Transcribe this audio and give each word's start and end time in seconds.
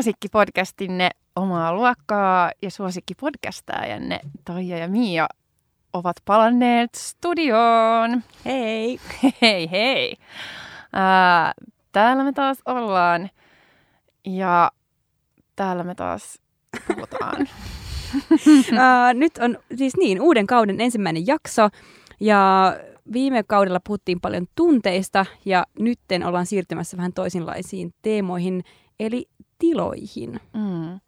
suosikkipodcastinne 0.00 1.10
omaa 1.36 1.74
luokkaa 1.74 2.50
ja 2.62 2.70
suosikkipodcastaajanne 2.70 4.20
Taija 4.44 4.78
ja 4.78 4.88
Mia 4.88 5.28
ovat 5.92 6.16
palanneet 6.24 6.94
studioon. 6.94 8.22
Hei! 8.44 9.00
Hei 9.42 9.70
hei! 9.70 10.16
Ää, 10.92 11.52
täällä 11.92 12.24
me 12.24 12.32
taas 12.32 12.58
ollaan 12.66 13.30
ja 14.26 14.70
täällä 15.56 15.84
me 15.84 15.94
taas 15.94 16.38
puhutaan. 16.86 17.42
uh, 18.72 19.14
nyt 19.14 19.38
on 19.38 19.58
siis 19.76 19.96
niin, 19.96 20.20
uuden 20.20 20.46
kauden 20.46 20.80
ensimmäinen 20.80 21.26
jakso 21.26 21.68
ja 22.20 22.72
viime 23.12 23.42
kaudella 23.42 23.80
puhuttiin 23.86 24.20
paljon 24.20 24.46
tunteista 24.56 25.26
ja 25.44 25.66
nytten 25.78 26.26
ollaan 26.26 26.46
siirtymässä 26.46 26.96
vähän 26.96 27.12
toisenlaisiin 27.12 27.94
teemoihin, 28.02 28.64
eli 29.00 29.28
tiloihin. 29.60 30.40
Mm. 30.52 31.00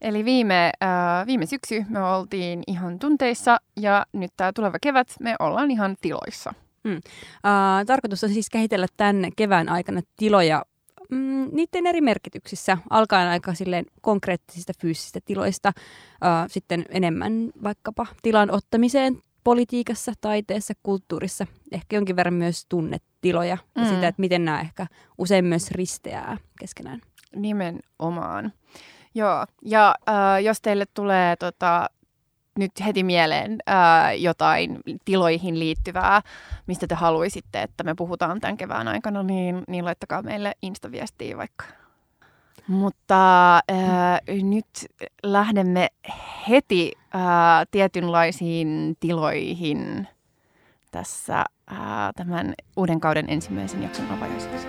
Eli 0.00 0.24
viime, 0.24 0.72
äh, 0.82 1.26
viime 1.26 1.46
syksy 1.46 1.84
me 1.88 2.02
oltiin 2.02 2.62
ihan 2.66 2.98
tunteissa 2.98 3.60
ja 3.80 4.06
nyt 4.12 4.30
tämä 4.36 4.52
tuleva 4.52 4.78
kevät 4.82 5.08
me 5.20 5.36
ollaan 5.38 5.70
ihan 5.70 5.96
tiloissa. 6.00 6.54
Mm. 6.84 6.96
Uh, 6.96 7.86
tarkoitus 7.86 8.24
on 8.24 8.30
siis 8.30 8.50
kehitellä 8.50 8.86
tämän 8.96 9.30
kevään 9.36 9.68
aikana 9.68 10.00
tiloja 10.16 10.64
mm, 11.10 11.48
niiden 11.52 11.86
eri 11.86 12.00
merkityksissä, 12.00 12.78
alkaen 12.90 13.28
aika 13.28 13.54
silleen 13.54 13.84
konkreettisista 14.00 14.72
fyysisistä 14.80 15.20
tiloista, 15.24 15.72
uh, 15.76 16.50
sitten 16.50 16.84
enemmän 16.88 17.50
vaikkapa 17.62 18.06
tilan 18.22 18.50
ottamiseen 18.50 19.22
politiikassa, 19.44 20.12
taiteessa, 20.20 20.74
kulttuurissa, 20.82 21.46
ehkä 21.72 21.96
jonkin 21.96 22.16
verran 22.16 22.34
myös 22.34 22.66
tunnetiloja 22.68 23.58
mm. 23.76 23.82
ja 23.82 23.88
sitä, 23.88 24.08
että 24.08 24.20
miten 24.20 24.44
nämä 24.44 24.60
ehkä 24.60 24.86
usein 25.18 25.44
myös 25.44 25.70
risteää 25.70 26.36
keskenään. 26.60 27.00
Nimenomaan. 27.36 28.52
Joo, 29.14 29.46
ja 29.64 29.94
äh, 30.08 30.42
jos 30.42 30.60
teille 30.60 30.84
tulee 30.94 31.36
tota, 31.36 31.90
nyt 32.58 32.72
heti 32.86 33.02
mieleen 33.02 33.58
äh, 33.68 34.20
jotain 34.20 34.80
tiloihin 35.04 35.58
liittyvää, 35.58 36.22
mistä 36.66 36.86
te 36.86 36.94
haluaisitte, 36.94 37.62
että 37.62 37.84
me 37.84 37.94
puhutaan 37.94 38.40
tämän 38.40 38.56
kevään 38.56 38.88
aikana, 38.88 39.22
niin, 39.22 39.62
niin 39.68 39.84
laittakaa 39.84 40.22
meille 40.22 40.52
Insta-viestiä 40.62 41.36
vaikka. 41.36 41.64
Mutta 42.70 43.56
äh, 43.56 44.20
nyt 44.42 44.66
lähdemme 45.22 45.88
heti 46.48 46.92
äh, 47.14 47.20
tietynlaisiin 47.70 48.96
tiloihin 49.00 50.08
tässä 50.90 51.38
äh, 51.72 51.78
tämän 52.16 52.54
uuden 52.76 53.00
kauden 53.00 53.24
ensimmäisen 53.28 53.82
jakson 53.82 54.10
avajaiseksi. 54.10 54.66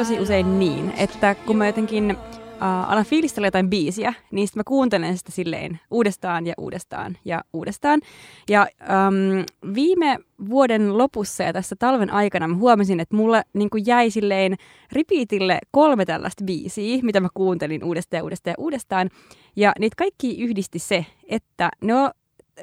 Tosi 0.00 0.20
usein 0.20 0.58
niin, 0.58 0.92
että 0.96 1.34
kun 1.34 1.56
mä 1.56 1.66
jotenkin 1.66 2.10
uh, 2.10 2.62
alan 2.62 3.04
fiilistellä 3.04 3.46
jotain 3.46 3.70
biisiä, 3.70 4.14
niin 4.30 4.48
sitten 4.48 4.60
mä 4.60 4.64
kuuntelen 4.64 5.18
sitä 5.18 5.32
silleen 5.32 5.80
uudestaan 5.90 6.46
ja 6.46 6.54
uudestaan 6.58 7.16
ja 7.24 7.44
uudestaan. 7.52 8.00
Ja 8.48 8.66
um, 8.80 9.44
viime 9.74 10.18
vuoden 10.50 10.98
lopussa 10.98 11.42
ja 11.42 11.52
tässä 11.52 11.76
talven 11.78 12.10
aikana 12.10 12.48
mä 12.48 12.56
huomasin, 12.56 13.00
että 13.00 13.16
mulle 13.16 13.42
niin 13.52 13.70
jäi 13.86 14.10
silleen 14.10 14.56
repeatille 14.92 15.58
kolme 15.70 16.04
tällaista 16.04 16.44
biisiä, 16.44 16.98
mitä 17.02 17.20
mä 17.20 17.28
kuuntelin 17.34 17.84
uudestaan 17.84 18.18
ja 18.18 18.24
uudestaan 18.24 18.52
ja 18.52 18.62
uudestaan. 18.62 19.10
Ja 19.56 19.72
niitä 19.78 19.94
kaikki 19.96 20.42
yhdisti 20.42 20.78
se, 20.78 21.06
että 21.28 21.70
ne, 21.82 21.92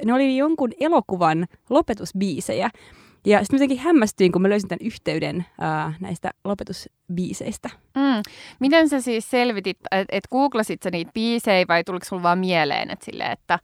ne 0.05 0.13
oli 0.13 0.37
jonkun 0.37 0.71
elokuvan 0.79 1.47
lopetusbiisejä. 1.69 2.69
Ja 3.27 3.39
sitten 3.39 3.57
jotenkin 3.57 3.79
hämmästyin, 3.79 4.31
kun 4.31 4.41
mä 4.41 4.49
löysin 4.49 4.69
tämän 4.69 4.87
yhteyden 4.87 5.45
ää, 5.61 5.93
näistä 5.99 6.31
lopetusbiiseistä. 6.43 7.69
Mm. 7.95 8.23
Miten 8.59 8.89
sä 8.89 9.01
siis 9.01 9.29
selvitit, 9.29 9.77
että 9.91 10.17
et 10.17 10.27
googlasit 10.31 10.83
sä 10.83 10.89
niitä 10.91 11.11
biisejä 11.13 11.65
vai 11.67 11.83
tuliko 11.83 12.05
sulla 12.05 12.23
vaan 12.23 12.39
mieleen, 12.39 12.91
että, 12.91 13.05
silleen, 13.05 13.31
että 13.31 13.59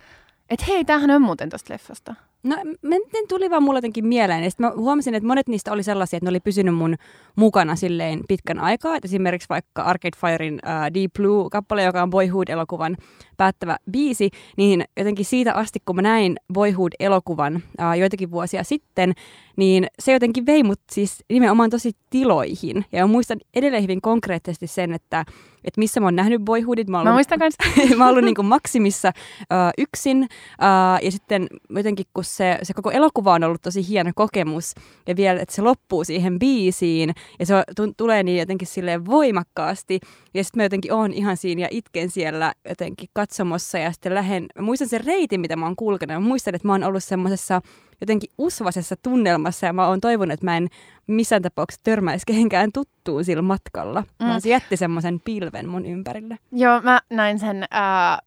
et 0.49 0.67
hei, 0.67 0.85
tämähän 0.85 1.11
on 1.11 1.21
muuten 1.21 1.49
tosta 1.49 1.73
leffasta? 1.73 2.15
No 2.43 2.55
ne 2.83 2.99
tuli 3.29 3.49
vaan 3.49 3.63
mulle 3.63 3.77
jotenkin 3.77 4.07
mieleen. 4.07 4.43
Ja 4.43 4.49
sitten 4.49 4.65
mä 4.65 4.73
huomasin, 4.75 5.15
että 5.15 5.27
monet 5.27 5.47
niistä 5.47 5.71
oli 5.71 5.83
sellaisia, 5.83 6.17
että 6.17 6.25
ne 6.25 6.29
oli 6.29 6.39
pysynyt 6.39 6.75
mun 6.75 6.95
mukana 7.35 7.75
silleen 7.75 8.21
pitkän 8.27 8.59
aikaa. 8.59 8.95
Et 8.95 9.05
esimerkiksi 9.05 9.49
vaikka 9.49 9.81
Arcade 9.81 10.17
Firein 10.17 10.53
uh, 10.53 10.93
Deep 10.93 11.11
Blue-kappale, 11.19 11.83
joka 11.83 12.03
on 12.03 12.09
Boyhood-elokuvan 12.09 12.97
päättävä 13.37 13.77
biisi, 13.91 14.29
niin 14.57 14.83
jotenkin 14.97 15.25
siitä 15.25 15.53
asti, 15.53 15.79
kun 15.85 15.95
mä 15.95 16.01
näin 16.01 16.35
Boyhood-elokuvan 16.53 17.55
uh, 17.55 17.99
joitakin 17.99 18.31
vuosia 18.31 18.63
sitten, 18.63 19.13
niin 19.57 19.87
se 19.99 20.13
jotenkin 20.13 20.45
vei 20.45 20.63
mut 20.63 20.79
siis 20.91 21.23
nimenomaan 21.29 21.69
tosi 21.69 21.91
tiloihin. 22.09 22.85
Ja 22.91 23.07
mä 23.07 23.11
muistan 23.11 23.37
edelleen 23.55 23.83
hyvin 23.83 24.01
konkreettisesti 24.01 24.67
sen, 24.67 24.93
että, 24.93 25.25
että 25.63 25.79
missä 25.79 25.99
mä 25.99 26.07
oon 26.07 26.15
nähnyt 26.15 26.41
Boyhoodit. 26.41 26.87
Mä, 26.87 26.97
ollut, 26.97 27.11
mä 27.11 27.13
muistan 27.13 27.39
kanssa. 27.39 27.63
mä 27.97 28.05
oon 28.05 28.17
ollut 28.17 28.25
niin 28.25 28.45
Maksimissa 28.45 29.11
uh, 29.41 29.71
yksin. 29.77 30.17
Uh, 30.21 31.05
ja 31.05 31.11
sitten 31.11 31.47
jotenkin, 31.69 32.05
kun 32.13 32.23
se, 32.23 32.59
se 32.63 32.73
koko 32.73 32.91
elokuva 32.91 33.33
on 33.33 33.43
ollut 33.43 33.61
tosi 33.61 33.87
hieno 33.87 34.11
kokemus, 34.15 34.75
ja 35.07 35.15
vielä, 35.15 35.41
että 35.41 35.55
se 35.55 35.61
loppuu 35.61 36.03
siihen 36.03 36.39
biisiin, 36.39 37.13
ja 37.39 37.45
se 37.45 37.53
t- 37.75 37.97
tulee 37.97 38.23
niin 38.23 38.39
jotenkin 38.39 38.67
silleen 38.67 39.05
voimakkaasti, 39.05 39.99
ja 40.33 40.43
sitten 40.43 40.59
mä 40.59 40.63
jotenkin 40.63 40.93
oon 40.93 41.13
ihan 41.13 41.37
siinä 41.37 41.61
ja 41.61 41.67
itken 41.71 42.09
siellä 42.09 42.53
jotenkin 42.69 43.09
katsomossa, 43.13 43.77
ja 43.77 43.91
sitten 43.91 44.13
lähden, 44.13 44.45
mä 44.55 44.61
muistan 44.61 44.87
sen 44.87 45.05
reitin, 45.05 45.41
mitä 45.41 45.55
mä 45.55 45.65
oon 45.65 45.75
kulkenut, 45.75 46.23
mä 46.23 46.27
muistan, 46.27 46.55
että 46.55 46.67
mä 46.67 46.73
oon 46.73 46.83
ollut 46.83 47.03
semmoisessa 47.03 47.61
jotenkin 48.03 48.29
usvasessa 48.37 48.95
tunnelmassa 49.03 49.65
ja 49.65 49.73
mä 49.73 49.87
oon 49.87 50.01
toivonut, 50.01 50.33
että 50.33 50.45
mä 50.45 50.57
en 50.57 50.67
missään 51.07 51.41
tapauksessa 51.41 51.83
törmäisi 51.83 52.25
kehenkään 52.25 52.71
tuttuun 52.73 53.25
sillä 53.25 53.41
matkalla. 53.41 54.01
Mm. 54.01 54.27
Vaan 54.27 54.41
se 54.41 54.49
jätti 54.49 54.77
semmoisen 54.77 55.19
pilven 55.19 55.69
mun 55.69 55.85
ympärille. 55.85 56.37
Joo, 56.51 56.81
mä 56.81 57.01
näin 57.09 57.39
sen 57.39 57.63
äh, 57.63 58.17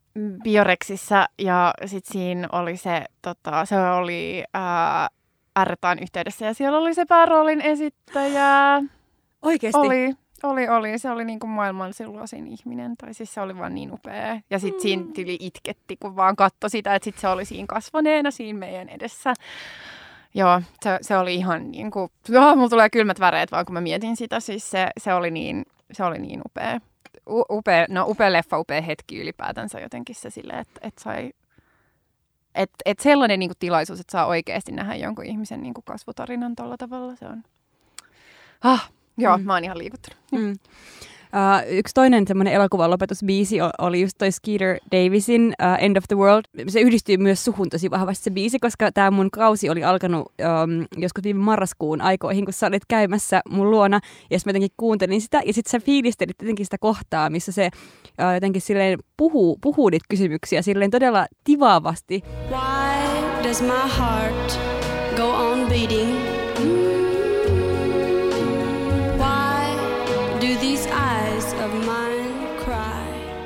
Bioreksissa 0.43 1.29
ja 1.39 1.75
sitten 1.87 2.13
siinä 2.13 2.49
oli 2.53 2.77
se, 2.77 3.05
tota, 3.23 3.65
se 3.65 3.81
oli 3.81 4.45
äh, 4.57 5.65
R-taan 5.65 5.99
yhteydessä 5.99 6.47
ja 6.47 6.55
siellä 6.55 6.79
oli 6.79 6.95
se 6.95 7.05
pääroolin 7.05 7.61
esittäjä. 7.61 8.83
Oikeesti? 9.43 9.79
Oli. 9.79 10.15
Oli, 10.43 10.69
oli. 10.69 10.99
Se 10.99 11.11
oli 11.11 11.25
niin 11.25 11.39
kuin 11.39 11.51
maailman 11.51 11.93
silloisin 11.93 12.47
ihminen. 12.47 12.97
Tai 12.97 13.15
siis 13.15 13.35
se 13.35 13.41
oli 13.41 13.59
vaan 13.59 13.75
niin 13.75 13.93
upea. 13.93 14.41
Ja 14.51 14.59
sitten 14.59 14.79
mm. 14.79 14.83
siinä 14.83 15.05
tyli 15.15 15.37
itketti, 15.41 15.97
kun 15.97 16.17
vaan 16.17 16.37
katsoi 16.37 16.71
sitä, 16.71 16.95
että 16.95 17.05
sit 17.05 17.19
se 17.19 17.29
oli 17.29 17.45
siinä 17.45 17.67
kasvaneena 17.67 18.31
siinä 18.31 18.59
meidän 18.59 18.89
edessä. 18.89 19.35
Joo, 20.35 20.63
se, 20.83 20.99
se 21.01 21.17
oli 21.17 21.35
ihan 21.35 21.71
niin 21.71 21.91
kuin... 21.91 22.11
Joo, 22.29 22.57
mulla 22.57 22.69
tulee 22.69 22.91
kylmät 22.91 23.21
väreet 23.21 23.53
vaan, 23.53 23.67
kun 23.67 23.73
mä 23.73 23.81
mietin 23.81 24.17
sitä. 24.17 24.41
Siis 24.41 24.71
se, 24.71 24.89
se, 25.01 25.15
oli, 25.15 25.31
niin, 25.31 25.65
se 25.93 26.05
oli 26.05 26.19
niin 26.19 26.41
upea. 26.47 26.81
U, 27.31 27.45
upea. 27.51 27.87
No 27.89 28.05
upea 28.09 28.33
leffa, 28.33 28.59
upea 28.59 28.81
hetki 28.81 29.19
ylipäätänsä 29.19 29.81
jotenkin 29.81 30.15
se 30.15 30.31
silleen, 30.31 30.59
että 30.59 30.81
et 30.83 30.99
sai... 30.99 31.33
Että 32.55 32.77
et 32.85 32.99
sellainen 32.99 33.39
niin 33.39 33.49
kuin, 33.49 33.59
tilaisuus, 33.59 34.01
että 34.01 34.13
saa 34.13 34.27
oikeasti 34.27 34.73
nähdä 34.73 34.95
jonkun 34.95 35.25
ihmisen 35.27 35.63
niin 35.63 35.75
kuin, 35.75 35.85
kasvutarinan 35.85 36.57
tuolla 36.57 36.77
tavalla, 36.77 37.17
se 37.17 37.27
on... 37.27 37.43
Ah, 38.63 38.91
Joo, 39.19 39.39
mm. 39.39 39.45
mä 39.45 39.53
oon 39.53 39.65
ihan 39.65 39.79
liikuttunut. 39.79 40.19
Mm. 40.33 40.53
Uh, 41.27 41.73
yksi 41.79 41.95
toinen 41.95 42.27
semmoinen 42.27 42.55
elokuvan 42.55 42.91
lopetusbiisi 42.91 43.57
oli 43.79 44.01
just 44.01 44.19
toi 44.19 44.33
Skeeter 44.33 44.79
Davisin 44.93 45.55
uh, 45.63 45.85
End 45.85 45.97
of 45.97 46.05
the 46.09 46.17
World. 46.17 46.45
Se 46.69 46.81
yhdistyy 46.81 47.17
myös 47.17 47.45
suhun 47.45 47.69
tosi 47.71 47.91
vahvasti 47.91 48.25
se 48.25 48.31
biisi, 48.31 48.59
koska 48.59 48.93
tämä 48.93 49.11
mun 49.11 49.31
kausi 49.31 49.71
oli 49.71 49.85
alkanut 49.85 50.23
um, 50.23 50.87
joskus 50.97 51.25
viime 51.25 51.41
marraskuun 51.41 52.01
aikoihin, 52.01 52.45
kun 52.45 52.53
sä 52.53 52.67
olit 52.67 52.83
käymässä 52.89 53.41
mun 53.51 53.71
luona. 53.71 54.01
Ja 54.31 54.39
sitten 54.39 54.53
mä 54.53 54.57
jotenkin 54.57 54.75
kuuntelin 54.77 55.21
sitä 55.21 55.43
ja 55.47 55.53
sitten 55.53 55.71
sä 55.71 55.81
fiilistelit 55.87 56.37
jotenkin 56.43 56.67
sitä 56.67 56.79
kohtaa, 56.79 57.31
missä 57.31 57.53
se 57.53 57.71
uh, 57.75 58.35
jotenkin 58.35 58.63
silleen 58.63 58.99
puhuu, 59.17 59.59
puhuu 59.61 59.89
niitä 59.89 60.07
kysymyksiä 60.09 60.63
silleen 60.63 60.91
todella 60.91 61.27
tivaavasti. 61.45 62.23
Why 62.51 63.43
does 63.43 63.63
my 63.63 63.91
heart 63.99 64.59
go 65.17 65.29
on 65.29 65.69
beating? 65.69 66.36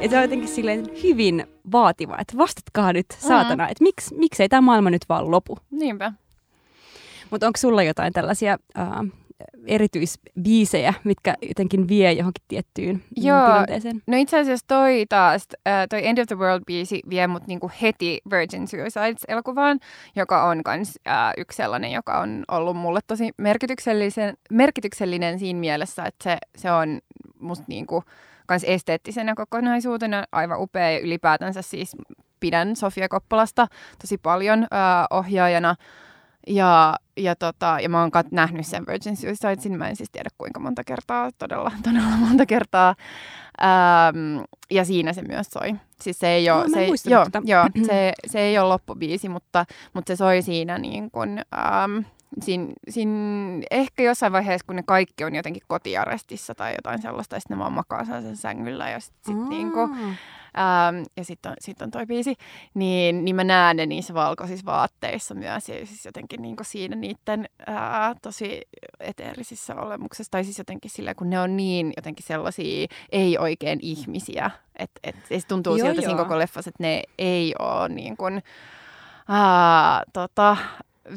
Ja 0.01 0.09
se 0.09 0.17
on 0.17 0.23
jotenkin 0.23 0.49
silleen 0.49 0.87
hyvin 1.03 1.47
vaativa, 1.73 2.17
että 2.19 2.37
vastatkaa 2.37 2.93
nyt 2.93 3.07
saatana, 3.19 3.65
mm. 3.65 3.71
että 3.71 3.85
miksi, 3.85 4.15
miksei 4.15 4.49
tämä 4.49 4.61
maailma 4.61 4.91
nyt 4.91 5.05
vaan 5.09 5.31
lopu. 5.31 5.59
Niinpä. 5.71 6.13
Mutta 7.31 7.47
onko 7.47 7.57
sulla 7.57 7.83
jotain 7.83 8.13
tällaisia 8.13 8.59
uh, 8.79 9.09
erityisbiisejä, 9.67 10.95
mitkä 11.05 11.35
jotenkin 11.49 11.89
vie 11.89 12.13
johonkin 12.13 12.45
tiettyyn 12.49 13.03
Joo. 13.17 13.47
tilanteeseen? 13.47 14.03
No 14.07 14.17
itse 14.17 14.39
asiassa 14.39 14.67
toi 14.69 15.05
taas, 15.09 15.49
äh, 15.69 15.87
toi 15.91 16.07
End 16.07 16.19
of 16.19 16.27
the 16.27 16.37
World-biisi 16.37 17.01
vie 17.11 17.27
mut 17.27 17.47
niinku 17.47 17.71
heti 17.83 18.21
Virgin 18.31 18.69
Suicides-elokuvaan, 18.69 19.79
joka 20.17 20.45
on 20.45 20.63
kans 20.63 20.99
äh, 21.09 21.33
yksi 21.39 21.57
sellainen, 21.57 21.93
joka 21.93 22.21
on 22.21 22.45
ollut 22.49 22.77
mulle 22.77 23.01
tosi 23.07 23.31
merkityksellisen, 23.39 24.35
merkityksellinen 24.51 25.39
siinä 25.39 25.61
mielessä, 25.61 26.05
että 26.05 26.25
se, 26.25 26.39
se 26.57 26.73
on 26.73 26.99
musta 27.41 27.65
niinku 27.69 28.05
kans 28.47 28.65
esteettisenä 28.65 29.35
kokonaisuutena 29.35 30.25
aivan 30.33 30.61
upea 30.61 30.91
ja 30.91 31.01
ylipäätänsä 31.01 31.63
siis 31.63 31.97
pidän 32.41 32.77
Sofia 32.77 33.09
Koppolasta 33.09 33.67
tosi 34.01 34.19
paljon 34.19 34.63
äh, 34.63 34.69
ohjaajana. 35.11 35.75
Ja, 36.47 36.97
ja, 37.17 37.37
tota, 37.37 37.79
ja 37.83 37.89
mä 37.89 38.01
oon 38.01 38.11
kat- 38.17 38.29
nähnyt 38.31 38.67
sen 38.67 38.87
Virgin 38.87 39.17
Suicidesin, 39.17 39.79
mä 39.79 39.89
en 39.89 39.97
siis 39.97 40.11
tiedä 40.11 40.31
kuinka 40.39 40.61
monta 40.61 40.85
kertaa, 40.85 41.31
todella, 41.39 41.73
todella 41.85 42.17
monta 42.17 42.47
kertaa. 42.47 42.95
Ähm, 43.63 44.45
ja 44.71 44.85
siinä 44.85 45.13
se 45.13 45.23
myös 45.23 45.47
soi. 45.47 45.75
Siis 46.01 46.19
se 46.19 46.29
ei 46.29 46.51
ole, 46.51 46.69
mä 46.69 46.77
se, 46.77 46.81
ei, 46.81 46.93
joo, 47.05 47.25
tota. 47.25 47.43
joo, 47.45 47.67
se, 47.87 48.13
se 48.27 48.41
ei 48.41 48.59
ole 48.59 48.69
loppubiisi, 48.69 49.29
mutta, 49.29 49.65
mutta 49.93 50.13
se 50.13 50.17
soi 50.17 50.43
siinä 50.43 50.79
niin 50.79 51.11
kuin, 51.11 51.43
ähm, 51.55 51.99
siinä, 52.43 52.73
siinä, 52.89 53.63
ehkä 53.71 54.03
jossain 54.03 54.33
vaiheessa, 54.33 54.67
kun 54.67 54.77
ne 54.77 54.83
kaikki 54.87 55.25
on 55.25 55.35
jotenkin 55.35 55.63
kotiarestissa 55.69 56.55
tai 56.55 56.75
jotain 56.79 57.03
sellaista, 57.03 57.37
ja 57.37 57.41
sitten 57.41 57.57
ne 57.57 57.63
vaan 57.63 57.73
makaa 57.73 58.05
sen 58.05 58.37
sängyllä 58.37 58.91
ja 58.91 59.01
sitten 59.01 59.35
sit, 59.35 59.49
niin 59.49 59.73
kuin, 59.73 59.91
Ähm, 60.59 61.05
ja 61.17 61.25
sitten 61.25 61.51
on, 61.51 61.57
sit 61.61 61.83
on 61.83 61.91
toi 61.91 62.07
biisi, 62.07 62.35
niin, 62.75 63.25
niin 63.25 63.37
mä 63.37 63.45
näen 63.45 63.77
ne 63.77 63.87
niissä 63.87 64.15
valkoisissa 64.15 64.67
vaatteissa 64.67 65.35
myös, 65.35 65.69
ja 65.69 65.87
siis 65.87 66.05
jotenkin 66.05 66.43
niin 66.43 66.57
siinä 66.63 66.97
niiden 66.97 67.49
ää, 67.67 68.15
tosi 68.23 68.61
eteerisissä 69.01 69.75
olemuksessa, 69.75 70.31
tai 70.31 70.45
siis 70.45 70.59
jotenkin 70.59 70.91
sillä, 70.91 71.15
kun 71.15 71.31
ne 71.31 71.41
on 71.41 71.57
niin 71.57 71.93
jotenkin 71.97 72.27
sellaisia 72.27 72.87
ei 73.13 73.39
oikein 73.39 73.79
ihmisiä, 73.83 74.51
että 74.77 75.01
et, 75.05 75.17
et 75.31 75.41
se 75.43 75.49
tuntuu 75.49 75.77
Joo, 75.77 75.87
siltä 75.87 76.01
joo. 76.03 76.09
siinä 76.09 76.23
koko 76.23 76.39
leffassa, 76.39 76.69
että 76.69 76.83
ne 76.83 77.03
ei 77.19 77.55
ole 77.59 77.89
niin 77.89 78.17
kuin, 78.17 78.43
ää, 79.29 80.03
tota, 80.13 80.57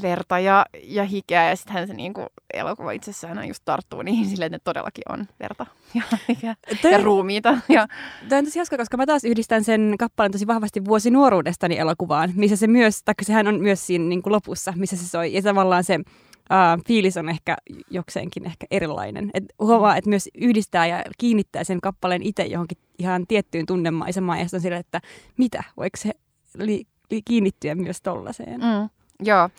verta 0.01 0.39
ja, 0.39 0.65
ja 0.83 1.03
hikeä, 1.03 1.49
ja 1.49 1.55
sittenhän 1.55 1.87
se 1.87 1.93
niin 1.93 2.13
kuin, 2.13 2.27
elokuva 2.53 2.91
itsessään 2.91 3.37
on 3.37 3.47
just 3.47 3.61
tarttuu 3.65 4.01
niihin 4.01 4.25
silleen, 4.29 4.53
että 4.53 4.55
ne 4.55 4.73
todellakin 4.73 5.03
on 5.09 5.27
verta 5.39 5.65
ja 5.93 6.01
hikeä 6.29 6.55
Toi- 6.81 6.91
ja 6.91 6.97
ruumiita. 6.97 7.57
Ja, 7.69 7.87
Tämä 8.29 8.39
on 8.39 8.45
tosi 8.45 8.59
hauska, 8.59 8.77
koska 8.77 8.97
mä 8.97 9.05
taas 9.05 9.23
yhdistän 9.23 9.63
sen 9.63 9.95
kappaleen 9.99 10.31
tosi 10.31 10.47
vahvasti 10.47 10.85
vuosi 10.85 11.11
nuoruudestani 11.11 11.77
elokuvaan, 11.77 12.31
missä 12.35 12.55
se 12.55 12.67
myös, 12.67 13.03
tai 13.05 13.15
sehän 13.21 13.47
on 13.47 13.61
myös 13.61 13.87
siinä 13.87 14.05
niin 14.05 14.21
kuin 14.21 14.33
lopussa, 14.33 14.73
missä 14.75 14.97
se 14.97 15.07
soi. 15.07 15.33
Ja 15.33 15.41
tavallaan 15.41 15.83
se 15.83 15.95
uh, 15.95 16.83
fiilis 16.87 17.17
on 17.17 17.29
ehkä 17.29 17.57
jokseenkin 17.91 18.45
ehkä 18.45 18.65
erilainen. 18.71 19.29
Et 19.33 19.43
huomaa, 19.59 19.97
että 19.97 20.09
myös 20.09 20.29
yhdistää 20.35 20.87
ja 20.87 21.03
kiinnittää 21.17 21.63
sen 21.63 21.81
kappaleen 21.81 22.23
itse 22.23 22.43
johonkin 22.43 22.77
ihan 22.99 23.27
tiettyyn 23.27 23.65
tunnemaisemaan, 23.65 24.39
ja 24.39 24.45
sitten 24.45 24.57
on 24.57 24.61
sille, 24.61 24.77
että 24.77 25.01
mitä, 25.37 25.63
voiko 25.77 25.97
se 25.97 26.11
li- 26.57 26.87
kiinnittyä 27.25 27.75
myös 27.75 28.01
tollaiseen? 28.01 28.59
Mm, 28.59 28.89
joo. 29.19 29.43
Äh, 29.43 29.49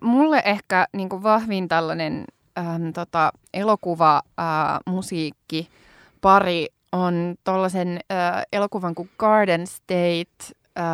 mulle 0.00 0.42
ehkä 0.44 0.86
niin 0.92 1.08
kuin 1.08 1.22
vahvin 1.22 1.68
tällainen 1.68 2.24
ähm, 2.58 2.90
tota, 2.94 3.32
elokuva, 3.54 4.22
äh, 4.40 4.44
musiikki, 4.86 5.68
pari 6.20 6.66
on 6.92 7.34
tuollaisen 7.44 8.00
äh, 8.12 8.42
elokuvan 8.52 8.94
kuin 8.94 9.10
Garden 9.18 9.66
State, 9.66 10.54
äh, 10.78 10.84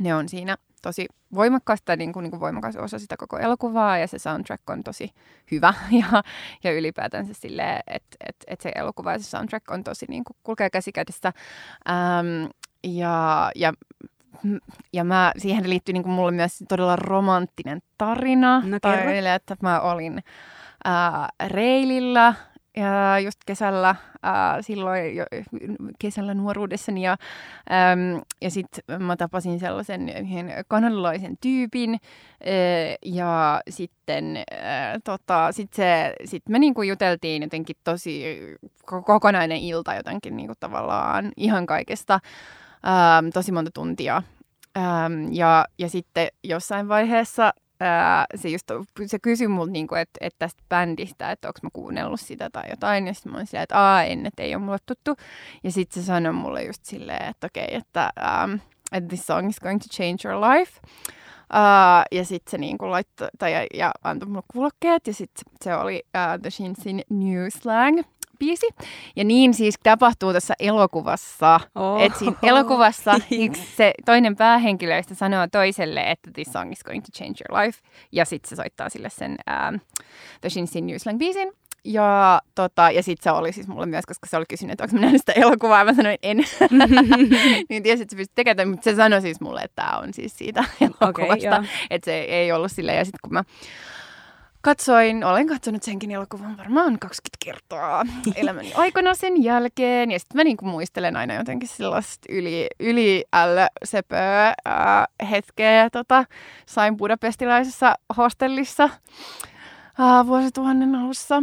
ne 0.00 0.14
on 0.14 0.28
siinä 0.28 0.56
tosi 0.82 1.06
voimakkaasta, 1.34 1.96
niin 1.96 2.12
kuin, 2.12 2.22
niin 2.22 2.30
kuin 2.30 2.40
voimakas 2.40 2.76
osa 2.76 2.98
sitä 2.98 3.16
koko 3.16 3.38
elokuvaa 3.38 3.98
ja 3.98 4.06
se 4.06 4.18
soundtrack 4.18 4.70
on 4.70 4.82
tosi 4.82 5.10
hyvä 5.50 5.74
ja, 6.00 6.22
ja 6.64 6.72
ylipäätänsä 6.72 7.34
silleen, 7.34 7.80
että 7.86 8.16
et, 8.28 8.36
et 8.46 8.60
se 8.60 8.72
elokuva 8.74 9.12
ja 9.12 9.18
se 9.18 9.24
soundtrack 9.24 9.70
on 9.70 9.84
tosi 9.84 10.06
niin 10.08 10.24
kuin, 10.24 10.36
kulkee 10.42 10.70
käsikädessä 10.70 11.32
ähm, 11.88 12.50
ja, 12.84 13.50
ja 13.54 13.72
ja 14.92 15.04
mä, 15.04 15.32
siihen 15.38 15.70
liittyy 15.70 15.92
niin 15.92 16.02
kuin 16.02 16.12
mulle 16.12 16.30
myös 16.30 16.64
todella 16.68 16.96
romanttinen 16.96 17.82
tarina. 17.98 18.62
No 18.66 18.78
kerro. 18.82 19.10
vielä, 19.10 19.34
että 19.34 19.56
mä 19.62 19.80
olin 19.80 20.22
ää, 20.84 21.28
reilillä 21.46 22.34
ja 22.80 23.18
just 23.18 23.38
kesällä, 23.46 23.94
ää, 24.22 24.62
silloin 24.62 25.16
jo, 25.16 25.24
kesällä 25.98 26.34
nuoruudessani. 26.34 27.02
Ja, 27.02 27.12
äm, 27.12 28.22
ja 28.42 28.50
sitten 28.50 29.02
mä 29.02 29.16
tapasin 29.16 29.60
sellaisen 29.60 30.08
yhden 30.08 30.52
kanadalaisen 30.68 31.36
tyypin. 31.40 31.90
Ää, 31.90 32.50
ja 33.04 33.60
sitten 33.70 34.36
ää, 34.36 34.98
tota, 35.04 35.52
sit 35.52 35.72
se, 35.72 36.14
sit 36.24 36.42
me 36.48 36.58
niinku 36.58 36.82
juteltiin 36.82 37.42
jotenkin 37.42 37.76
tosi 37.84 38.38
ko- 38.90 39.02
kokonainen 39.04 39.58
ilta 39.58 39.94
jotenkin 39.94 40.36
niinku 40.36 40.54
tavallaan 40.60 41.32
ihan 41.36 41.66
kaikesta. 41.66 42.14
äm, 42.84 43.30
tosi 43.34 43.52
monta 43.52 43.70
tuntia. 43.74 44.22
Äm, 44.76 45.32
ja, 45.32 45.64
ja 45.78 45.88
sitten 45.88 46.28
jossain 46.44 46.88
vaiheessa 46.88 47.52
ää, 47.80 48.26
se, 48.34 48.48
just, 48.48 48.70
se 49.06 49.18
kysyi 49.18 49.48
multa, 49.48 49.72
niinku, 49.72 49.94
että 49.94 50.18
et 50.20 50.34
tästä 50.38 50.62
bändistä, 50.68 51.30
että 51.30 51.48
onko 51.48 51.58
mä 51.62 51.70
kuunnellut 51.72 52.20
sitä 52.20 52.50
tai 52.50 52.70
jotain. 52.70 53.06
Ja 53.06 53.14
sitten 53.14 53.32
mä 53.32 53.38
olin 53.38 53.46
silleen, 53.46 53.62
että 53.62 53.78
aa, 53.78 54.02
en, 54.02 54.26
että 54.26 54.42
ei 54.42 54.54
ole 54.54 54.62
mulle 54.62 54.78
tuttu. 54.86 55.16
Ja 55.64 55.72
sitten 55.72 56.02
se 56.02 56.06
sanoi 56.06 56.32
mulle 56.32 56.64
just 56.64 56.84
silleen, 56.84 57.28
että 57.30 57.46
okei, 57.46 57.64
okay, 57.64 57.78
että 57.78 58.12
um, 58.44 58.58
että 58.92 59.08
this 59.08 59.26
song 59.26 59.48
is 59.48 59.60
going 59.60 59.80
to 59.80 59.88
change 59.88 60.28
your 60.28 60.40
life. 60.40 60.80
Uh, 61.54 62.18
ja 62.18 62.24
sitten 62.24 62.50
se 62.50 62.58
niinku 62.58 62.90
laittoi, 62.90 63.28
tai 63.38 63.52
ja, 63.52 63.66
ja 63.74 63.92
antoi 64.04 64.28
mulle 64.28 64.42
kuulokkeet, 64.52 65.06
ja 65.06 65.14
sitten 65.14 65.44
se 65.64 65.74
oli 65.74 66.02
uh, 66.04 66.42
The 66.42 66.50
Shinsin 66.50 67.02
New 67.10 67.46
Slang 67.48 68.00
biisi. 68.40 68.66
Ja 69.16 69.24
niin 69.24 69.54
siis 69.54 69.74
tapahtuu 69.82 70.32
tässä 70.32 70.54
elokuvassa. 70.58 71.60
Oh. 71.74 72.02
Että 72.02 72.18
siinä 72.18 72.36
elokuvassa 72.42 73.14
yksi 73.44 73.62
se 73.76 73.92
toinen 74.04 74.36
päähenkilöistä 74.36 75.14
sanoo 75.14 75.46
toiselle, 75.52 76.10
että 76.10 76.30
this 76.34 76.52
song 76.52 76.72
is 76.72 76.84
going 76.84 77.04
to 77.04 77.12
change 77.16 77.34
your 77.48 77.60
life. 77.60 77.78
Ja 78.12 78.24
sitten 78.24 78.48
se 78.48 78.56
soittaa 78.56 78.88
sille 78.88 79.10
sen 79.10 79.30
um, 79.70 79.80
The 80.40 80.50
Shinsin 80.50 80.86
New 80.86 80.96
Slang 80.96 81.18
biisin. 81.18 81.52
Ja, 81.84 82.40
tota, 82.54 82.90
ja 82.90 83.02
sitten 83.02 83.24
se 83.24 83.38
oli 83.38 83.52
siis 83.52 83.68
mulle 83.68 83.86
myös, 83.86 84.06
koska 84.06 84.26
se 84.26 84.36
oli 84.36 84.44
kysynyt, 84.48 84.72
että 84.72 84.84
onko 84.84 84.96
mä 84.96 85.00
nähnyt 85.00 85.20
sitä 85.20 85.32
elokuvaa, 85.32 85.78
ja 85.78 85.84
mä 85.84 85.94
sanoin, 85.94 86.18
en. 86.22 86.36
niin 87.68 87.82
tiesin, 87.82 88.02
että 88.02 88.12
se 88.12 88.16
pystyy 88.16 88.34
tekemään, 88.34 88.68
mutta 88.68 88.84
se 88.84 88.96
sanoi 88.96 89.20
siis 89.20 89.40
mulle, 89.40 89.60
että 89.60 89.82
tämä 89.82 89.98
on 89.98 90.14
siis 90.14 90.38
siitä 90.38 90.64
elokuvasta. 90.80 91.46
joo. 91.46 91.64
että 91.90 92.04
se 92.04 92.20
ei 92.20 92.52
ollut 92.52 92.72
silleen. 92.72 92.98
Ja 92.98 93.04
sitten 93.04 93.20
kun 93.22 93.32
mä 93.32 93.44
katsoin, 94.62 95.24
olen 95.24 95.46
katsonut 95.46 95.82
senkin 95.82 96.10
elokuvan 96.10 96.56
varmaan 96.56 96.98
20 96.98 97.36
kertaa 97.44 98.06
elämäni 98.34 98.72
aikana 98.74 99.14
sen 99.14 99.42
jälkeen. 99.42 100.10
Ja 100.10 100.18
sitten 100.18 100.36
mä 100.36 100.44
niinku 100.44 100.64
muistelen 100.64 101.16
aina 101.16 101.34
jotenkin 101.34 101.68
sellaista 101.68 102.26
yli, 102.28 102.66
yli 102.80 103.24
söpöä 103.84 104.54
ää, 104.64 105.06
hetkeä. 105.30 105.90
Tota, 105.90 106.24
sain 106.66 106.96
budapestilaisessa 106.96 107.94
hostellissa 108.16 108.88
ää, 109.98 110.26
vuosituhannen 110.26 110.94
alussa. 110.94 111.42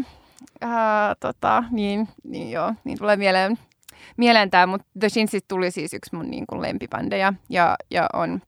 Ää, 0.62 1.16
tota, 1.20 1.64
niin, 1.72 2.08
niin 2.24 2.52
joo, 2.52 2.74
niin 2.84 2.98
tulee 2.98 3.16
mieleen, 3.16 3.60
mieleen 4.18 4.50
tämä, 4.50 4.68
mutta 4.68 4.88
The 5.00 5.10
Shinsit 5.10 5.48
tuli 5.48 5.72
siis 5.72 5.94
yksi 5.94 6.16
mun 6.16 6.30
niin 6.30 6.48
kuin 6.48 6.62
lempibändejä 6.62 7.34
ja, 7.50 7.76
ja 7.92 8.08
on, 8.14 8.42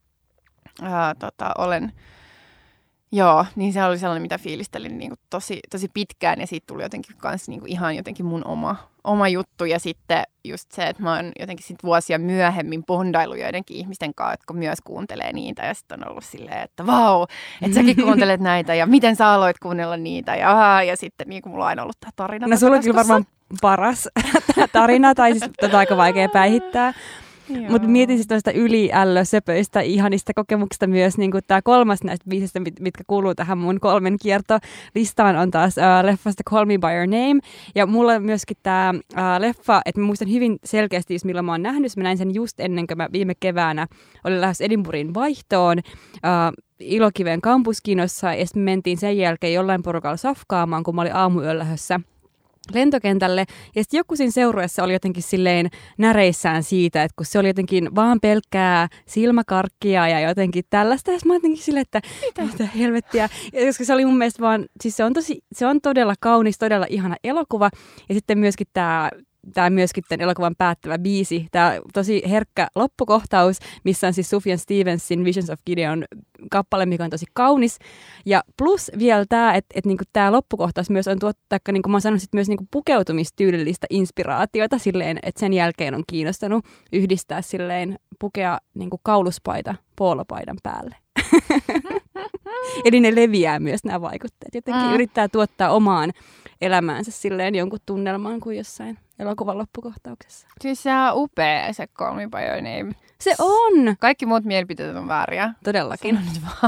ää, 0.81 1.15
tota, 1.15 1.51
olen, 1.57 1.91
joo, 3.11 3.45
niin 3.55 3.73
se 3.73 3.83
oli 3.83 3.97
sellainen, 3.97 4.21
mitä 4.21 4.37
fiilistelin 4.37 4.97
niin 4.97 5.09
kuin 5.09 5.19
tosi, 5.29 5.59
tosi 5.71 5.87
pitkään 5.93 6.39
ja 6.39 6.47
siitä 6.47 6.67
tuli 6.67 6.83
jotenkin 6.83 7.15
kans 7.17 7.49
niin 7.49 7.59
kuin 7.59 7.71
ihan 7.71 7.95
jotenkin 7.95 8.25
mun 8.25 8.45
oma, 8.45 8.75
oma 9.03 9.27
juttu 9.27 9.65
ja 9.65 9.79
sitten 9.79 10.23
just 10.43 10.71
se, 10.71 10.83
että 10.83 11.03
mä 11.03 11.15
oon 11.15 11.31
jotenkin 11.39 11.65
sit 11.65 11.83
vuosia 11.83 12.19
myöhemmin 12.19 12.85
bondailu 12.85 13.35
joidenkin 13.35 13.77
ihmisten 13.77 14.13
kanssa, 14.13 14.33
jotka 14.33 14.53
myös 14.53 14.79
kuuntelee 14.83 15.33
niitä 15.33 15.65
ja 15.65 15.73
sitten 15.73 16.03
on 16.03 16.11
ollut 16.11 16.23
silleen, 16.23 16.61
että 16.61 16.85
vau, 16.85 17.25
että 17.61 17.75
säkin 17.75 17.95
kuuntelet 18.05 18.41
näitä 18.41 18.75
ja 18.75 18.85
miten 18.85 19.15
sä 19.15 19.27
aloit 19.27 19.59
kuunnella 19.59 19.97
niitä 19.97 20.35
ja, 20.35 20.51
aah, 20.51 20.85
ja 20.85 20.97
sitten 20.97 21.27
niin 21.29 21.41
kuin 21.41 21.51
mulla 21.51 21.65
on 21.65 21.69
aina 21.69 21.83
ollut 21.83 21.99
tämä 21.99 22.11
tarina. 22.15 22.47
No 22.47 22.57
sulla 22.57 22.75
on 22.75 22.83
kyllä 22.83 22.95
varmaan 22.95 23.25
paras 23.61 24.07
tarina, 24.71 25.15
tai 25.15 25.31
siis 25.31 25.51
tota 25.61 25.77
aika 25.77 25.97
vaikea 25.97 26.29
päihittää. 26.29 26.93
Mutta 27.69 27.87
mietin 27.87 28.17
siis 28.17 28.29
noista 28.29 28.51
yliällösöpöistä 28.51 29.79
ihanista 29.81 30.33
kokemuksista 30.33 30.87
myös 30.87 31.17
niin 31.17 31.31
tämä 31.47 31.61
kolmas 31.61 32.03
näistä 32.03 32.29
biisistä, 32.29 32.59
mit, 32.59 32.79
mitkä 32.79 33.03
kuuluu 33.07 33.35
tähän 33.35 33.57
mun 33.57 33.79
kolmen 33.79 34.17
kiertolistaan, 34.21 35.35
on 35.35 35.51
taas 35.51 35.75
uh, 35.77 36.05
leffasta 36.05 36.43
Call 36.49 36.65
Me 36.65 36.77
By 36.77 36.87
Your 36.87 37.07
Name. 37.07 37.39
Ja 37.75 37.85
mulla 37.85 38.19
myöskin 38.19 38.57
tämä 38.63 38.93
uh, 38.93 39.19
leffa, 39.39 39.81
että 39.85 40.01
mä 40.01 40.07
muistan 40.07 40.31
hyvin 40.31 40.59
selkeästi, 40.63 41.17
milloin 41.23 41.45
mä 41.45 41.51
oon 41.51 41.63
nähnyt. 41.63 41.97
Mä 41.97 42.03
näin 42.03 42.17
sen 42.17 42.33
just 42.33 42.59
ennen 42.59 42.87
kuin 42.87 42.97
mä 42.97 43.07
viime 43.11 43.33
keväänä 43.39 43.87
olin 44.23 44.41
lähes 44.41 44.61
Edinburghin 44.61 45.13
vaihtoon. 45.13 45.77
Uh, 45.77 46.53
Ilokiven 46.79 47.41
kampuskinossa 47.41 48.33
ja 48.33 48.45
sitten 48.45 48.63
mentiin 48.63 48.97
sen 48.97 49.17
jälkeen 49.17 49.53
jollain 49.53 49.83
porukalla 49.83 50.17
safkaamaan, 50.17 50.83
kun 50.83 50.95
mä 50.95 51.01
olin 51.01 51.15
aamuyöllä 51.15 51.65
lentokentälle. 52.73 53.45
Ja 53.75 53.83
sitten 53.83 53.97
joku 53.97 54.15
siinä 54.15 54.31
seurueessa 54.31 54.83
oli 54.83 54.93
jotenkin 54.93 55.23
silleen 55.23 55.69
näreissään 55.97 56.63
siitä, 56.63 57.03
että 57.03 57.15
kun 57.15 57.25
se 57.25 57.39
oli 57.39 57.47
jotenkin 57.47 57.95
vaan 57.95 58.19
pelkkää 58.21 58.87
silmäkarkkia 59.05 60.07
ja 60.07 60.19
jotenkin 60.19 60.63
tällaista. 60.69 61.11
Ja 61.11 61.19
mä 61.25 61.33
jotenkin 61.33 61.63
silleen, 61.63 61.81
että 61.81 62.01
mitä, 62.25 62.41
mitä 62.51 62.65
helvettiä. 62.65 63.29
Ja 63.53 63.65
koska 63.65 63.83
se 63.85 63.93
oli 63.93 64.05
mun 64.05 64.17
mielestä 64.17 64.41
vaan, 64.41 64.65
siis 64.81 64.97
se 64.97 65.03
on, 65.03 65.13
tosi, 65.13 65.39
se 65.51 65.65
on 65.65 65.81
todella 65.81 66.13
kaunis, 66.19 66.57
todella 66.57 66.85
ihana 66.89 67.15
elokuva. 67.23 67.69
Ja 68.09 68.15
sitten 68.15 68.37
myöskin 68.37 68.67
tämä 68.73 69.09
tämä 69.53 69.69
myöskin 69.69 70.03
tämän 70.09 70.21
elokuvan 70.23 70.55
päättävä 70.57 70.97
biisi, 70.97 71.47
tämä 71.51 71.79
tosi 71.93 72.23
herkkä 72.29 72.67
loppukohtaus, 72.75 73.59
missä 73.83 74.07
on 74.07 74.13
siis 74.13 74.29
Sufjan 74.29 74.57
Stevensin 74.57 75.23
Visions 75.23 75.49
of 75.49 75.59
Gideon 75.65 76.05
kappale, 76.51 76.85
mikä 76.85 77.03
on 77.03 77.09
tosi 77.09 77.25
kaunis. 77.33 77.79
Ja 78.25 78.43
plus 78.57 78.91
vielä 78.99 79.25
tämä, 79.29 79.53
että 79.53 79.73
et 79.75 79.85
niinku 79.85 80.03
tämä 80.13 80.31
loppukohtaus 80.31 80.89
myös 80.89 81.07
on 81.07 81.19
tuottaa, 81.19 81.59
niin 81.71 81.81
kuin 81.81 81.91
mä 81.91 81.99
sanon, 81.99 82.19
sit 82.19 82.33
myös 82.33 82.47
niinku 82.47 82.67
pukeutumistyylillistä 82.71 83.87
inspiraatiota 83.89 84.77
silleen, 84.77 85.19
että 85.23 85.39
sen 85.39 85.53
jälkeen 85.53 85.95
on 85.95 86.03
kiinnostanut 86.07 86.65
yhdistää 86.93 87.41
silleen 87.41 87.99
pukea 88.19 88.57
niinku 88.73 88.99
kauluspaita 89.03 89.75
poolopaidan 89.95 90.57
päälle. 90.63 90.95
Eli 92.85 92.99
ne 92.99 93.15
leviää 93.15 93.59
myös 93.59 93.83
nämä 93.83 94.01
vaikutteet. 94.01 94.55
Jotenkin 94.55 94.87
mm. 94.87 94.93
yrittää 94.93 95.27
tuottaa 95.27 95.69
omaan 95.69 96.11
elämäänsä 96.61 97.11
silleen 97.11 97.55
jonkun 97.55 97.79
tunnelmaan 97.85 98.39
kuin 98.39 98.57
jossain 98.57 98.97
elokuvan 99.19 99.57
loppukohtauksessa. 99.57 100.47
Siis 100.61 100.83
se 100.83 100.93
on 100.93 101.11
upea 101.13 101.73
se 101.73 101.87
Name. 102.61 102.91
Se 103.19 103.35
on! 103.39 103.95
Kaikki 103.99 104.25
muut 104.25 104.43
mielipiteet 104.43 104.95
on 104.95 105.07
vääriä. 105.07 105.53
Todellakin. 105.63 106.19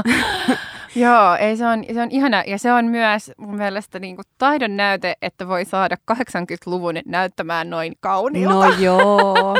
Joo, 0.94 1.34
ei, 1.34 1.56
se, 1.56 1.66
on, 1.66 1.84
se 1.94 2.02
on 2.02 2.10
ihana. 2.10 2.42
Ja 2.46 2.58
se 2.58 2.72
on 2.72 2.84
myös 2.84 3.30
mun 3.36 3.56
mielestä 3.56 3.98
niin 3.98 4.16
kuin 4.16 4.26
taidon 4.38 4.76
näyte, 4.76 5.16
että 5.22 5.48
voi 5.48 5.64
saada 5.64 5.96
80-luvun 6.12 6.94
näyttämään 7.06 7.70
noin 7.70 7.92
kauniilta. 8.00 8.54
No 8.54 8.74
joo. 8.78 9.32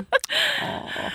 oh. 0.62 1.12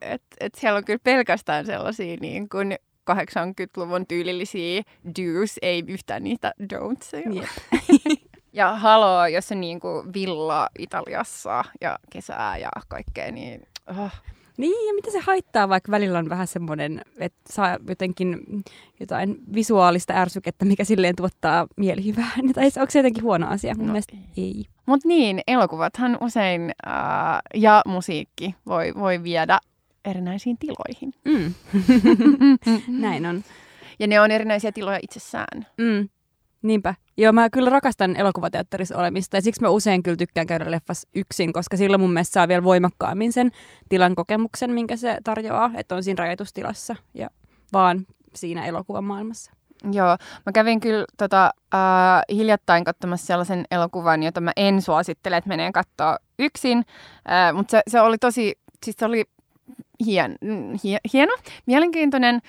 et, 0.00 0.22
et 0.40 0.54
siellä 0.54 0.76
on 0.76 0.84
kyllä 0.84 1.00
pelkästään 1.04 1.66
sellaisia 1.66 2.16
niin 2.20 2.48
kuin 2.48 2.76
80-luvun 3.10 4.06
tyylillisiä 4.06 4.82
do's, 5.06 5.58
ei 5.62 5.84
yhtään 5.86 6.24
niitä 6.24 6.54
don'tseja. 6.74 7.34
Yep. 7.34 7.48
ja 8.52 8.76
haloo, 8.76 9.26
jos 9.26 9.52
on 9.52 9.60
niin 9.60 9.80
kuin 9.80 10.12
villa 10.14 10.68
Italiassa 10.78 11.64
ja 11.80 11.98
kesää 12.10 12.58
ja 12.58 12.68
kaikkea, 12.88 13.32
niin... 13.32 13.62
Oh. 13.86 14.12
Niin, 14.56 14.86
ja 14.88 14.94
mitä 14.94 15.10
se 15.10 15.18
haittaa, 15.20 15.68
vaikka 15.68 15.92
välillä 15.92 16.18
on 16.18 16.28
vähän 16.28 16.46
semmoinen, 16.46 17.02
että 17.18 17.52
saa 17.52 17.78
jotenkin 17.88 18.38
jotain 19.00 19.36
visuaalista 19.54 20.14
ärsykettä, 20.14 20.64
mikä 20.64 20.84
silleen 20.84 21.16
tuottaa 21.16 21.66
mielihyvää. 21.76 22.30
Tai 22.54 22.64
onko 22.76 22.90
se 22.90 22.98
jotenkin 22.98 23.22
huono 23.22 23.48
asia? 23.48 23.74
Mun 23.74 23.86
no, 23.86 23.92
mielestä 23.92 24.16
ei. 24.36 24.44
ei. 24.44 24.64
Mutta 24.86 25.08
niin, 25.08 25.40
elokuvathan 25.46 26.18
usein 26.20 26.72
äh, 26.86 26.94
ja 27.54 27.82
musiikki 27.86 28.54
voi, 28.66 28.94
voi 28.94 29.22
viedä 29.22 29.58
erinäisiin 30.06 30.58
tiloihin. 30.58 31.14
Mm. 31.24 31.54
Näin 33.02 33.26
on. 33.26 33.44
Ja 33.98 34.06
ne 34.06 34.20
on 34.20 34.30
erinäisiä 34.30 34.72
tiloja 34.72 34.98
itsessään. 35.02 35.66
Mm. 35.78 36.08
Niinpä. 36.62 36.94
Joo, 37.16 37.32
mä 37.32 37.50
kyllä 37.50 37.70
rakastan 37.70 38.16
elokuvateatterissa 38.16 38.98
olemista 38.98 39.36
ja 39.36 39.40
siksi 39.40 39.60
mä 39.60 39.68
usein 39.68 40.02
kyllä 40.02 40.16
tykkään 40.16 40.46
käydä 40.46 40.70
leffas 40.70 41.06
yksin, 41.14 41.52
koska 41.52 41.76
silloin 41.76 42.00
mun 42.00 42.12
mielestä 42.12 42.32
saa 42.32 42.48
vielä 42.48 42.64
voimakkaammin 42.64 43.32
sen 43.32 43.50
tilan 43.88 44.14
kokemuksen, 44.14 44.70
minkä 44.70 44.96
se 44.96 45.18
tarjoaa, 45.24 45.70
että 45.74 45.94
on 45.94 46.02
siinä 46.02 46.22
rajoitustilassa 46.22 46.96
ja 47.14 47.30
vaan 47.72 48.06
siinä 48.34 48.66
elokuvan 48.66 49.04
maailmassa. 49.04 49.52
Joo, 49.92 50.16
mä 50.46 50.52
kävin 50.52 50.80
kyllä 50.80 51.04
tota, 51.16 51.44
äh, 51.74 51.80
hiljattain 52.36 52.84
katsomassa 52.84 53.26
sellaisen 53.26 53.64
elokuvan, 53.70 54.22
jota 54.22 54.40
mä 54.40 54.52
en 54.56 54.82
suosittele, 54.82 55.36
että 55.36 55.48
menee 55.48 55.72
katsoa 55.72 56.18
yksin, 56.38 56.78
äh, 57.30 57.54
mutta 57.54 57.70
se, 57.70 57.82
se 57.88 58.00
oli 58.00 58.18
tosi, 58.18 58.58
siis 58.84 58.96
se 58.98 59.04
oli 59.06 59.24
hien, 60.06 60.36
hien, 60.84 61.00
hieno, 61.12 61.36
mielenkiintoinen. 61.66 62.36
Uh, 62.36 62.42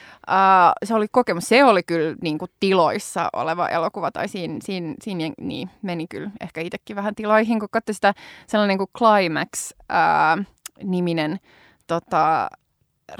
se 0.83 0.93
oli 0.93 1.07
kokemus. 1.11 1.47
Se 1.47 1.63
oli 1.63 1.83
kyllä 1.83 2.15
niin 2.21 2.37
kuin, 2.37 2.51
tiloissa 2.59 3.29
oleva 3.33 3.69
elokuva, 3.69 4.11
tai 4.11 4.27
siinä, 4.27 4.57
siinä, 4.63 4.93
siinä 5.01 5.33
niin, 5.41 5.69
meni 5.81 6.07
kyllä 6.07 6.31
ehkä 6.41 6.61
itsekin 6.61 6.95
vähän 6.95 7.15
tiloihin, 7.15 7.59
kun 7.59 7.69
katsoi 7.71 7.95
sitä 7.95 8.13
sellainen 8.47 8.77
kuin 8.77 8.89
Climax-niminen 8.97 11.31
uh, 11.31 11.39
tota, 11.87 12.49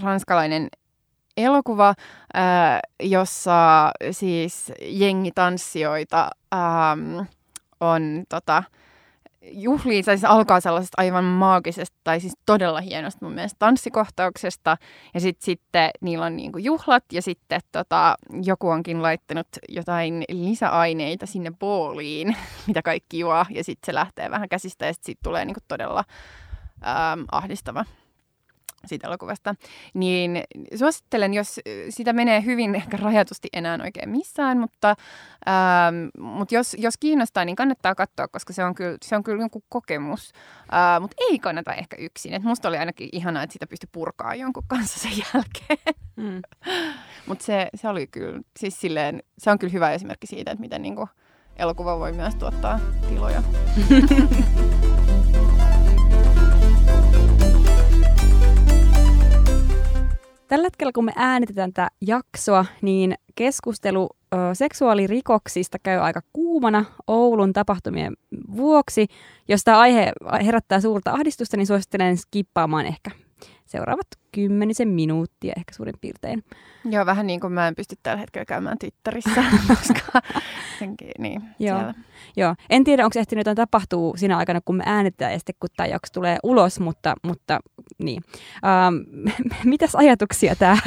ranskalainen 0.02 0.68
elokuva, 1.38 1.90
uh, 1.90 1.96
jossa 3.10 3.92
siis 4.12 4.72
jengi 4.82 5.32
tanssijoita 5.32 6.30
um, 6.56 7.26
on 7.80 8.24
tota, 8.30 8.64
juhliin, 9.52 10.06
tai 10.06 10.18
siis 10.18 10.32
alkaa 10.32 10.60
sellaisesta 10.60 11.02
aivan 11.02 11.24
maagisesta, 11.24 11.98
tai 12.04 12.20
siis 12.20 12.34
todella 12.46 12.82
hienosta 12.82 13.26
mun 13.26 13.34
mielestä 13.34 13.56
tanssikohtauksesta, 13.60 14.78
ja 15.14 15.20
sitten 15.20 15.46
sitten 15.46 15.90
niillä 16.02 16.26
on 16.26 16.36
niinku 16.36 16.58
juhlat, 16.58 17.04
ja 17.12 17.22
sitten 17.22 17.62
tota, 17.72 18.16
joku 18.44 18.70
onkin 18.70 19.02
laittanut 19.02 19.48
jotain 19.70 20.24
lisäaineita 20.30 21.26
sinne 21.26 21.52
booliin, 21.60 22.36
mitä 22.68 22.82
kaikki 22.82 23.20
juo, 23.20 23.46
ja 23.50 23.64
sitten 23.64 23.86
se 23.86 23.94
lähtee 23.94 24.32
vähän 24.32 24.50
käsistä, 24.50 24.86
ja 24.86 24.94
sitten 24.94 25.06
siitä 25.06 25.22
tulee 25.24 25.46
niinku 25.46 25.62
todella 25.68 26.04
ähm, 26.88 27.22
ahdistava 27.32 27.86
siitä 28.88 29.08
elokuvasta, 29.08 29.56
niin 29.94 30.44
suosittelen, 30.76 31.34
jos 31.34 31.60
sitä 31.90 32.14
menee 32.14 32.44
hyvin 32.46 32.76
ehkä 32.76 32.98
rajatusti 32.98 33.48
enää 33.54 33.80
oikein 33.84 34.10
missään, 34.10 34.58
mutta, 34.60 34.96
ähm, 35.48 35.96
mutta 36.20 36.56
jos, 36.56 36.76
jos 36.80 36.98
kiinnostaa, 36.98 37.46
niin 37.46 37.56
kannattaa 37.56 37.96
katsoa, 37.96 38.28
koska 38.28 38.54
se 38.54 38.64
on 38.64 38.76
kyllä, 38.76 38.98
se 39.06 39.16
on 39.16 39.24
kyllä 39.24 39.44
jonkun 39.44 39.64
kokemus, 39.70 40.32
äh, 40.74 41.02
mutta 41.02 41.16
ei 41.32 41.40
kannata 41.40 41.74
ehkä 41.74 41.96
yksin. 42.00 42.34
Et 42.34 42.44
musta 42.44 42.68
oli 42.68 42.78
ainakin 42.78 43.10
ihanaa, 43.12 43.44
että 43.44 43.54
sitä 43.54 43.68
pystyi 43.68 43.90
purkaa 43.92 44.36
jonkun 44.36 44.64
kanssa 44.68 45.00
sen 45.00 45.12
jälkeen. 45.12 45.96
Mm. 46.16 46.42
mutta 47.28 47.46
se, 47.46 47.70
se 47.76 47.90
oli 47.90 48.08
kyllä, 48.08 48.42
siis 48.60 48.82
silleen, 48.82 49.24
se 49.38 49.52
on 49.52 49.60
kyllä 49.60 49.74
hyvä 49.74 49.92
esimerkki 49.92 50.28
siitä, 50.28 50.52
että 50.52 50.62
miten 50.62 50.82
niinku 50.82 51.10
elokuva 51.56 52.00
voi 52.00 52.14
myös 52.14 52.36
tuottaa 52.36 52.80
tiloja. 53.10 53.44
Tällä 60.48 60.66
hetkellä, 60.66 60.92
kun 60.92 61.06
me 61.06 61.12
äänitetään 61.16 61.74
tätä 61.74 61.90
jaksoa, 62.02 62.66
niin 62.82 63.16
keskustelu 63.36 64.10
ö, 64.34 64.38
seksuaalirikoksista 64.54 65.80
käy 65.80 66.00
aika 66.00 66.22
kuumana 66.34 66.86
Oulun 67.08 67.54
tapahtumien 67.54 68.14
vuoksi. 68.56 69.08
Jos 69.48 69.64
tämä 69.64 69.80
aihe 69.80 70.12
herättää 70.46 70.82
suurta 70.82 71.12
ahdistusta, 71.12 71.58
niin 71.58 71.68
suosittelen 71.68 72.18
skippaamaan 72.18 72.86
ehkä 72.86 73.12
seuraavat 73.68 74.08
kymmenisen 74.32 74.88
minuuttia 74.88 75.54
ehkä 75.58 75.74
suurin 75.74 75.96
piirtein. 76.02 76.44
Joo, 76.86 77.06
vähän 77.06 77.28
niin 77.28 77.40
kuin 77.40 77.54
mä 77.54 77.68
en 77.68 77.76
pysty 77.76 77.96
tällä 78.04 78.20
hetkellä 78.20 78.46
käymään 78.46 78.78
Twitterissä, 78.78 79.44
koska 79.68 80.22
senkin, 80.80 81.12
niin, 81.20 81.42
Joo. 81.60 81.94
Joo. 82.36 82.56
En 82.70 82.84
tiedä, 82.84 83.06
onko 83.06 83.20
ehtinyt 83.20 83.40
jotain 83.40 83.56
tapahtuu 83.56 84.18
siinä 84.18 84.38
aikana, 84.38 84.62
kun 84.66 84.76
me 84.76 84.84
äänetään 84.86 85.32
ja 85.32 85.40
sitten 85.40 85.56
kun 85.60 85.70
tämä 85.78 85.88
jakso 85.88 86.14
tulee 86.14 86.38
ulos, 86.44 86.80
mutta, 86.80 87.16
mutta 87.24 87.60
niin. 87.98 88.24
Ähm, 88.66 88.96
mitäs 89.64 89.96
ajatuksia 89.96 90.56
tämä 90.56 90.78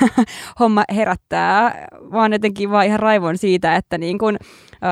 homma 0.60 0.84
herättää? 0.94 1.86
Vaan 2.12 2.32
jotenkin 2.32 2.70
vaan 2.70 2.86
ihan 2.86 3.00
raivon 3.00 3.38
siitä, 3.38 3.76
että 3.76 3.98
niin 3.98 4.18
kun, 4.18 4.36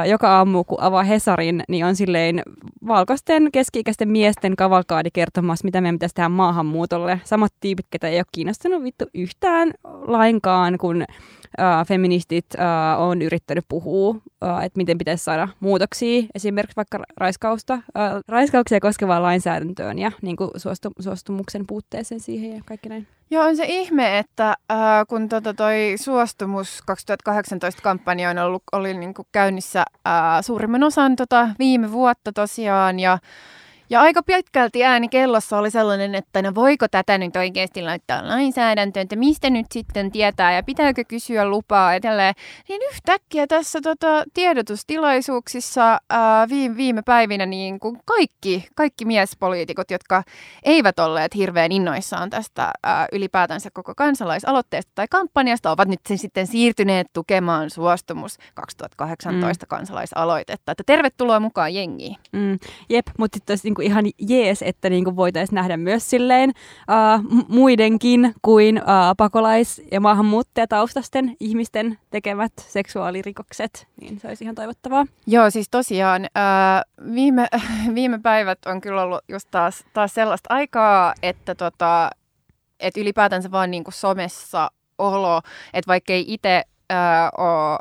joka 0.06 0.36
aamu 0.36 0.64
kun 0.64 0.80
avaa 0.80 1.02
Hesarin, 1.02 1.62
niin 1.68 1.84
on 1.84 1.96
silleen 1.96 2.42
valkoisten 2.86 3.52
keski-ikäisten 3.52 4.08
miesten 4.08 4.56
kavalkaadi 4.56 5.10
kertomassa, 5.10 5.64
mitä 5.64 5.80
meidän 5.80 5.94
pitäisi 5.94 6.14
tehdä 6.14 6.28
maahanmuutolle. 6.28 7.20
Samat 7.24 7.52
tyypit, 7.60 7.86
ketä 7.90 8.08
ei 8.08 8.18
ole 8.18 8.24
kiinnostanut 8.32 8.82
vittu 8.82 9.04
yhtään 9.14 9.70
lainkaan, 9.84 10.78
kun 10.78 11.04
äh, 11.60 11.86
feministit 11.86 12.46
äh, 12.58 13.00
on 13.00 13.22
yrittänyt 13.22 13.64
puhua, 13.68 14.14
äh, 14.44 14.64
että 14.64 14.76
miten 14.76 14.98
pitäisi 14.98 15.24
saada 15.24 15.48
muutoksia 15.60 16.22
esimerkiksi 16.34 16.76
vaikka 16.76 17.02
raiskausta, 17.16 17.74
äh, 17.74 17.82
raiskauksia 18.28 18.80
koskevaan 18.80 19.22
lainsäädäntöön 19.22 19.98
ja 19.98 20.12
niin 20.22 20.36
kuin 20.36 20.50
suostu, 20.56 20.90
suostumuksen 21.00 21.66
puutteeseen 21.66 22.20
siihen 22.20 22.56
ja 22.56 22.62
kaikki 22.66 22.88
näin. 22.88 23.06
Joo, 23.30 23.44
on 23.44 23.56
se 23.56 23.64
ihme, 23.68 24.18
että 24.18 24.48
äh, 24.48 24.78
kun 25.08 25.28
tota 25.28 25.54
toi 25.54 25.94
suostumus 25.96 26.80
2018-kampanja 26.90 28.30
on 28.30 28.38
ollut, 28.38 28.62
oli 28.72 28.94
niin 28.94 29.14
kuin 29.14 29.28
käynnissä 29.32 29.80
äh, 29.80 30.14
suurimman 30.40 30.82
osan 30.82 31.16
tota 31.16 31.48
viime 31.58 31.92
vuotta 31.92 32.32
tosiaan 32.32 33.00
ja 33.00 33.18
Ja 33.90 34.00
aika 34.00 34.22
pitkälti 34.22 34.84
ääni 34.84 35.08
kellossa 35.08 35.58
oli 35.58 35.70
sellainen, 35.70 36.14
että 36.14 36.42
no 36.42 36.54
voiko 36.54 36.88
tätä 36.88 37.18
nyt 37.18 37.36
oikeasti 37.36 37.82
laittaa 37.82 38.28
lainsäädäntöön, 38.28 39.02
että 39.02 39.16
mistä 39.16 39.50
nyt 39.50 39.66
sitten 39.72 40.10
tietää 40.10 40.52
ja 40.52 40.62
pitääkö 40.62 41.04
kysyä 41.08 41.48
lupaa 41.48 41.94
edelleen. 41.94 42.34
Niin 42.68 42.82
yhtäkkiä 42.92 43.46
tässä 43.46 43.80
tota, 43.82 44.24
tiedotustilaisuuksissa 44.34 46.00
ää, 46.10 46.48
viime, 46.48 46.76
viime 46.76 47.02
päivinä 47.02 47.46
niin 47.46 47.80
kuin 47.80 47.98
kaikki, 48.04 48.68
kaikki 48.74 49.04
miespoliitikot, 49.04 49.90
jotka 49.90 50.22
eivät 50.62 50.98
olleet 50.98 51.34
hirveän 51.34 51.72
innoissaan 51.72 52.30
tästä 52.30 52.70
ää, 52.82 53.06
ylipäätänsä 53.12 53.70
koko 53.72 53.94
kansalaisaloitteesta 53.96 54.92
tai 54.94 55.06
kampanjasta, 55.10 55.70
ovat 55.70 55.88
nyt 55.88 56.00
sitten 56.14 56.46
siirtyneet 56.46 57.06
tukemaan 57.12 57.70
suostumus 57.70 58.36
2018 58.54 59.66
mm. 59.66 59.68
kansalaisaloitetta. 59.68 60.72
Että 60.72 60.84
tervetuloa 60.86 61.40
mukaan 61.40 61.74
jengiin. 61.74 62.16
Mm. 62.32 62.58
Jep, 62.88 63.06
mutta 63.18 63.36
sitten 63.36 63.52
olisi 63.52 63.79
niinku 63.80 63.92
ihan 63.92 64.04
jees, 64.18 64.62
että 64.62 64.90
niinku 64.90 65.16
voitaisiin 65.16 65.54
nähdä 65.54 65.76
myös 65.76 66.10
silleen 66.10 66.50
uh, 66.50 67.44
muidenkin 67.48 68.34
kuin 68.42 68.78
uh, 68.78 69.16
pakolais- 69.16 69.82
ja 69.92 70.00
maahanmuuttajataustasten 70.00 71.36
ihmisten 71.40 71.98
tekemät 72.10 72.52
seksuaalirikokset. 72.56 73.86
Niin 74.00 74.20
se 74.20 74.28
olisi 74.28 74.44
ihan 74.44 74.54
toivottavaa. 74.54 75.06
Joo, 75.26 75.50
siis 75.50 75.68
tosiaan 75.70 76.22
uh, 76.22 77.14
viime, 77.14 77.46
viime 77.94 78.18
päivät 78.18 78.58
on 78.66 78.80
kyllä 78.80 79.02
ollut 79.02 79.24
just 79.28 79.48
taas, 79.50 79.84
taas 79.92 80.14
sellaista 80.14 80.54
aikaa, 80.54 81.14
että 81.22 81.54
tota, 81.54 82.10
et 82.80 82.96
ylipäätänsä 82.96 83.50
vaan 83.50 83.70
niinku 83.70 83.90
somessa 83.90 84.70
olo, 84.98 85.40
että 85.72 85.88
vaikka 85.88 86.12
ei 86.12 86.24
itse 86.28 86.64
ole, 87.38 87.78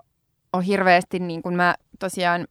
ole 0.53 0.65
hirveästi, 0.65 1.19
niin 1.19 1.41
kuin 1.41 1.55
mä 1.55 1.75
tosiaan 1.99 2.47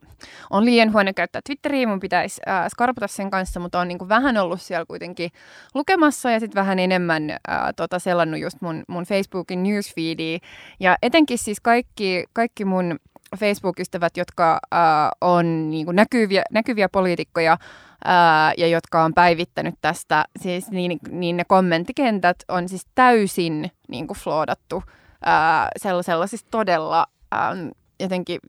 on 0.50 0.64
liian 0.64 0.92
huono 0.92 1.12
käyttää 1.16 1.42
Twitteriä, 1.46 1.86
mun 1.86 2.00
pitäisi 2.00 2.40
äh, 2.48 2.66
skarpata 2.68 3.06
sen 3.06 3.30
kanssa, 3.30 3.60
mutta 3.60 3.80
on 3.80 3.88
niin 3.88 3.98
kuin 3.98 4.08
vähän 4.08 4.36
ollut 4.36 4.60
siellä 4.60 4.86
kuitenkin 4.86 5.30
lukemassa 5.74 6.30
ja 6.30 6.40
sitten 6.40 6.60
vähän 6.60 6.78
enemmän 6.78 7.30
äh, 7.30 7.38
tota, 7.76 7.98
selannut 7.98 8.40
just 8.40 8.60
mun, 8.60 8.84
mun 8.88 9.04
Facebookin 9.04 9.62
newsfeedia. 9.62 10.38
Ja 10.80 10.96
etenkin 11.02 11.38
siis 11.38 11.60
kaikki, 11.60 12.24
kaikki 12.32 12.64
mun 12.64 12.96
Facebook-ystävät, 13.36 14.16
jotka 14.16 14.58
äh, 14.74 14.80
on 15.20 15.70
niin 15.70 15.84
kuin 15.84 15.96
näkyviä, 15.96 16.42
näkyviä 16.50 16.88
poliitikkoja, 16.88 17.58
ää, 18.04 18.52
ja 18.58 18.68
jotka 18.68 19.04
on 19.04 19.14
päivittänyt 19.14 19.74
tästä, 19.80 20.24
siis 20.40 20.70
niin, 20.70 20.98
niin 21.10 21.36
ne 21.36 21.44
kommenttikentät 21.44 22.36
on 22.48 22.68
siis 22.68 22.86
täysin 22.94 23.70
niin 23.88 24.06
kuin 24.06 24.18
floodattu 24.18 24.82
ää, 25.24 25.68
sellaisella 25.76 26.26
siis 26.26 26.44
todella 26.50 27.06
ää, 27.32 27.56
jotenkin 28.00 28.40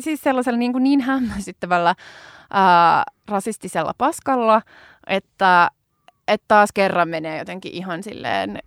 siis 0.00 0.20
sellaisella 0.20 0.58
niin, 0.58 0.72
kuin 0.72 0.82
niin 0.82 1.00
hämmästyttävällä 1.00 1.94
ää, 2.50 3.04
rasistisella 3.28 3.92
paskalla, 3.98 4.62
että, 5.06 5.70
että 6.28 6.44
taas 6.48 6.70
kerran 6.74 7.08
menee 7.08 7.38
jotenkin 7.38 7.72
ihan 7.72 8.02
silleen 8.02 8.58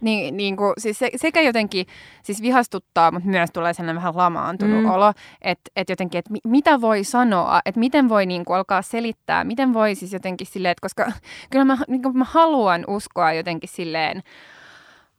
niin, 0.00 0.36
niin 0.36 0.56
kuin, 0.56 0.72
siis 0.78 0.98
se, 0.98 1.10
sekä 1.16 1.40
jotenkin 1.40 1.86
siis 2.22 2.42
vihastuttaa, 2.42 3.10
mutta 3.10 3.28
myös 3.28 3.50
tulee 3.52 3.74
sellainen 3.74 3.96
vähän 3.96 4.16
lamaantunut 4.16 4.82
mm. 4.82 4.90
olo, 4.90 5.12
että 5.42 5.70
et 5.76 5.88
jotenkin, 5.88 6.18
että 6.18 6.32
mi, 6.32 6.38
mitä 6.44 6.80
voi 6.80 7.04
sanoa, 7.04 7.60
että 7.64 7.80
miten 7.80 8.08
voi 8.08 8.26
niin 8.26 8.44
kuin, 8.44 8.56
alkaa 8.56 8.82
selittää, 8.82 9.44
miten 9.44 9.74
voi 9.74 9.94
siis 9.94 10.12
jotenkin 10.12 10.46
silleen, 10.46 10.72
että 10.72 10.82
koska 10.82 11.12
kyllä 11.50 11.64
mä, 11.64 11.78
niin 11.88 12.02
kuin, 12.02 12.18
mä 12.18 12.26
haluan 12.28 12.84
uskoa 12.88 13.32
jotenkin 13.32 13.68
silleen, 13.68 14.22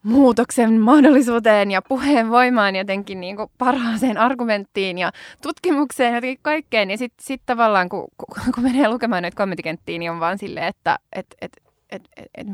muutoksen 0.04 0.82
mahdollisuuteen 0.82 1.72
ja 1.72 1.82
puheen 1.82 2.30
voimaan 2.30 2.76
jotenkin 2.76 3.22
niin 3.22 3.36
kuin 3.36 3.52
parhaaseen 3.58 4.18
argumenttiin 4.18 4.98
ja 4.98 5.12
tutkimukseen 5.42 6.16
jotenkin 6.16 6.40
kaikkeen. 6.42 6.92
Ja 6.92 6.98
sitten 6.98 7.26
sit 7.26 7.42
tavallaan, 7.46 7.90
kun, 7.90 8.08
kun 8.56 8.64
menee 8.64 8.90
lukemaan 8.90 9.22
näitä 9.22 9.38
kommenttikenttiä, 9.38 10.00
niin 10.00 10.12
on 10.12 10.20
vaan 10.20 10.38
silleen, 10.38 10.68
että 10.68 11.00
et, 11.14 11.26
et, 11.42 11.52
et, 11.90 12.10
et, 12.18 12.28
et, 12.36 12.48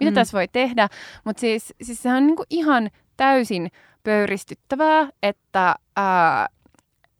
mitä 0.00 0.10
mm. 0.10 0.14
tässä 0.14 0.38
voi 0.38 0.48
tehdä. 0.48 0.88
Mutta 1.24 1.40
siis, 1.40 1.74
siis 1.82 2.02
sehän 2.02 2.16
on 2.16 2.26
niinku 2.26 2.44
ihan 2.50 2.90
täysin 3.16 3.70
pöyristyttävää, 4.02 5.08
että 5.22 5.74
ää, 5.96 6.48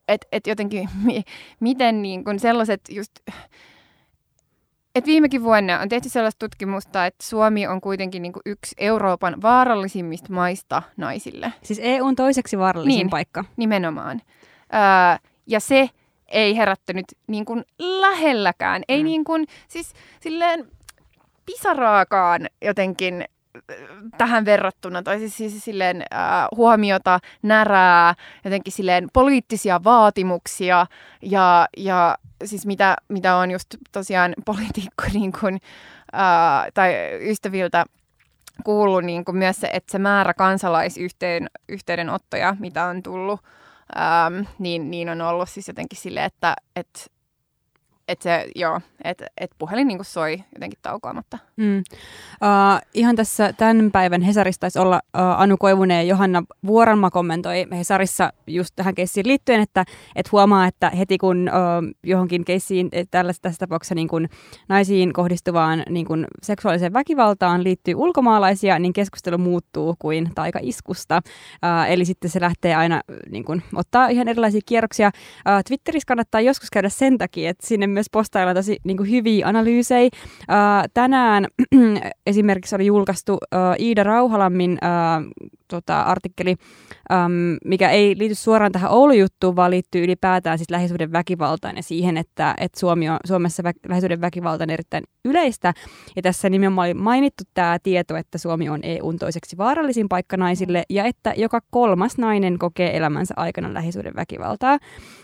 et, 0.09 0.27
et 0.33 0.47
jotenkin 0.47 0.89
mi, 1.05 1.23
miten 1.61 2.03
niinku 2.03 2.31
sellaiset 2.37 2.81
just... 2.91 3.13
Et 4.97 5.07
viimekin 5.07 5.43
vuonna 5.43 5.81
on 5.81 5.89
tehty 5.89 6.09
sellaista 6.09 6.49
tutkimusta, 6.49 7.07
että 7.07 7.25
Suomi 7.25 7.67
on 7.67 7.81
kuitenkin 7.81 8.23
niinku 8.23 8.41
yksi 8.47 8.75
Euroopan 8.79 9.43
vaarallisimmista 9.43 10.33
maista 10.33 10.83
naisille. 10.97 11.53
Siis 11.63 11.81
EUn 11.83 12.17
toiseksi 12.17 12.59
vaarallisin 12.59 12.99
niin, 12.99 13.11
paikka. 13.11 13.45
nimenomaan. 13.57 14.23
Ää, 14.73 15.19
ja 15.47 15.61
se 15.61 15.91
ei 16.29 16.57
herättänyt 16.57 17.05
niin 17.27 17.45
kuin 17.45 17.65
lähelläkään. 17.79 18.83
Ei 18.89 18.99
mm. 19.03 19.05
niin 19.05 19.25
kuin, 19.25 19.47
siis 19.69 19.93
silleen 20.21 20.67
pisaraakaan 21.47 22.47
jotenkin 22.63 23.25
tähän 24.19 24.45
verrattuna, 24.45 25.03
tai 25.03 25.19
siis, 25.19 25.37
siis 25.37 25.65
silleen 25.65 26.03
äh, 26.13 26.19
huomiota, 26.57 27.19
närää, 27.43 28.15
jotenkin 28.45 28.73
silleen 28.73 29.09
poliittisia 29.13 29.85
vaatimuksia 29.85 30.87
ja, 31.23 31.69
ja 31.77 32.19
siis 32.45 32.67
mitä, 32.67 32.97
mitä 33.09 33.37
on 33.37 33.51
just 33.51 33.67
tosiaan 33.93 34.35
poliitikko 34.45 35.05
niin 35.15 35.33
äh, 36.15 36.67
tai 36.75 36.95
ystäviltä 37.21 37.85
kuullut 38.65 39.05
niin 39.05 39.25
kuin 39.25 39.37
myös 39.37 39.57
se, 39.57 39.71
että 39.73 39.93
se 39.93 39.99
määrä 39.99 40.35
kansalaisyhteydenottoja, 40.35 42.57
mitä 42.59 42.85
on 42.85 43.03
tullut, 43.03 43.41
ähm, 43.99 44.41
niin, 44.59 44.91
niin 44.91 45.09
on 45.09 45.21
ollut 45.21 45.49
siis 45.49 45.69
jotenkin 45.69 45.99
silleen, 45.99 46.27
että, 46.27 46.57
että 46.77 47.01
että 48.09 48.23
se, 48.23 48.47
joo, 48.55 48.81
että 49.11 49.27
et 49.41 49.51
puhelin 49.59 49.87
niinku 49.87 50.05
soi 50.05 50.45
jotenkin 50.55 50.79
taukoamatta. 50.83 51.39
Mm. 51.57 51.79
Uh, 51.79 51.85
ihan 52.95 53.17
tässä 53.17 53.53
tämän 53.53 53.91
päivän 53.91 54.23
Hesarissa 54.23 54.61
taisi 54.61 54.79
olla 54.79 54.97
uh, 54.97 55.41
Anu 55.41 55.57
Koivunen 55.57 55.97
ja 55.97 56.03
Johanna 56.03 56.43
Vuoranma 56.67 57.11
kommentoi 57.11 57.67
Hesarissa 57.73 58.33
just 58.47 58.71
tähän 58.77 58.95
keissiin 58.95 59.27
liittyen, 59.27 59.61
että 59.61 59.85
et 60.17 60.33
huomaa, 60.33 60.67
että 60.67 60.91
heti 60.91 61.19
kun 61.19 61.49
uh, 61.49 61.95
johonkin 62.03 62.45
keissiin 62.45 62.91
tällaisessa 63.11 63.43
tässä 63.43 63.59
tapauksessa 63.59 63.95
niin 63.95 64.09
kun 64.09 64.29
naisiin 64.69 65.13
kohdistuvaan 65.13 65.83
niin 65.91 66.07
kun 66.07 66.27
seksuaaliseen 66.43 66.93
väkivaltaan 66.93 67.65
liittyy 67.65 67.95
ulkomaalaisia, 67.95 68.79
niin 68.79 68.93
keskustelu 68.93 69.39
muuttuu 69.39 69.97
kuin 69.99 70.31
taikaiskusta. 70.35 71.23
Uh, 71.27 71.91
eli 71.93 72.05
sitten 72.05 72.31
se 72.31 72.41
lähtee 72.41 72.75
aina 72.75 73.01
niin 73.31 73.45
kun, 73.45 73.63
ottaa 73.75 74.09
ihan 74.09 74.29
erilaisia 74.29 74.61
kierroksia. 74.67 75.09
Uh, 75.09 75.65
Twitterissä 75.69 76.07
kannattaa 76.07 76.41
joskus 76.41 76.71
käydä 76.71 76.89
sen 76.89 77.19
takia, 77.19 77.51
että 77.51 77.67
sinne 77.67 77.87
myös 77.87 78.07
postailla 78.13 78.55
tosi 78.55 78.77
niin 78.85 78.96
kuin 78.97 79.11
hyviä 79.11 79.47
analyysejä. 79.47 80.11
Tänään 80.95 81.47
esimerkiksi 82.27 82.75
oli 82.75 82.87
julkaistu 82.87 83.39
Iida 83.81 84.03
Rauhalammin 84.03 84.73
uh, 84.73 85.47
tota, 85.69 86.03
artikkeli, 86.03 86.55
um, 87.13 87.33
mikä 87.65 87.91
ei 87.91 88.19
liity 88.19 88.35
suoraan 88.35 88.73
tähän 88.73 88.91
Oulu-juttuun, 88.91 89.57
vaan 89.57 89.71
liittyy 89.71 90.05
ylipäätään 90.05 90.59
siis 90.59 90.71
lähisuuden 90.71 91.13
väkivaltaan 91.13 91.77
ja 91.77 91.83
siihen, 91.83 92.17
että, 92.17 92.55
että 92.59 92.81
Suomi 92.81 93.09
on, 93.09 93.19
Suomessa 93.25 93.63
vä, 93.63 93.73
lähisuuden 93.89 94.21
väkivalta 94.21 94.65
on 94.65 94.71
erittäin 94.71 95.05
yleistä. 95.25 95.75
Ja 96.17 96.23
tässä 96.23 96.51
nimenomaan 96.51 96.89
oli 96.89 96.95
mainittu 96.95 97.45
tämä 97.55 97.79
tieto, 97.83 98.17
että 98.17 98.39
Suomi 98.39 98.69
on 98.69 98.81
EUn 98.83 99.19
toiseksi 99.19 99.57
vaarallisin 99.57 100.09
paikka 100.09 100.37
naisille 100.37 100.83
ja 100.91 101.05
että 101.05 101.35
joka 101.37 101.61
kolmas 101.71 102.19
nainen 102.19 102.59
kokee 102.59 102.97
elämänsä 102.97 103.35
aikana 103.37 103.75
lähisuuden 103.75 104.15
väkivaltaa. 104.17 104.79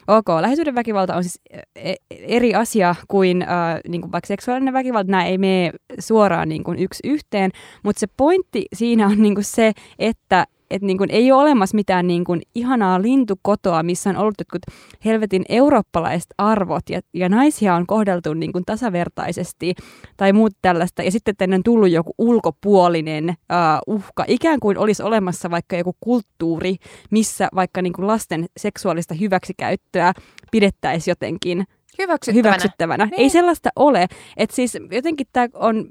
Ok, 0.08 0.28
lähisuuden 0.40 0.74
väkivalta 0.74 1.16
on 1.16 1.24
siis 1.24 1.40
e, 1.76 1.94
eri 2.10 2.54
asia 2.54 2.94
kuin, 3.08 3.42
äh, 3.42 3.48
niin 3.88 4.00
kuin 4.00 4.12
vaikka 4.12 4.26
seksuaalinen 4.26 4.74
väkivalta. 4.74 5.10
Nämä 5.10 5.24
ei 5.24 5.38
mene 5.38 5.72
suoraan 5.98 6.48
niin 6.48 6.64
kuin 6.64 6.78
yksi 6.78 7.08
yhteen, 7.08 7.50
mutta 7.82 8.00
se 8.00 8.06
pointti 8.16 8.66
siinä 8.74 9.06
on 9.06 9.22
niin 9.22 9.34
kuin 9.34 9.44
se, 9.44 9.72
että 9.98 10.41
että 10.72 10.86
niin 10.86 10.98
kuin 10.98 11.10
ei 11.10 11.32
ole 11.32 11.42
olemassa 11.42 11.74
mitään 11.74 12.06
niin 12.06 12.24
kuin 12.24 12.42
ihanaa 12.54 13.02
lintukotoa, 13.02 13.82
missä 13.82 14.10
on 14.10 14.16
ollut 14.16 14.34
jotkut 14.38 14.62
helvetin 15.04 15.44
eurooppalaiset 15.48 16.30
arvot 16.38 16.90
ja, 16.90 17.00
ja 17.14 17.28
naisia 17.28 17.74
on 17.74 17.86
kohdeltu 17.86 18.34
niin 18.34 18.52
kuin 18.52 18.64
tasavertaisesti 18.64 19.74
tai 20.16 20.32
muut 20.32 20.52
tällaista. 20.62 21.02
Ja 21.02 21.10
sitten 21.10 21.36
tänne 21.36 21.56
on 21.56 21.62
tullut 21.62 21.90
joku 21.90 22.14
ulkopuolinen 22.18 23.28
uh, 23.28 23.94
uhka, 23.94 24.24
ikään 24.28 24.60
kuin 24.60 24.78
olisi 24.78 25.02
olemassa 25.02 25.50
vaikka 25.50 25.76
joku 25.76 25.96
kulttuuri, 26.00 26.76
missä 27.10 27.48
vaikka 27.54 27.82
niin 27.82 27.92
kuin 27.92 28.06
lasten 28.06 28.46
seksuaalista 28.56 29.14
hyväksikäyttöä 29.14 30.12
pidettäisiin 30.50 31.12
jotenkin 31.12 31.64
hyväksyttävänä. 31.98 32.48
hyväksyttävänä. 32.48 33.04
Niin. 33.04 33.20
Ei 33.20 33.30
sellaista 33.30 33.70
ole. 33.76 34.06
Että 34.36 34.56
siis 34.56 34.78
jotenkin 34.90 35.26
tämä 35.32 35.48
on, 35.54 35.88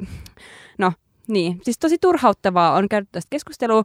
no 0.78 0.94
niin, 1.28 1.60
siis 1.63 1.80
tosi 1.80 1.98
turhauttavaa 2.02 2.74
on 2.74 2.89
käydä 2.89 3.06
tästä 3.12 3.28
keskustelua. 3.30 3.84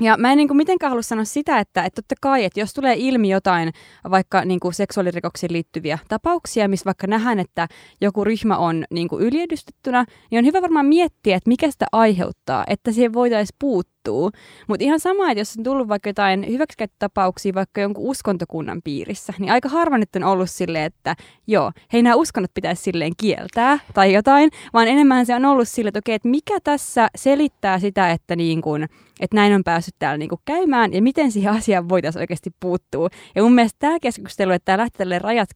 Ja 0.00 0.16
mä 0.16 0.32
en 0.32 0.36
niin 0.36 0.48
kuin 0.48 0.56
mitenkään 0.56 0.90
halua 0.90 1.02
sanoa 1.02 1.24
sitä, 1.24 1.58
että, 1.58 1.84
että 1.84 2.02
totta 2.02 2.14
kai, 2.20 2.44
että 2.44 2.60
jos 2.60 2.74
tulee 2.74 2.94
ilmi 2.98 3.28
jotain 3.28 3.72
vaikka 4.10 4.44
niin 4.44 4.60
kuin 4.60 4.74
seksuaalirikoksiin 4.74 5.52
liittyviä 5.52 5.98
tapauksia, 6.08 6.68
missä 6.68 6.84
vaikka 6.84 7.06
nähdään, 7.06 7.38
että 7.38 7.68
joku 8.00 8.24
ryhmä 8.24 8.56
on 8.56 8.84
niin 8.90 9.08
kuin 9.08 9.22
yliedustettuna, 9.22 10.04
niin 10.30 10.38
on 10.38 10.44
hyvä 10.44 10.62
varmaan 10.62 10.86
miettiä, 10.86 11.36
että 11.36 11.48
mikä 11.48 11.70
sitä 11.70 11.86
aiheuttaa, 11.92 12.64
että 12.66 12.92
siihen 12.92 13.12
voitaisiin 13.12 13.56
puuttua 13.58 13.99
muuttuu. 14.10 14.40
Mutta 14.66 14.84
ihan 14.84 15.00
sama, 15.00 15.30
että 15.30 15.40
jos 15.40 15.54
on 15.58 15.64
tullut 15.64 15.88
vaikka 15.88 16.08
jotain 16.08 16.46
hyväksikäyttötapauksia 16.48 17.54
vaikka 17.54 17.80
jonkun 17.80 18.04
uskontokunnan 18.06 18.80
piirissä, 18.84 19.32
niin 19.38 19.52
aika 19.52 19.68
harva 19.68 19.98
nyt 19.98 20.16
on 20.16 20.24
ollut 20.24 20.50
silleen, 20.50 20.84
että 20.84 21.16
joo, 21.46 21.72
hei 21.92 22.02
nämä 22.02 22.16
uskonnot 22.16 22.50
pitäisi 22.54 22.82
silleen 22.82 23.12
kieltää 23.16 23.78
tai 23.94 24.12
jotain, 24.12 24.50
vaan 24.72 24.88
enemmän 24.88 25.26
se 25.26 25.34
on 25.34 25.44
ollut 25.44 25.68
silleen, 25.68 25.88
että 25.88 25.98
okei, 25.98 26.14
että 26.14 26.28
mikä 26.28 26.58
tässä 26.64 27.08
selittää 27.16 27.78
sitä, 27.78 28.10
että 28.10 28.36
niin 28.36 28.62
kun, 28.62 28.86
että 29.20 29.36
näin 29.36 29.54
on 29.54 29.64
päässyt 29.64 29.94
täällä 29.98 30.18
niin 30.18 30.28
kuin 30.28 30.40
käymään 30.44 30.92
ja 30.92 31.02
miten 31.02 31.32
siihen 31.32 31.52
asiaan 31.52 31.88
voitaisiin 31.88 32.20
oikeasti 32.20 32.50
puuttua. 32.60 33.08
Ja 33.34 33.42
mun 33.42 33.52
mielestä 33.52 33.76
tämä 33.78 33.98
keskustelu, 34.02 34.50
että 34.50 34.64
tämä 34.64 34.78
lähtee 34.78 34.98
tälle 34.98 35.18
rajat 35.18 35.48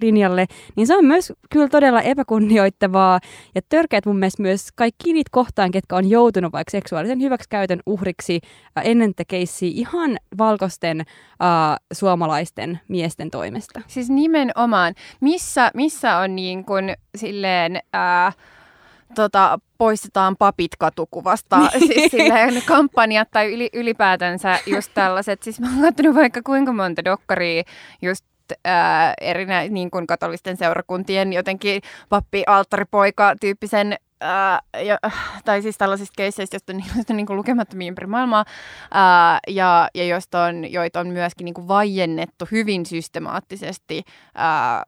linjalle, 0.00 0.46
niin 0.76 0.86
se 0.86 0.96
on 0.96 1.04
myös 1.04 1.32
kyllä 1.50 1.68
todella 1.68 2.02
epäkunnioittavaa 2.02 3.20
ja 3.54 3.60
törkeät 3.68 4.06
mun 4.06 4.18
mielestä 4.18 4.42
myös 4.42 4.68
kaikki 4.74 5.12
niitä 5.12 5.28
kohtaan, 5.32 5.70
ketkä 5.70 5.96
on 5.96 6.10
joutunut 6.10 6.52
vaikka 6.52 6.70
seksuaalisen 6.70 7.20
hyväksikäytön 7.20 7.80
uhriksi 7.96 8.40
ennen 8.84 9.12
keissiä 9.28 9.70
ihan 9.74 10.16
valkoisten 10.38 11.00
äh, 11.00 11.06
suomalaisten 11.92 12.80
miesten 12.88 13.30
toimesta. 13.30 13.80
Siis 13.86 14.10
nimenomaan, 14.10 14.94
missä, 15.20 15.70
missä 15.74 16.16
on 16.16 16.36
niin 16.36 16.64
kuin 16.64 16.96
silleen... 17.16 17.76
Äh, 17.94 18.36
tota, 19.14 19.58
poistetaan 19.78 20.36
papit 20.36 20.76
katukuvasta, 20.78 21.70
siis 21.86 22.10
silleen 22.10 22.62
kampanjat 22.66 23.28
tai 23.30 23.54
yli, 23.54 23.70
ylipäätänsä 23.72 24.58
just 24.66 24.90
tällaiset. 24.94 25.42
Siis 25.42 25.60
mä 25.60 25.66
oon 25.66 25.80
katsonut 25.82 26.14
vaikka 26.14 26.40
kuinka 26.42 26.72
monta 26.72 27.04
dokkaria 27.04 27.62
just 28.02 28.24
ää, 28.64 29.14
erinä, 29.20 29.68
niin 29.68 29.90
kuin 29.90 30.06
katolisten 30.06 30.56
seurakuntien 30.56 31.32
jotenkin 31.32 31.82
pappi, 32.08 32.42
alttaripoika 32.46 33.34
tyyppisen 33.40 33.96
Ää, 34.20 34.60
ja, 34.84 34.98
tai 35.44 35.62
siis 35.62 35.78
tällaisista 35.78 36.14
keisseistä, 36.16 36.54
joista 36.54 36.72
on, 36.72 36.82
joista 36.96 37.12
on 37.12 37.16
niin 37.16 37.26
kuin 37.26 37.36
lukemattomia 37.36 37.88
ympäri 37.88 38.06
maailmaa, 38.06 38.44
ää, 38.90 39.38
ja, 39.48 39.88
ja 39.94 40.04
joista 40.04 40.44
on, 40.44 40.72
joita 40.72 41.00
on 41.00 41.08
myöskin 41.08 41.44
niin 41.44 41.54
kuin 41.54 41.68
vajennettu 41.68 42.44
hyvin 42.52 42.86
systemaattisesti. 42.86 44.02
Ää, 44.34 44.82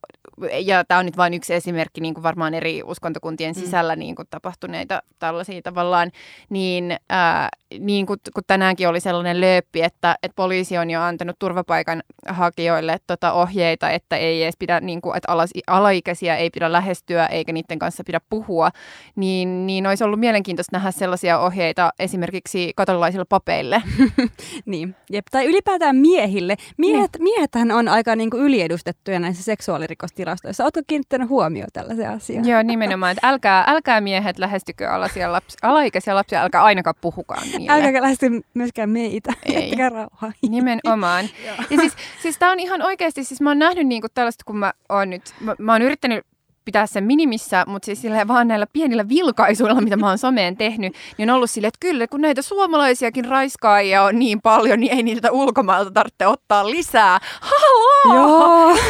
ja 0.60 0.84
tämä 0.84 1.00
on 1.00 1.06
nyt 1.06 1.16
vain 1.16 1.34
yksi 1.34 1.54
esimerkki 1.54 2.00
niin 2.00 2.14
kuin 2.14 2.22
varmaan 2.22 2.54
eri 2.54 2.82
uskontokuntien 2.84 3.54
mm. 3.54 3.60
sisällä 3.60 3.96
mm. 3.96 3.98
niin 3.98 4.14
kuin 4.14 4.28
tapahtuneita 4.30 5.02
tällaisia 5.18 5.62
tavallaan, 5.62 6.10
niin, 6.50 6.96
ää, 7.10 7.48
niin 7.78 8.06
kuin, 8.06 8.18
kun 8.34 8.42
tänäänkin 8.46 8.88
oli 8.88 9.00
sellainen 9.00 9.40
lööppi, 9.40 9.82
että, 9.82 10.16
että 10.22 10.36
poliisi 10.36 10.78
on 10.78 10.90
jo 10.90 11.02
antanut 11.02 11.38
turvapaikan 11.38 12.02
hakijoille 12.28 12.98
tota 13.06 13.32
ohjeita, 13.32 13.90
että 13.90 14.16
ei 14.16 14.42
edes 14.42 14.54
pidä, 14.58 14.80
niin 14.80 15.00
kuin, 15.00 15.16
että 15.16 15.32
alas, 15.32 15.50
alaikäisiä 15.66 16.36
ei 16.36 16.50
pidä 16.50 16.72
lähestyä 16.72 17.26
eikä 17.26 17.52
niiden 17.52 17.78
kanssa 17.78 18.04
pidä 18.06 18.20
puhua, 18.30 18.70
niin, 19.18 19.66
niin 19.66 19.86
olisi 19.86 20.04
ollut 20.04 20.20
mielenkiintoista 20.20 20.76
nähdä 20.76 20.90
sellaisia 20.90 21.38
ohjeita 21.38 21.92
esimerkiksi 21.98 22.72
katolilaisille 22.76 23.24
papeille. 23.24 23.82
niin, 24.66 24.94
Jep. 25.10 25.26
tai 25.30 25.46
ylipäätään 25.46 25.96
miehille. 25.96 26.56
Miehet, 26.76 27.10
niin. 27.12 27.22
Miehethän 27.22 27.70
on 27.70 27.88
aika 27.88 28.16
niin 28.16 28.30
kuin 28.30 28.42
yliedustettuja 28.42 29.18
näissä 29.20 29.42
seksuaalirikostilastoissa. 29.42 30.64
Oletko 30.64 30.80
kiinnittänyt 30.86 31.28
huomioon 31.28 31.68
tällaisia 31.72 32.12
asioita? 32.12 32.48
Joo, 32.48 32.62
nimenomaan. 32.62 33.12
Että 33.12 33.28
älkää, 33.28 33.64
älkää 33.66 34.00
miehet 34.00 34.38
lähestykö 34.38 34.90
alaisia 34.90 35.32
lapsi, 35.32 35.58
alaikäisiä 35.62 36.14
lapsia, 36.14 36.42
älkää 36.42 36.62
ainakaan 36.62 36.96
puhukaan 37.00 37.48
niille. 37.48 37.72
Älkää 37.72 38.02
lähesty 38.02 38.26
myöskään 38.54 38.90
meitä. 38.90 39.32
Ei. 39.46 39.74
rauhaa. 39.88 40.32
Nimenomaan. 40.48 41.24
ja 41.70 41.76
siis, 41.76 41.92
siis 42.22 42.38
tämä 42.38 42.52
on 42.52 42.60
ihan 42.60 42.82
oikeasti, 42.82 43.24
siis 43.24 43.40
mä 43.40 43.50
oon 43.50 43.58
nähnyt 43.58 43.86
niinku 43.86 44.06
tällaista, 44.14 44.44
kun 44.46 44.58
mä 44.58 44.72
oon 44.88 45.10
nyt, 45.10 45.22
mä, 45.40 45.54
mä 45.58 45.72
oon 45.72 45.82
yrittänyt 45.82 46.26
pitää 46.68 46.86
sen 46.86 47.04
minimissä, 47.04 47.64
mutta 47.66 47.86
siis 47.86 48.02
vaan 48.28 48.48
näillä 48.48 48.66
pienillä 48.72 49.08
vilkaisuilla, 49.08 49.80
mitä 49.80 49.96
mä 49.96 50.08
oon 50.08 50.18
someen 50.18 50.56
tehnyt, 50.56 50.94
niin 51.18 51.30
on 51.30 51.36
ollut 51.36 51.50
silleen, 51.50 51.68
että 51.68 51.80
kyllä 51.80 52.06
kun 52.06 52.20
näitä 52.20 52.42
suomalaisiakin 52.42 53.24
raiskaajia 53.24 54.02
on 54.02 54.18
niin 54.18 54.40
paljon, 54.40 54.80
niin 54.80 54.92
ei 54.92 55.02
niitä 55.02 55.32
ulkomailta 55.32 55.90
tarvitse 55.90 56.26
ottaa 56.26 56.70
lisää. 56.70 57.18
Haloo! 57.40 58.14
Joo. 58.14 58.76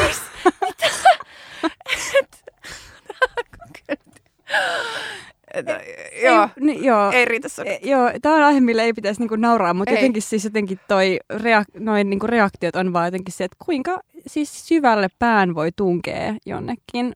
Että, 5.55 5.81
joo, 6.23 6.43
ei, 6.43 6.49
niin, 6.61 6.85
joo, 6.85 7.11
ei 7.11 7.25
riitä 7.25 7.49
E, 7.65 7.79
joo, 7.83 8.11
tämä 8.23 8.35
on 8.35 8.43
aihe, 8.43 8.61
millä 8.61 8.83
ei 8.83 8.93
pitäisi 8.93 9.21
niinku 9.21 9.37
nauraa, 9.37 9.75
mutta 9.75 9.91
ei. 9.91 9.97
jotenkin 9.97 10.23
siis 10.23 10.45
jotenkin 10.45 10.81
toi 10.89 11.19
reak- 11.33 11.81
noin 11.81 12.11
niinku 12.11 12.27
reaktiot 12.27 12.77
on 12.77 12.93
vaan 12.93 13.07
jotenkin 13.07 13.35
se, 13.35 13.45
että 13.45 13.57
kuinka 13.65 14.01
siis 14.27 14.69
syvälle 14.69 15.09
pään 15.19 15.55
voi 15.55 15.71
tunkea 15.77 16.35
jonnekin 16.47 17.13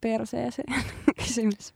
perseeseen 0.00 0.74
kysymys 1.18 1.74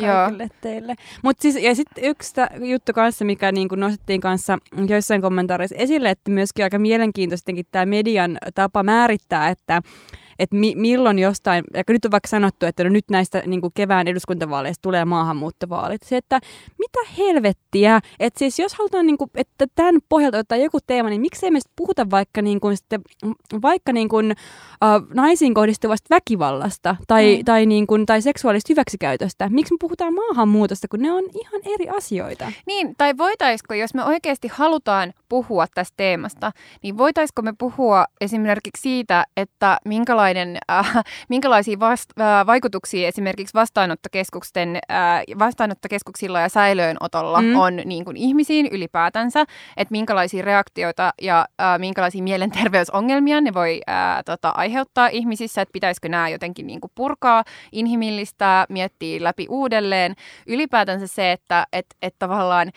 kaikille 0.00 0.42
Joo. 0.42 0.58
teille. 0.60 0.94
Mut 1.22 1.36
siis, 1.40 1.56
ja 1.56 1.74
sitten 1.74 2.04
yksi 2.04 2.34
juttu 2.70 2.92
kanssa, 2.92 3.24
mikä 3.24 3.52
niin 3.52 3.68
kuin 3.68 3.80
nostettiin 3.80 4.20
kanssa 4.20 4.58
joissain 4.88 5.22
kommentaareissa 5.22 5.76
esille, 5.76 6.10
että 6.10 6.30
myöskin 6.30 6.64
aika 6.64 6.78
mielenkiintoista 6.78 7.52
tämä 7.70 7.86
median 7.86 8.38
tapa 8.54 8.82
määrittää, 8.82 9.48
että 9.48 9.82
että 10.38 10.56
mi- 10.56 10.74
milloin 10.74 11.18
jostain, 11.18 11.64
ja 11.74 11.82
nyt 11.88 12.04
on 12.04 12.10
vaikka 12.10 12.28
sanottu, 12.28 12.66
että 12.66 12.84
no 12.84 12.90
nyt 12.90 13.04
näistä 13.10 13.42
niin 13.46 13.60
kuin 13.60 13.72
kevään 13.74 14.08
eduskuntavaaleista 14.08 14.82
tulee 14.82 15.04
maahanmuuttovaalit. 15.04 16.02
Se, 16.02 16.16
että 16.16 16.40
mitä 16.78 16.98
helvettiä, 17.18 18.00
että 18.20 18.38
siis 18.38 18.58
jos 18.58 18.74
halutaan, 18.74 19.06
niin 19.06 19.18
kuin, 19.18 19.30
että 19.34 19.66
tämän 19.74 20.00
pohjalta 20.08 20.38
ottaa 20.38 20.58
joku 20.58 20.78
teema, 20.86 21.08
niin 21.08 21.20
miksei 21.20 21.50
me 21.50 21.58
puhuta 21.76 22.10
vaikka, 22.10 22.42
niin 22.42 22.60
kuin, 22.60 22.76
sitten, 22.76 23.00
vaikka 23.62 23.92
niin 23.92 24.08
kuin, 24.08 24.30
uh, 24.30 25.14
naisiin 25.14 25.54
kohdistuvasta 25.54 26.14
väkivallasta 26.14 26.96
tai, 27.06 27.36
mm. 27.36 27.44
tai, 27.44 27.66
niin 27.66 27.86
kuin, 27.86 28.06
tai 28.06 28.22
seksuaalista 28.22 28.72
hyväksikäytöstä. 28.72 29.48
Miksi 29.48 29.74
me 29.74 29.76
puhutaan 29.80 30.14
maahanmuutosta, 30.14 30.88
kun 30.88 31.00
ne 31.00 31.12
on 31.12 31.24
ihan 31.34 31.60
eri 31.74 31.88
asioita? 31.88 32.52
Niin, 32.66 32.94
tai 32.98 33.16
voitaisiko, 33.18 33.74
jos 33.74 33.94
me 33.94 34.04
oikeasti 34.04 34.48
halutaan 34.52 35.12
puhua 35.28 35.66
tästä 35.74 35.94
teemasta, 35.96 36.52
niin 36.82 36.98
voitaisiko 36.98 37.42
me 37.42 37.54
puhua 37.58 38.04
esimerkiksi 38.20 38.82
siitä, 38.82 39.24
että 39.36 39.78
minkälainen, 40.34 40.58
äh, 40.70 41.04
minkälaisia 41.28 41.80
vast, 41.80 42.10
äh, 42.20 42.46
vaikutuksia 42.46 43.08
esimerkiksi 43.08 43.54
vastaanottokeskusten, 43.54 44.76
äh, 44.76 45.38
vastaanottokeskuksilla 45.38 46.40
ja 46.40 46.48
säilöönotolla 46.48 47.42
mm. 47.42 47.56
on 47.56 47.76
niin 47.84 48.04
kuin 48.04 48.16
ihmisiin 48.16 48.68
ylipäätänsä, 48.70 49.44
että 49.76 49.92
minkälaisia 49.92 50.42
reaktioita 50.42 51.12
ja 51.22 51.46
äh, 51.60 51.78
minkälaisia 51.78 52.22
mielenterveysongelmia 52.22 53.40
ne 53.40 53.54
voi 53.54 53.80
äh, 53.88 54.24
tota, 54.24 54.48
aiheuttaa 54.48 55.08
ihmisissä, 55.08 55.62
että 55.62 55.72
pitäisikö 55.72 56.08
nämä 56.08 56.28
jotenkin 56.28 56.66
niin 56.66 56.80
kuin 56.80 56.90
purkaa, 56.94 57.44
inhimillistää, 57.72 58.66
miettiä 58.68 59.24
läpi 59.24 59.46
uudelleen. 59.48 60.14
Ylipäätänsä 60.46 61.06
se, 61.06 61.32
että 61.32 61.66
et, 61.72 61.86
et 62.02 62.14
tavallaan 62.18 62.72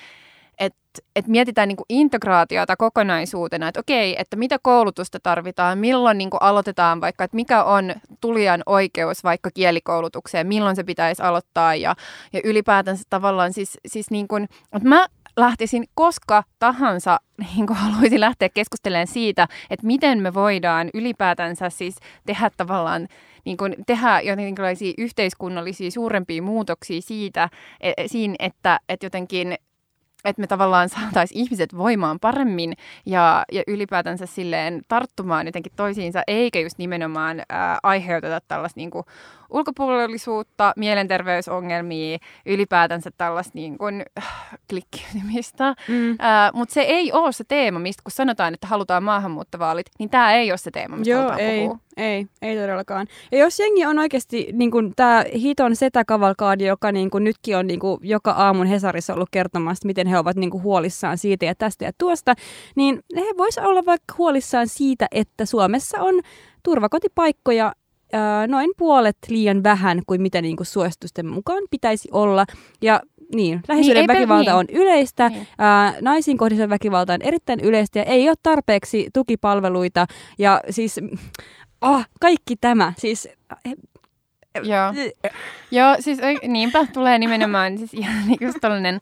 että 0.89 1.01
et 1.15 1.27
mietitään 1.27 1.67
niinku 1.67 1.85
integraatiota 1.89 2.75
kokonaisuutena, 2.75 3.67
että 3.67 3.79
okei, 3.79 4.15
että 4.19 4.35
mitä 4.35 4.59
koulutusta 4.61 5.19
tarvitaan, 5.23 5.77
milloin 5.77 6.17
niinku 6.17 6.37
aloitetaan 6.37 7.01
vaikka, 7.01 7.23
että 7.23 7.35
mikä 7.35 7.63
on 7.63 7.93
tulijan 8.21 8.63
oikeus 8.65 9.23
vaikka 9.23 9.49
kielikoulutukseen, 9.53 10.47
milloin 10.47 10.75
se 10.75 10.83
pitäisi 10.83 11.21
aloittaa 11.21 11.75
ja, 11.75 11.95
ja 12.33 12.41
ylipäätänsä 12.43 13.03
tavallaan 13.09 13.53
siis, 13.53 13.77
siis 13.87 14.11
niin 14.11 14.27
kuin, 14.27 14.43
että 14.73 14.89
mä 14.89 15.07
lähtisin 15.37 15.85
koska 15.93 16.43
tahansa, 16.59 17.19
niin 17.55 17.67
kuin 17.67 17.77
haluaisin 17.77 18.19
lähteä 18.19 18.49
keskustelemaan 18.49 19.07
siitä, 19.07 19.47
että 19.69 19.87
miten 19.87 20.21
me 20.21 20.33
voidaan 20.33 20.89
ylipäätänsä 20.93 21.69
siis 21.69 21.95
tehdä 22.25 22.51
tavallaan 22.57 23.07
niin 23.45 23.57
kuin 23.57 23.75
tehdä 23.87 24.21
jotenkinlaisia 24.21 24.93
yhteiskunnallisia 24.97 25.91
suurempia 25.91 26.41
muutoksia 26.41 27.01
siitä, 27.01 27.49
e, 27.81 27.93
siinä, 28.07 28.35
että, 28.39 28.79
että 28.89 29.05
jotenkin 29.05 29.57
että 30.25 30.41
me 30.41 30.47
tavallaan 30.47 30.89
saataisiin 30.89 31.41
ihmiset 31.41 31.77
voimaan 31.77 32.19
paremmin 32.19 32.73
ja, 33.05 33.45
ja 33.51 33.63
ylipäätänsä 33.67 34.25
silleen 34.25 34.81
tarttumaan 34.87 35.45
jotenkin 35.45 35.71
toisiinsa, 35.75 36.23
eikä 36.27 36.59
just 36.59 36.77
nimenomaan 36.77 37.41
ää, 37.49 37.79
aiheuteta 37.83 38.41
tällaista 38.47 38.79
niin 38.79 38.91
kuin 38.91 39.05
ulkopuolisuutta, 39.49 40.73
mielenterveysongelmia, 40.75 42.17
ylipäätänsä 42.45 43.11
tällaista 43.17 43.51
niin 43.55 43.77
kuin, 43.77 44.05
äh, 44.17 44.57
klikkiytymistä. 44.69 45.75
Mm. 45.87 46.11
Äh, 46.11 46.17
Mutta 46.53 46.73
se 46.73 46.81
ei 46.81 47.11
ole 47.11 47.31
se 47.31 47.43
teema, 47.43 47.79
mistä 47.79 48.03
kun 48.03 48.11
sanotaan, 48.11 48.53
että 48.53 48.67
halutaan 48.67 49.03
maahanmuuttovaalit, 49.03 49.85
niin 49.99 50.09
tämä 50.09 50.33
ei 50.33 50.51
ole 50.51 50.57
se 50.57 50.71
teema, 50.71 50.97
mistä 50.97 51.11
Joo, 51.11 51.21
halutaan 51.21 51.41
ei, 51.41 51.61
puhua. 51.61 51.77
ei, 51.97 52.27
ei 52.41 52.57
todellakaan. 52.57 53.07
Ja 53.31 53.37
jos 53.37 53.59
jengi 53.59 53.85
on 53.85 53.99
oikeasti 53.99 54.49
niin 54.53 54.71
tämä 54.95 55.23
hiton 55.33 55.75
setäkavalkaadi, 55.75 56.65
joka 56.65 56.91
niin 56.91 57.09
kuin 57.09 57.23
nytkin 57.23 57.57
on 57.57 57.67
niin 57.67 57.79
kuin 57.79 57.99
joka 58.03 58.31
aamun 58.31 58.67
Hesarissa 58.67 59.13
ollut 59.13 59.29
kertomassa, 59.31 59.87
miten 59.87 60.07
he 60.07 60.17
ovat 60.17 60.35
niin 60.35 60.49
kuin 60.49 60.63
huolissaan 60.63 61.17
siitä 61.17 61.45
ja 61.45 61.55
tästä 61.55 61.85
ja 61.85 61.91
tuosta, 61.97 62.35
niin 62.75 62.99
he 63.15 63.25
voisivat 63.37 63.69
olla 63.69 63.85
vaikka 63.85 64.15
huolissaan 64.17 64.67
siitä, 64.67 65.07
että 65.11 65.45
Suomessa 65.45 66.01
on 66.01 66.21
turvakotipaikkoja 66.63 67.73
noin 68.47 68.71
puolet 68.77 69.17
liian 69.29 69.63
vähän 69.63 70.01
kuin 70.07 70.21
mitä 70.21 70.41
niin 70.41 70.55
kuin 70.55 70.67
suositusten 70.67 71.25
mukaan 71.27 71.63
pitäisi 71.71 72.09
olla. 72.11 72.45
Ja 72.81 73.01
niin, 73.35 73.61
lähisuuden 73.67 74.01
Niin, 74.01 74.07
väkivalta 74.07 74.51
niin. 74.51 74.57
on 74.59 74.65
yleistä, 74.69 75.29
Niin. 75.29 75.47
ää, 75.57 75.93
naisiin 76.01 76.37
kohdistuva 76.37 76.69
väkivalta 76.69 77.13
on 77.13 77.21
erittäin 77.21 77.59
yleistä 77.59 77.99
ja 77.99 78.05
ei 78.05 78.29
ole 78.29 78.35
tarpeeksi 78.43 79.09
tukipalveluita 79.13 80.07
ja 80.37 80.61
siis 80.69 80.99
oh, 81.81 82.05
kaikki 82.21 82.55
tämä. 82.55 82.93
Siis, 82.97 83.29
Joo. 84.63 84.93
Joo, 85.71 85.95
siis 85.99 86.19
niinpä 86.47 86.85
tulee 86.93 87.19
nimenomaan 87.19 87.77
siis 87.77 87.93
ihan 87.93 88.23
just 88.41 88.57
tällainen 88.61 88.99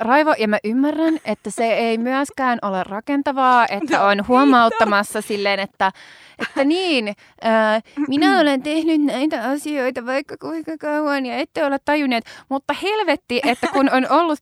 raivo, 0.00 0.34
ja 0.38 0.48
mä 0.48 0.58
ymmärrän, 0.64 1.18
että 1.24 1.50
se 1.50 1.64
ei 1.64 1.98
myöskään 1.98 2.58
ole 2.62 2.84
rakentavaa, 2.84 3.66
että 3.68 4.04
on 4.08 4.28
huomauttamassa 4.28 5.20
silleen, 5.20 5.60
että, 5.60 5.92
että 6.38 6.64
niin, 6.64 7.14
ää, 7.42 7.80
minä 8.08 8.40
olen 8.40 8.62
tehnyt 8.62 9.00
näitä 9.00 9.42
asioita 9.42 10.06
vaikka 10.06 10.36
kuinka 10.40 10.72
kauan 10.80 11.26
ja 11.26 11.36
ette 11.36 11.64
ole 11.64 11.78
tajunneet, 11.84 12.24
mutta 12.48 12.74
helvetti, 12.82 13.40
että 13.44 13.66
kun 13.72 13.90
on 13.92 14.06
ollut 14.10 14.38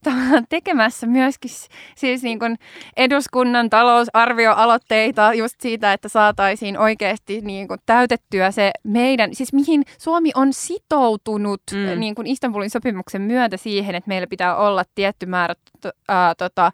tekemässä 0.48 1.06
myöskin 1.06 1.50
siis 1.94 2.22
niin 2.22 2.38
kuin 2.38 2.58
eduskunnan 2.96 3.70
talousarvioaloitteita 3.70 5.34
just 5.34 5.54
siitä, 5.60 5.92
että 5.92 6.08
saataisiin 6.08 6.78
oikeasti 6.78 7.40
niin 7.40 7.68
kuin 7.68 7.80
täytettyä 7.86 8.50
se 8.50 8.70
meidän, 8.84 9.34
siis 9.34 9.52
mihin 9.52 9.82
Suomi 9.98 10.30
on 10.34 10.52
sitoutunut 10.52 11.62
Mm. 11.72 12.00
niin 12.00 12.14
kuin 12.14 12.26
Istanbulin 12.26 12.70
sopimuksen 12.70 13.22
myötä 13.22 13.56
siihen, 13.56 13.94
että 13.94 14.08
meillä 14.08 14.26
pitää 14.26 14.56
olla 14.56 14.84
tietty 14.94 15.26
määrä 15.26 15.54
to, 15.80 15.90
ää, 16.08 16.34
tota, 16.34 16.72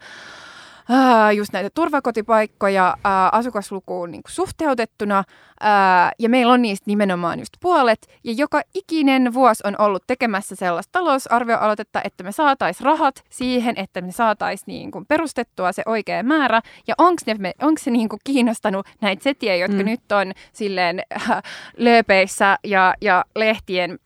ää, 0.89 1.33
just 1.33 1.53
näitä 1.53 1.71
turvakotipaikkoja 1.75 2.97
ää, 3.05 3.29
asukaslukuun 3.33 4.11
niin 4.11 4.23
suhteutettuna, 4.29 5.25
ää, 5.61 6.13
ja 6.19 6.29
meillä 6.29 6.53
on 6.53 6.63
niistä 6.63 6.85
nimenomaan 6.87 7.39
just 7.39 7.53
puolet, 7.61 7.99
ja 8.25 8.33
joka 8.37 8.63
ikinen 8.75 9.35
vuosi 9.35 9.63
on 9.67 9.75
ollut 9.79 10.03
tekemässä 10.07 10.57
sellaista 10.57 10.93
talousarvioaloitetta, 10.93 12.01
että 12.05 12.25
me 12.25 12.33
saataisiin 12.33 12.85
rahat 12.85 13.25
siihen, 13.31 13.75
että 13.79 14.01
me 14.01 14.13
saataisiin 14.13 14.67
niin 14.67 14.91
kuin 14.91 15.07
perustettua 15.07 15.73
se 15.73 15.83
oikea 15.87 16.23
määrä, 16.23 16.61
ja 16.87 16.95
onko 16.99 17.79
se 17.81 17.91
niin 17.91 18.09
kuin 18.09 18.21
kiinnostanut 18.25 18.87
näitä 19.01 19.23
setiä, 19.23 19.57
jotka 19.57 19.77
Mm. 19.79 19.83
mm. 19.83 19.91
nyt 19.91 20.13
on 20.13 20.33
silleen 20.53 21.03
äh, 21.17 21.43
lööpeissä 21.77 22.59
ja, 22.65 22.95
ja 23.01 23.25
lehtien 23.37 23.99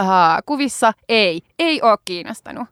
äh, 0.00 0.08
kuvissa? 0.46 0.92
Ei, 1.08 1.40
ei 1.58 1.82
ole 1.82 1.98
kiinnostanut. 2.04 2.68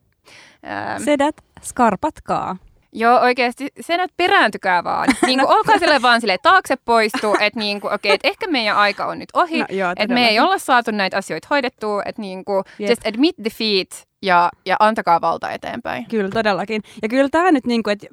Ähm, 0.66 1.02
sedät, 1.02 1.36
skarpatkaa. 1.62 2.56
Joo, 2.98 3.20
oikeasti 3.20 3.68
senät 3.80 4.10
perääntykää 4.16 4.84
vaan. 4.84 5.08
Niin 5.26 5.38
kuin, 5.38 5.50
olkaa 5.50 5.78
sille 5.78 6.02
vaan 6.02 6.20
sille 6.20 6.38
taakse 6.42 6.76
poistu, 6.84 7.34
että 7.40 7.60
niin 7.60 7.80
kuin, 7.80 7.94
okei, 7.94 8.12
että 8.12 8.28
ehkä 8.28 8.46
meidän 8.46 8.76
aika 8.76 9.06
on 9.06 9.18
nyt 9.18 9.28
ohi, 9.34 9.58
No, 9.58 9.66
joo, 9.70 9.92
että 9.96 10.14
me 10.14 10.28
ei 10.28 10.40
olla 10.40 10.58
saatu 10.58 10.90
näitä 10.90 11.16
asioita 11.16 11.48
hoidettua, 11.50 12.02
että 12.06 12.22
niin 12.22 12.44
kuin, 12.44 12.64
Jep. 12.78 12.90
just 12.90 13.06
admit 13.06 13.36
defeat 13.44 14.08
ja, 14.22 14.48
ja 14.66 14.76
antakaa 14.78 15.20
valta 15.20 15.50
eteenpäin. 15.50 16.06
Kyllä, 16.08 16.30
todellakin. 16.30 16.82
Ja 17.02 17.08
kyllä 17.08 17.28
tämä 17.28 17.52
nyt, 17.52 17.66
niin 17.66 17.82
kuin, 17.82 17.92
että 17.92 18.06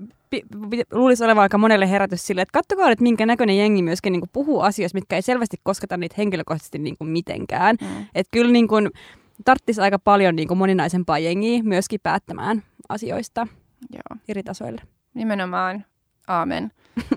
luulisi 0.91 1.23
olevan 1.23 1.41
aika 1.41 1.57
monelle 1.57 1.89
herätys 1.89 2.27
sille, 2.27 2.41
että 2.41 2.53
kattokaa 2.59 2.89
nyt, 2.89 3.01
minkä 3.01 3.25
näköinen 3.25 3.57
jengi 3.57 3.81
myöskin 3.81 4.11
niin 4.11 4.21
kuin 4.21 4.29
puhuu 4.33 4.61
asioista, 4.61 4.97
mitkä 4.97 5.15
ei 5.15 5.21
selvästi 5.21 5.57
kosketa 5.63 5.97
niitä 5.97 6.15
henkilökohtaisesti 6.17 6.79
niin 6.79 6.97
kuin 6.97 7.09
mitenkään. 7.09 7.75
Mm. 7.81 8.05
Että 8.15 8.31
kyllä 8.31 8.51
niin 8.51 8.67
kuin, 8.67 8.89
tarttisi 9.45 9.81
aika 9.81 9.99
paljon 9.99 10.35
niin 10.35 10.47
kuin 10.47 10.57
moninaisempaa 10.57 11.19
jengiä 11.19 11.63
myöskin 11.63 11.99
päättämään 12.03 12.63
asioista 12.89 13.47
Joo, 13.93 14.21
eri 14.27 14.43
tasoille. 14.43 14.81
nimenomaan. 15.13 15.85
Aamen. 16.27 16.71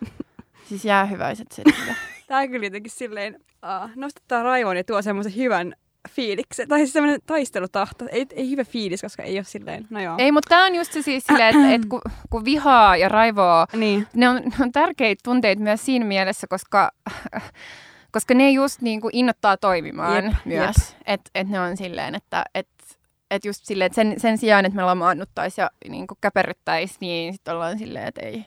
siis 0.69 0.85
jäähyväiset 0.85 1.53
sille. 1.53 1.95
Tämä 2.29 2.49
kyllä 2.49 2.67
jotenkin 2.67 2.93
silleen, 2.93 3.35
uh, 3.35 3.91
nostattaa 3.95 4.43
raivoon 4.43 4.77
ja 4.77 4.85
tuo 4.85 5.03
semmoisen 5.03 5.37
hyvän 5.37 5.75
fiiliksen, 6.09 6.69
tai 6.69 6.79
siis 6.79 6.93
semmoinen 6.93 7.21
taistelutahto. 7.27 8.05
Ei, 8.11 8.27
ei 8.33 8.51
hyvä 8.51 8.65
fiilis, 8.65 9.01
koska 9.01 9.23
ei 9.23 9.39
ole 9.39 9.45
silleen, 9.45 9.87
no 9.91 10.01
joo. 10.01 10.15
Ei, 10.19 10.33
mutta 10.33 10.49
tämä 10.49 10.67
on 10.67 10.75
just 10.75 10.93
se 10.93 11.03
siis 11.03 11.25
silleen, 11.25 11.57
että, 11.57 11.75
että 11.75 11.89
kun, 11.89 12.01
kun 12.31 12.45
vihaa 12.45 12.97
ja 12.97 13.09
raivoa 13.09 13.67
Niin, 13.73 14.07
ne 14.15 14.29
on, 14.29 14.37
ne 14.37 14.57
on 14.61 14.73
tärkeitä 14.73 15.21
tunteita 15.25 15.63
myös 15.63 15.85
siinä 15.85 16.05
mielessä, 16.05 16.47
koska, 16.47 16.91
koska 18.13 18.35
ne 18.35 18.51
just 18.51 18.81
niin 18.81 19.01
kuin 19.01 19.17
innoittaa 19.17 19.57
toimimaan 19.57 20.25
Jep, 20.25 20.35
myös. 20.45 20.97
Että 21.07 21.31
et 21.35 21.49
ne 21.49 21.61
on 21.61 21.77
silleen, 21.77 22.15
että 22.15 22.45
et, 22.55 22.69
et 23.31 23.45
just 23.45 23.65
silleen, 23.65 23.87
että 23.87 23.95
sen, 23.95 24.21
sen 24.21 24.39
sijaan, 24.39 24.65
että 24.65 24.77
me 24.77 24.83
lamaannuttaisiin 24.83 25.63
ja 25.63 25.71
niin 25.91 26.07
kuin 26.07 26.19
käperryttäisiin, 26.21 26.99
niin 27.01 27.33
sitten 27.33 27.55
ollaan 27.55 27.79
silleen, 27.79 28.07
että 28.07 28.21
ei, 28.21 28.47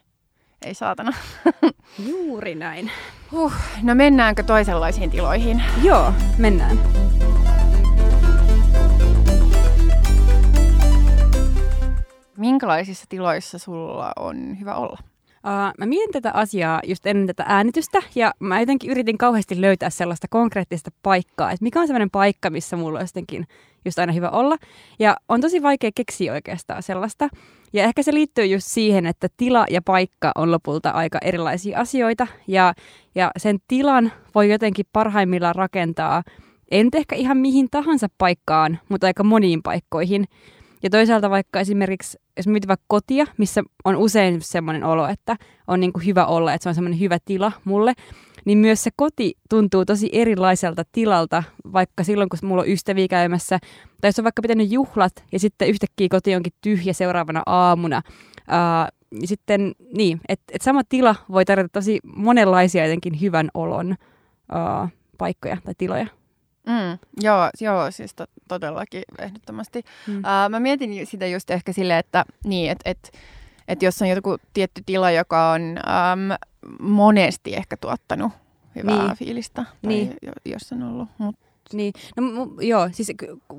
ei 0.65 0.73
saatana. 0.73 1.13
juuri 2.09 2.55
näin. 2.55 2.91
Huh, 3.31 3.53
no 3.83 3.95
mennäänkö 3.95 4.43
toisenlaisiin 4.43 5.09
tiloihin? 5.09 5.63
Joo, 5.83 6.13
mennään. 6.37 6.79
Minkälaisissa 12.37 13.05
tiloissa 13.09 13.57
sulla 13.57 14.11
on 14.15 14.59
hyvä 14.59 14.75
olla? 14.75 14.97
Uh, 15.43 15.73
mä 15.77 15.85
mietin 15.85 16.13
tätä 16.13 16.31
asiaa 16.33 16.81
just 16.87 17.05
ennen 17.05 17.27
tätä 17.27 17.43
äänitystä 17.47 17.99
ja 18.15 18.33
mä 18.39 18.59
jotenkin 18.59 18.91
yritin 18.91 19.17
kauheasti 19.17 19.61
löytää 19.61 19.89
sellaista 19.89 20.27
konkreettista 20.29 20.91
paikkaa, 21.03 21.51
että 21.51 21.63
mikä 21.63 21.79
on 21.79 21.87
sellainen 21.87 22.09
paikka, 22.09 22.49
missä 22.49 22.77
mulla 22.77 22.99
on 22.99 23.05
jotenkin 23.05 23.47
just 23.85 23.99
aina 23.99 24.13
hyvä 24.13 24.29
olla. 24.29 24.57
Ja 24.99 25.17
on 25.29 25.41
tosi 25.41 25.63
vaikea 25.63 25.91
keksiä 25.95 26.33
oikeastaan 26.33 26.83
sellaista. 26.83 27.29
Ja 27.73 27.83
ehkä 27.83 28.03
se 28.03 28.13
liittyy 28.13 28.45
just 28.45 28.67
siihen, 28.67 29.05
että 29.05 29.27
tila 29.37 29.65
ja 29.69 29.81
paikka 29.81 30.31
on 30.35 30.51
lopulta 30.51 30.89
aika 30.89 31.19
erilaisia 31.21 31.79
asioita 31.79 32.27
ja, 32.47 32.73
ja 33.15 33.31
sen 33.37 33.57
tilan 33.67 34.11
voi 34.35 34.49
jotenkin 34.49 34.85
parhaimmillaan 34.93 35.55
rakentaa 35.55 36.23
nyt 36.71 36.95
ehkä 36.95 37.15
ihan 37.15 37.37
mihin 37.37 37.67
tahansa 37.71 38.07
paikkaan, 38.17 38.79
mutta 38.89 39.07
aika 39.07 39.23
moniin 39.23 39.63
paikkoihin. 39.63 40.25
Ja 40.83 40.89
toisaalta 40.89 41.29
vaikka 41.29 41.59
esimerkiksi, 41.59 42.17
jos 42.37 42.47
mietin 42.47 42.67
vaikka 42.67 42.85
kotia, 42.87 43.25
missä 43.37 43.63
on 43.85 43.95
usein 43.95 44.41
semmoinen 44.41 44.83
olo, 44.83 45.07
että 45.07 45.35
on 45.67 45.79
niin 45.79 45.93
kuin 45.93 46.05
hyvä 46.05 46.25
olla, 46.25 46.53
että 46.53 46.63
se 46.63 46.69
on 46.69 46.75
semmoinen 46.75 46.99
hyvä 46.99 47.17
tila 47.25 47.51
mulle, 47.63 47.93
niin 48.45 48.57
myös 48.57 48.83
se 48.83 48.89
koti 48.95 49.33
tuntuu 49.49 49.85
tosi 49.85 50.09
erilaiselta 50.11 50.83
tilalta, 50.91 51.43
vaikka 51.73 52.03
silloin, 52.03 52.29
kun 52.29 52.39
mulla 52.43 52.61
on 52.61 52.69
ystäviä 52.69 53.07
käymässä, 53.07 53.59
tai 54.01 54.07
jos 54.07 54.19
on 54.19 54.23
vaikka 54.23 54.41
pitänyt 54.41 54.71
juhlat, 54.71 55.23
ja 55.31 55.39
sitten 55.39 55.67
yhtäkkiä 55.67 56.07
koti 56.09 56.35
onkin 56.35 56.53
tyhjä 56.61 56.93
seuraavana 56.93 57.43
aamuna. 57.45 58.01
Ää, 58.47 58.89
ja 59.21 59.27
sitten 59.27 59.71
niin, 59.97 60.21
että 60.29 60.45
et 60.53 60.61
sama 60.61 60.81
tila 60.89 61.15
voi 61.31 61.45
tarjota 61.45 61.69
tosi 61.73 61.99
monenlaisia 62.15 62.85
jotenkin 62.85 63.21
hyvän 63.21 63.49
olon 63.53 63.95
ää, 64.51 64.89
paikkoja 65.17 65.57
tai 65.63 65.73
tiloja. 65.77 66.18
Mm, 66.69 66.97
joo, 67.21 67.49
joo, 67.61 67.91
siis 67.91 68.13
to, 68.15 68.25
todellakin 68.47 69.03
ehdottomasti. 69.19 69.83
Mm. 70.07 70.17
Uh, 70.17 70.23
mä 70.49 70.59
mietin 70.59 71.07
sitä 71.07 71.27
just 71.27 71.51
ehkä 71.51 71.73
silleen, 71.73 71.99
että 71.99 72.25
niin, 72.45 72.71
että 72.71 72.89
et, 72.89 73.11
et 73.67 73.81
jos 73.83 74.01
on 74.01 74.09
joku 74.09 74.37
tietty 74.53 74.83
tila, 74.85 75.11
joka 75.11 75.51
on 75.51 75.61
um, 75.61 76.37
monesti 76.89 77.55
ehkä 77.55 77.77
tuottanut 77.77 78.31
hyvää 78.75 79.03
Niin. 79.05 79.15
fiilistä, 79.17 79.63
tai 79.63 79.73
Niin. 79.81 80.13
jos 80.45 80.71
on 80.71 80.83
ollut. 80.83 81.09
Mut, 81.17 81.35
Niin, 81.73 81.93
no 82.17 82.23
mu, 82.23 82.47
joo, 82.61 82.89
siis 82.91 83.11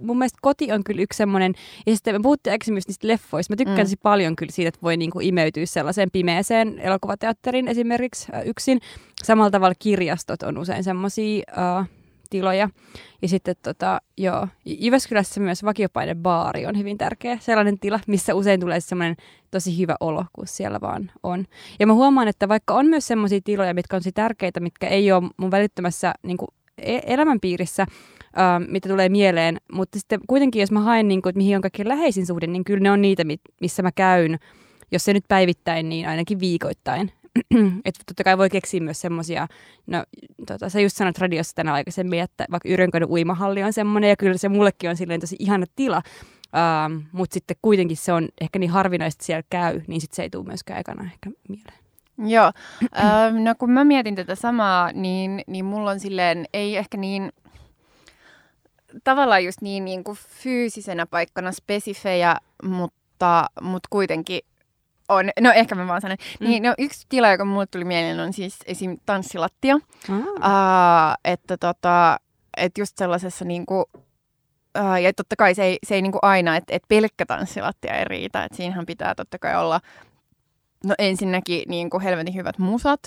mun 0.03 0.19
mielestä 0.19 0.39
koti 0.43 0.73
on 0.73 0.85
kyllä 0.85 1.03
yksi 1.03 1.17
semmoinen, 1.17 1.55
ja 1.87 1.95
sitten 1.97 2.15
me 2.15 2.21
puhuttiin 2.23 2.53
aikaisemmin 2.53 2.77
just 2.79 2.89
niistä 2.89 3.09
leffoista, 3.09 3.53
mä 3.53 3.57
tykkään 3.57 3.79
Mm. 3.79 3.83
tosi 3.85 3.97
paljon 4.03 4.37
kyllä 4.37 4.53
siitä, 4.53 4.69
että 4.69 4.81
voi 4.83 4.97
niinku 4.97 5.21
imeytyä 5.21 5.67
sellaiseen 5.67 6.11
pimeeseen 6.13 6.79
elokuvateatterin 6.79 7.69
esimerkiksi 7.69 8.29
äh, 8.35 8.47
yksin. 8.47 8.81
Samalla 9.23 9.51
tavalla 9.51 9.75
kirjastot 9.79 10.43
on 10.43 10.59
usein 10.59 10.85
semmoisia 10.85 11.43
äh, 11.79 11.89
tiloja. 12.31 12.69
Ja 13.23 13.29
sitten 13.29 13.57
tota, 13.63 14.01
joo, 14.19 14.49
Jyväskylässä 14.65 15.41
myös 15.41 15.63
baari 16.23 16.67
on 16.67 16.79
hyvin 16.79 16.99
tärkeä. 16.99 17.39
Sellainen 17.41 17.79
tila, 17.79 18.01
missä 18.07 18.35
usein 18.35 18.61
tulee 18.61 18.81
semmoinen 18.81 19.17
tosi 19.51 19.79
hyvä 19.79 19.97
olo, 20.01 20.25
kun 20.33 20.47
siellä 20.47 20.81
vaan 20.81 21.11
on. 21.23 21.45
Ja 21.81 21.87
mä 21.87 21.95
huomaan, 21.95 22.29
että 22.29 22.49
vaikka 22.49 22.75
on 22.75 22.87
myös 22.87 23.07
semmoisia 23.07 23.41
tiloja, 23.45 23.75
mitkä 23.75 23.97
on 23.97 24.03
tärkeitä, 24.15 24.61
mitkä 24.61 24.87
ei 24.87 25.13
ole 25.13 25.31
mun 25.37 25.51
välittömässä 25.51 26.15
niin 26.23 26.37
kuin 26.37 26.49
e- 26.79 27.01
elämänpiirissä, 27.07 27.87
ähm, 28.39 28.63
mitä 28.69 28.89
tulee 28.89 29.09
mieleen, 29.09 29.61
mutta 29.73 29.99
sitten 29.99 30.21
kuitenkin, 30.29 30.61
jos 30.61 30.71
mä 30.71 30.81
haen, 30.81 31.09
niin 31.09 31.23
kuin, 31.23 31.31
että 31.31 31.39
mihin 31.39 31.57
on 31.57 31.63
kaikkein 31.63 31.89
läheisin 31.89 32.27
suhde, 32.27 32.47
niin 32.47 32.65
kyllä 32.65 32.81
ne 32.81 32.91
on 32.91 33.03
niitä, 33.03 33.23
missä 33.61 33.83
mä 33.83 33.93
käyn, 33.93 34.39
jos 34.93 35.05
se 35.05 35.13
nyt 35.13 35.25
päivittäin, 35.29 35.89
niin 35.89 36.09
ainakin 36.09 36.41
viikoittain. 36.41 37.13
että 37.85 38.01
totta 38.07 38.25
kai 38.25 38.39
voi 38.39 38.51
keksiä 38.51 38.81
myös 38.81 39.01
semmoisia, 39.01 39.49
no 39.87 40.05
tota, 40.47 40.69
sä 40.69 40.81
just 40.81 40.97
sanoit 40.97 41.19
radiossa 41.19 41.55
tänä 41.55 41.73
aikaisemmin, 41.73 42.21
että 42.21 42.47
vaikka 42.51 42.69
Yrjönkadun 42.69 43.11
uimahalli 43.11 43.63
on 43.63 43.73
semmoinen, 43.73 44.11
ja 44.11 44.17
kyllä 44.17 44.39
se 44.39 44.49
mullekin 44.49 44.91
on 44.91 44.97
silleen 44.97 45.21
tosi 45.21 45.37
ihana 45.39 45.67
tila, 45.77 46.03
ähm, 46.57 46.99
mutta 47.13 47.35
sitten 47.35 47.57
kuitenkin 47.63 47.97
se 47.97 48.13
on 48.13 48.29
ehkä 48.41 48.59
niin 48.59 48.71
harvinaista, 48.71 49.25
siellä 49.25 49.43
käy, 49.51 49.81
niin 49.87 50.01
sitten 50.01 50.17
se 50.17 50.23
ei 50.23 50.31
tule 50.31 50.47
myöskään 50.47 50.81
ekana 50.81 51.05
ehkä 51.05 51.31
mieleen. 51.49 51.79
joo, 52.19 52.53
um, 52.83 53.43
no 53.45 53.55
kun 53.59 53.71
mä 53.71 53.85
mietin 53.85 54.15
tätä 54.15 54.35
samaa, 54.35 54.93
niin, 54.93 55.43
niin 55.47 55.65
mulla 55.65 55.91
on 55.91 56.01
silleen, 56.01 56.45
ei 56.53 56.77
ehkä 56.77 56.97
niin, 56.97 57.33
tavallaan 59.05 59.45
just 59.45 59.61
niin, 59.61 59.85
niin 59.85 60.05
kuin 60.05 60.19
fyysisenä 60.43 61.07
paikkana 61.07 61.53
spesifejä, 61.53 62.37
mutta, 62.63 63.47
mutta 63.61 63.87
kuitenkin 63.91 64.41
on, 65.11 65.31
no 65.41 65.53
ehkä 65.53 65.75
mä 65.75 65.87
vaan 65.87 66.01
sanon, 66.01 66.17
Mm. 66.41 66.47
mm. 66.47 66.51
niin 66.51 66.63
no 66.63 66.75
yksi 66.79 67.07
tila, 67.09 67.31
joka 67.31 67.45
mulle 67.45 67.67
tuli 67.67 67.85
mieleen 67.85 68.21
on 68.21 68.33
siis 68.33 68.59
esim. 68.67 68.97
tanssilattia. 69.07 69.75
Ah. 70.11 70.19
Uh, 70.19 71.15
että 71.25 71.57
tota, 71.57 72.19
et 72.57 72.79
just 72.79 72.99
sellaisessa 72.99 73.45
niinku, 73.45 73.85
Uh, 74.79 74.97
ja 75.03 75.13
totta 75.13 75.37
kai 75.37 75.55
se 75.55 75.65
ei, 75.65 75.79
se 75.87 75.95
ei 75.95 76.03
niinku 76.03 76.19
aina, 76.23 76.57
että 76.57 76.75
et 76.77 76.83
pelkkä 76.89 77.27
tanssilattia 77.27 77.95
ei 77.95 78.05
riitä. 78.05 78.45
Et 78.45 78.53
siinähän 78.55 78.87
pitää 78.87 79.15
totta 79.15 79.39
kai 79.39 79.57
olla 79.57 79.81
no 80.85 80.95
ensinnäkin 80.99 81.63
niinku 81.69 82.01
helvetin 82.01 82.35
hyvät 82.35 82.59
musat. 82.59 83.01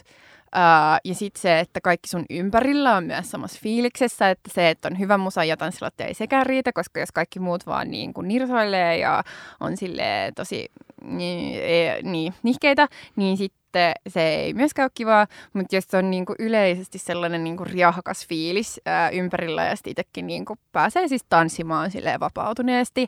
Uh, 0.56 1.00
ja 1.04 1.16
sitten 1.16 1.42
se, 1.42 1.60
että 1.60 1.82
kaikki 1.82 2.10
sun 2.10 2.26
ympärillä 2.30 2.96
on 2.96 3.04
myös 3.04 3.32
samassa 3.32 3.60
fiiliksessä, 3.64 4.30
että 4.30 4.50
se, 4.54 4.70
että 4.70 4.88
on 4.88 5.00
hyvä 5.00 5.18
musa 5.18 5.44
ja 5.44 5.58
tanssilattia 5.58 6.06
ei 6.06 6.14
sekään 6.14 6.46
riitä, 6.46 6.74
koska 6.74 7.00
jos 7.00 7.12
kaikki 7.12 7.40
muut 7.40 7.66
vaan 7.66 7.92
niin 7.92 8.14
kuin 8.14 8.28
nirsoilee 8.28 8.98
ja 8.98 9.24
on 9.60 9.78
sille 9.78 10.04
tosi 10.36 10.72
niin, 11.04 11.60
niin, 12.04 12.34
nihkeitä, 12.44 12.88
niin 13.16 13.38
sitten 13.38 13.94
se 14.08 14.28
ei 14.28 14.54
myöskään 14.54 14.86
ole 14.86 14.92
kivaa, 14.94 15.28
mutta 15.54 15.76
jos 15.76 15.94
on 15.94 16.12
niin 16.12 16.26
kuin 16.26 16.36
yleisesti 16.40 16.98
sellainen 16.98 17.44
niin 17.44 17.58
kuin 17.58 17.68
riahakas 17.68 18.28
fiilis 18.28 18.82
ää, 18.86 19.10
ympärillä 19.10 19.66
ja 19.66 19.76
sitten 19.76 19.92
itsekin 19.92 20.28
niin 20.28 20.46
kuin 20.46 20.60
pääsee 20.72 21.08
siis 21.08 21.26
tanssimaan 21.30 21.92
silleen 21.92 22.20
vapautuneesti, 22.20 23.08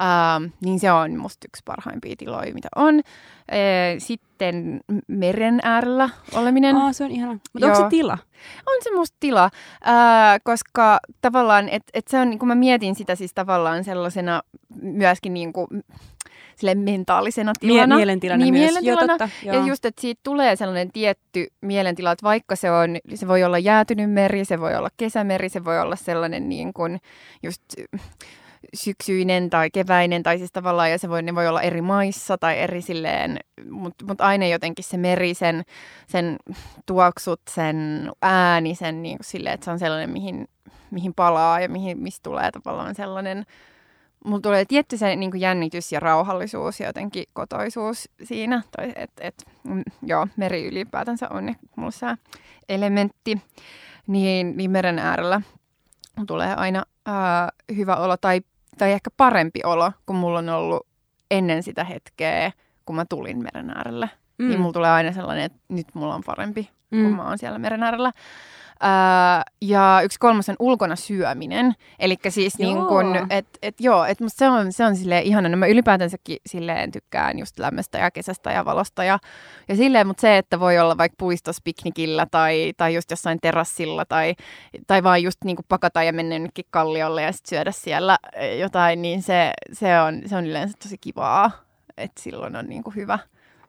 Uh, 0.00 0.50
niin 0.60 0.80
se 0.80 0.92
on 0.92 1.16
musta 1.18 1.46
yksi 1.48 1.62
parhaimpia 1.64 2.14
tiloja, 2.18 2.54
mitä 2.54 2.68
on. 2.76 3.00
E, 3.48 3.58
sitten 3.98 4.80
meren 5.08 5.60
äärellä 5.62 6.10
oleminen. 6.34 6.76
Aa, 6.76 6.92
se 6.92 7.04
on 7.04 7.10
ihana. 7.10 7.32
Mutta 7.32 7.66
onko 7.66 7.78
se 7.78 7.86
tila? 7.90 8.18
On 8.66 8.82
se 8.82 8.94
musta 8.94 9.16
tila, 9.20 9.50
uh, 9.86 10.40
koska 10.44 11.00
tavallaan, 11.20 11.68
että 11.68 11.90
et 11.94 12.08
se 12.08 12.18
on, 12.18 12.30
niin 12.30 12.38
kun 12.38 12.48
mä 12.48 12.54
mietin 12.54 12.94
sitä 12.94 13.14
siis 13.14 13.34
tavallaan 13.34 13.84
sellaisena 13.84 14.42
myöskin 14.82 15.34
niin 15.34 15.52
kuin, 15.52 15.68
sille 16.56 16.74
mentaalisena 16.74 17.52
tilana. 17.60 17.86
Mie- 17.86 17.96
mielentilana 17.96 18.44
niin, 18.44 18.54
myös. 18.54 18.64
Mielentilana. 18.64 19.02
Joo, 19.02 19.18
totta, 19.18 19.28
joo. 19.42 19.56
Ja 19.56 19.66
just, 19.66 19.84
että 19.84 20.00
siitä 20.00 20.20
tulee 20.24 20.56
sellainen 20.56 20.92
tietty 20.92 21.46
mielentila, 21.60 22.12
että 22.12 22.24
vaikka 22.24 22.56
se 22.56 22.70
on, 22.70 22.96
se 23.14 23.28
voi 23.28 23.44
olla 23.44 23.58
jäätynyt 23.58 24.10
meri, 24.10 24.44
se 24.44 24.60
voi 24.60 24.74
olla 24.74 24.88
kesämeri, 24.96 25.48
se 25.48 25.64
voi 25.64 25.80
olla 25.80 25.96
sellainen 25.96 26.48
niin 26.48 26.72
kuin 26.72 27.00
just 27.42 27.62
syksyinen 28.74 29.50
tai 29.50 29.70
keväinen, 29.70 30.22
tai 30.22 30.38
siis 30.38 30.52
tavallaan, 30.52 30.90
ja 30.90 30.98
se 30.98 31.08
voi, 31.08 31.22
ne 31.22 31.34
voi 31.34 31.48
olla 31.48 31.62
eri 31.62 31.82
maissa 31.82 32.38
tai 32.38 32.58
eri 32.58 32.82
silleen, 32.82 33.38
mutta 33.70 34.04
mut 34.06 34.20
aina 34.20 34.46
jotenkin 34.46 34.84
se 34.84 34.96
meri, 34.96 35.34
sen, 35.34 35.62
sen 36.08 36.36
tuoksut, 36.86 37.40
sen 37.50 38.10
ääni, 38.22 38.74
sen 38.74 39.02
niin 39.02 39.18
kuin 39.18 39.26
silleen, 39.26 39.54
että 39.54 39.64
se 39.64 39.70
on 39.70 39.78
sellainen, 39.78 40.10
mihin, 40.10 40.48
mihin 40.90 41.14
palaa 41.14 41.60
ja 41.60 41.68
mihin, 41.68 41.98
mistä 41.98 42.20
tulee 42.22 42.50
tavallaan 42.50 42.94
sellainen, 42.94 43.44
mulla 44.24 44.40
tulee 44.40 44.64
tietty 44.64 44.96
se 44.96 45.16
niin 45.16 45.40
jännitys 45.40 45.92
ja 45.92 46.00
rauhallisuus 46.00 46.80
ja 46.80 46.86
jotenkin 46.86 47.24
kotoisuus 47.32 48.08
siinä. 48.22 48.62
Tai 48.76 48.92
et, 48.96 49.10
et, 49.20 49.34
mm, 49.64 49.82
joo, 50.02 50.26
meri 50.36 50.66
ylipäätänsä 50.66 51.28
on 51.28 51.54
mulla 51.76 51.90
se 51.90 52.06
elementti. 52.68 53.40
Niin, 54.06 54.56
niin 54.56 54.70
meren 54.70 54.98
äärellä 54.98 55.40
tulee 56.26 56.54
aina 56.54 56.84
ää, 57.06 57.48
hyvä 57.76 57.96
olo 57.96 58.16
tai, 58.16 58.40
tai 58.78 58.92
ehkä 58.92 59.10
parempi 59.16 59.60
olo, 59.64 59.92
kun 60.06 60.16
mulla 60.16 60.38
on 60.38 60.48
ollut 60.48 60.86
ennen 61.30 61.62
sitä 61.62 61.84
hetkeä, 61.84 62.52
kun 62.86 62.96
mä 62.96 63.04
tulin 63.08 63.42
meren 63.42 63.70
äärelle. 63.70 64.10
Mm. 64.38 64.48
Niin 64.48 64.60
mulla 64.60 64.72
tulee 64.72 64.90
aina 64.90 65.12
sellainen, 65.12 65.44
että 65.44 65.58
nyt 65.68 65.86
mulla 65.94 66.14
on 66.14 66.22
parempi, 66.26 66.70
mm. 66.90 67.02
kun 67.02 67.16
mä 67.16 67.28
oon 67.28 67.38
siellä 67.38 67.58
meren 67.58 67.82
äärellä. 67.82 68.12
Ää, 68.84 69.42
ja 69.60 70.00
yksi 70.04 70.18
kolmas 70.18 70.48
on 70.48 70.56
ulkona 70.58 70.96
syöminen. 70.96 71.74
Eli 71.98 72.16
siis 72.28 72.54
joo. 72.58 72.74
niin 72.74 72.86
kun, 72.86 73.26
et, 73.30 73.46
et 73.62 73.80
joo, 73.80 74.04
et 74.04 74.20
musta 74.20 74.38
se 74.38 74.48
on, 74.48 74.72
se 74.72 74.84
on 74.84 74.96
silleen 74.96 75.22
ihana. 75.22 75.48
No 75.48 75.56
mä 75.56 75.66
ylipäätänsäkin 75.66 76.36
silleen 76.46 76.92
tykkään 76.92 77.38
just 77.38 77.58
lämmöstä 77.58 77.98
ja 77.98 78.10
kesästä 78.10 78.52
ja 78.52 78.64
valosta 78.64 79.04
ja, 79.04 79.18
ja 79.68 79.76
silleen, 79.76 80.06
mutta 80.06 80.20
se, 80.20 80.38
että 80.38 80.60
voi 80.60 80.78
olla 80.78 80.98
vaikka 80.98 81.16
puistossa 81.18 81.62
piknikillä 81.64 82.26
tai, 82.30 82.72
tai 82.76 82.94
just 82.94 83.10
jossain 83.10 83.38
terassilla 83.42 84.04
tai, 84.04 84.34
tai 84.86 85.02
vaan 85.02 85.22
just 85.22 85.44
niin 85.44 85.56
pakata 85.68 86.02
ja 86.02 86.12
mennä 86.12 86.34
jonnekin 86.34 86.64
kalliolle 86.70 87.22
ja 87.22 87.32
sit 87.32 87.46
syödä 87.46 87.72
siellä 87.72 88.18
jotain, 88.58 89.02
niin 89.02 89.22
se, 89.22 89.52
se, 89.72 90.00
on, 90.00 90.22
se 90.26 90.36
on 90.36 90.46
yleensä 90.46 90.76
tosi 90.82 90.98
kivaa. 90.98 91.50
Että 91.96 92.22
silloin 92.22 92.56
on 92.56 92.66
niin 92.66 92.82
hyvä, 92.96 93.18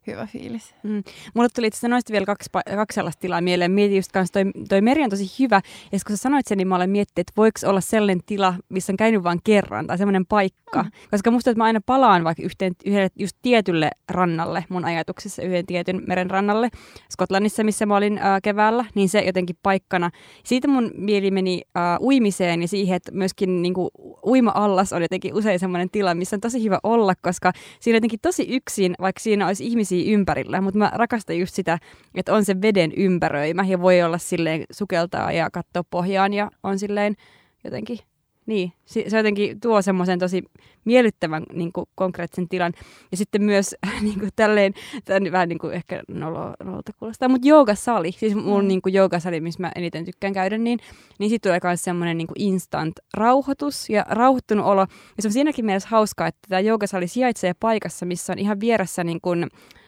hyvä 0.07 0.27
fiilis. 0.27 0.75
Mm. 0.83 1.03
Mulle 1.33 1.49
tuli 1.55 1.67
itse 1.67 1.87
noista 1.87 2.11
vielä 2.11 2.25
kaksi, 2.25 2.49
kaksi 2.75 2.95
sellaista 2.95 3.19
tilaa 3.19 3.41
mieleen. 3.41 3.71
Mietin 3.71 3.95
just 3.95 4.11
kanssa, 4.11 4.33
toi, 4.33 4.43
toi 4.69 4.81
meri 4.81 5.03
on 5.03 5.09
tosi 5.09 5.35
hyvä. 5.39 5.61
Ja 5.91 5.99
kun 6.07 6.17
sä 6.17 6.21
sanoit 6.21 6.47
sen, 6.47 6.57
niin 6.57 6.67
mä 6.67 6.75
olen 6.75 6.89
miettinyt, 6.89 7.19
että 7.19 7.33
voiko 7.37 7.59
olla 7.65 7.81
sellainen 7.81 8.23
tila, 8.25 8.55
missä 8.69 8.93
on 8.93 8.97
käynyt 8.97 9.23
vain 9.23 9.39
kerran, 9.43 9.87
tai 9.87 9.97
sellainen 9.97 10.25
paikka. 10.25 10.83
Mm. 10.83 10.91
Koska 11.11 11.31
musta, 11.31 11.49
että 11.49 11.57
mä 11.57 11.63
aina 11.63 11.81
palaan 11.85 12.23
vaikka 12.23 12.43
yhteen, 12.43 12.73
yhdelle 12.85 13.09
just 13.15 13.37
tietylle 13.41 13.89
rannalle, 14.09 14.65
mun 14.69 14.85
ajatuksessa 14.85 15.41
yhden 15.41 15.65
tietyn 15.65 16.01
meren 16.07 16.29
rannalle, 16.29 16.69
Skotlannissa, 17.11 17.63
missä 17.63 17.85
mä 17.85 17.95
olin 17.95 18.17
äh, 18.17 18.41
keväällä, 18.43 18.85
niin 18.95 19.09
se 19.09 19.19
jotenkin 19.19 19.55
paikkana. 19.63 20.11
Siitä 20.43 20.67
mun 20.67 20.91
mieli 20.97 21.31
meni 21.31 21.61
äh, 21.77 21.83
uimiseen 22.01 22.61
ja 22.61 22.67
siihen, 22.67 22.95
että 22.95 23.11
myöskin 23.11 23.61
niin 23.61 23.73
kuin, 23.73 23.89
uima-allas 24.25 24.93
on 24.93 25.01
jotenkin 25.01 25.33
usein 25.33 25.59
sellainen 25.59 25.89
tila, 25.89 26.15
missä 26.15 26.35
on 26.35 26.41
tosi 26.41 26.63
hyvä 26.63 26.79
olla, 26.83 27.13
koska 27.21 27.51
siinä 27.79 27.95
on 27.95 27.97
jotenkin 27.97 28.19
tosi 28.21 28.47
yksin, 28.49 28.95
vaikka 29.01 29.19
siinä 29.19 29.47
olisi 29.47 29.67
ihmisiä 29.67 29.92
ihmisiä 29.93 30.13
ympärillä, 30.13 30.62
mutta 30.62 30.77
mä 30.77 30.91
rakastan 30.95 31.39
just 31.39 31.56
sitä, 31.56 31.79
että 32.15 32.34
on 32.34 32.45
se 32.45 32.62
veden 32.62 32.91
ympäröimä 32.97 33.65
ja 33.65 33.82
voi 33.82 34.01
olla 34.01 34.17
silleen 34.17 34.63
sukeltaa 34.71 35.32
ja 35.32 35.49
katsoa 35.51 35.84
pohjaan 35.89 36.34
ja 36.34 36.51
on 36.63 36.79
silleen 36.79 37.15
jotenkin, 37.63 37.99
niin, 38.45 38.71
se 38.86 39.17
jotenkin 39.17 39.60
tuo 39.60 39.82
semmoisen 39.82 40.19
tosi 40.19 40.43
miellyttävän 40.86 41.43
niin 41.53 41.73
kuin, 41.73 41.86
konkreettisen 41.95 42.49
tilan. 42.49 42.73
Ja 43.12 43.17
sitten 43.17 43.43
myös 43.43 43.75
niin 44.01 44.19
kuin, 44.19 44.32
tälleen, 44.36 44.73
tämän 45.06 45.32
vähän 45.32 45.49
niin 45.49 45.60
kuin 45.60 45.73
ehkä 45.73 46.03
nolo, 46.08 46.53
nololta 46.63 46.91
kuulostaa, 46.99 47.29
mutta 47.29 47.47
joogasali, 47.47 48.12
siis 48.12 48.36
mun 48.36 48.63
mm. 48.63 48.67
niin 48.67 48.82
kuin, 48.82 48.93
joogasali, 48.93 49.41
missä 49.41 49.62
mä 49.62 49.71
eniten 49.75 50.06
tykkään 50.06 50.34
käydä, 50.34 50.58
niin, 50.58 50.79
niin 51.19 51.29
sitten 51.29 51.49
tulee 51.49 51.60
myös 51.63 51.84
semmoinen 51.84 52.17
niin 52.17 52.27
instant 52.36 52.93
rauhoitus 53.13 53.89
ja 53.89 54.06
rauhoittunut 54.10 54.65
olo. 54.65 54.82
Ja 55.17 55.21
se 55.21 55.27
on 55.27 55.34
siinäkin 55.34 55.65
mielessä 55.65 55.89
hauskaa, 55.89 56.27
että 56.27 56.47
tämä 56.49 56.60
joogasali 56.60 57.08
sijaitsee 57.08 57.53
paikassa, 57.60 58.06
missä 58.06 58.34
on 58.34 58.39
ihan 58.39 58.60
vieressä 58.60 59.03
niin 59.03 59.21
kuin, 59.21 59.47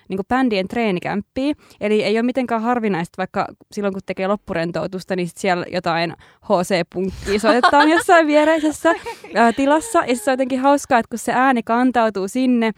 niin 0.10 0.18
kuin 0.18 0.28
bändien 0.28 0.68
treenikämppiä. 0.68 1.54
Eli 1.82 2.04
ei 2.04 2.18
ole 2.18 2.24
mitenkään 2.24 2.62
harvinaista, 2.62 3.18
vaikka 3.18 3.48
silloin 3.72 3.94
kun 3.94 4.02
tekee 4.06 4.28
loppurentoutusta, 4.28 5.16
niin 5.16 5.28
sit 5.28 5.38
siellä 5.38 5.66
jotain 5.72 6.14
HC-punkkia 6.42 7.40
soitetaan 7.40 7.90
jossain 7.90 8.28
viereisessä 8.28 8.94
ää, 9.36 9.54
tilassa. 9.54 10.04
Ja 10.08 10.16
se 10.16 10.32
on 10.32 10.34
jotenkin 10.34 10.60
hauskaa, 10.60 11.00
että 11.00 11.10
kun 11.10 11.20
se 11.20 11.32
ääni 11.32 11.64
kantautuu 11.64 12.28
sinne, 12.28 12.72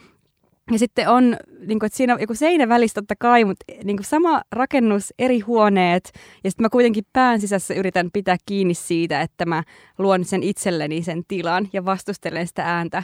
ja 0.72 0.80
sitten 0.80 1.10
on, 1.10 1.38
niin 1.60 1.80
kuin, 1.80 1.86
että 1.86 1.98
siinä 1.98 2.14
on 2.14 2.22
joku 2.22 2.34
seinä 2.34 2.70
välissä 2.70 3.02
totta 3.02 3.16
kai, 3.20 3.46
mutta 3.46 3.66
niin 3.84 3.98
kuin 3.98 4.06
sama 4.06 4.42
rakennus, 4.52 5.14
eri 5.20 5.40
huoneet. 5.40 6.12
Ja 6.44 6.52
sitten 6.52 6.64
mä 6.66 6.70
kuitenkin 6.70 7.04
pään 7.14 7.42
sisässä 7.42 7.74
yritän 7.74 8.10
pitää 8.14 8.38
kiinni 8.46 8.74
siitä, 8.74 9.22
että 9.22 9.46
mä 9.46 9.64
luon 9.98 10.26
sen 10.26 10.44
itselleni 10.44 11.04
sen 11.04 11.24
tilan 11.28 11.70
ja 11.74 11.86
vastustelen 11.86 12.48
sitä 12.48 12.64
ääntä 12.64 13.04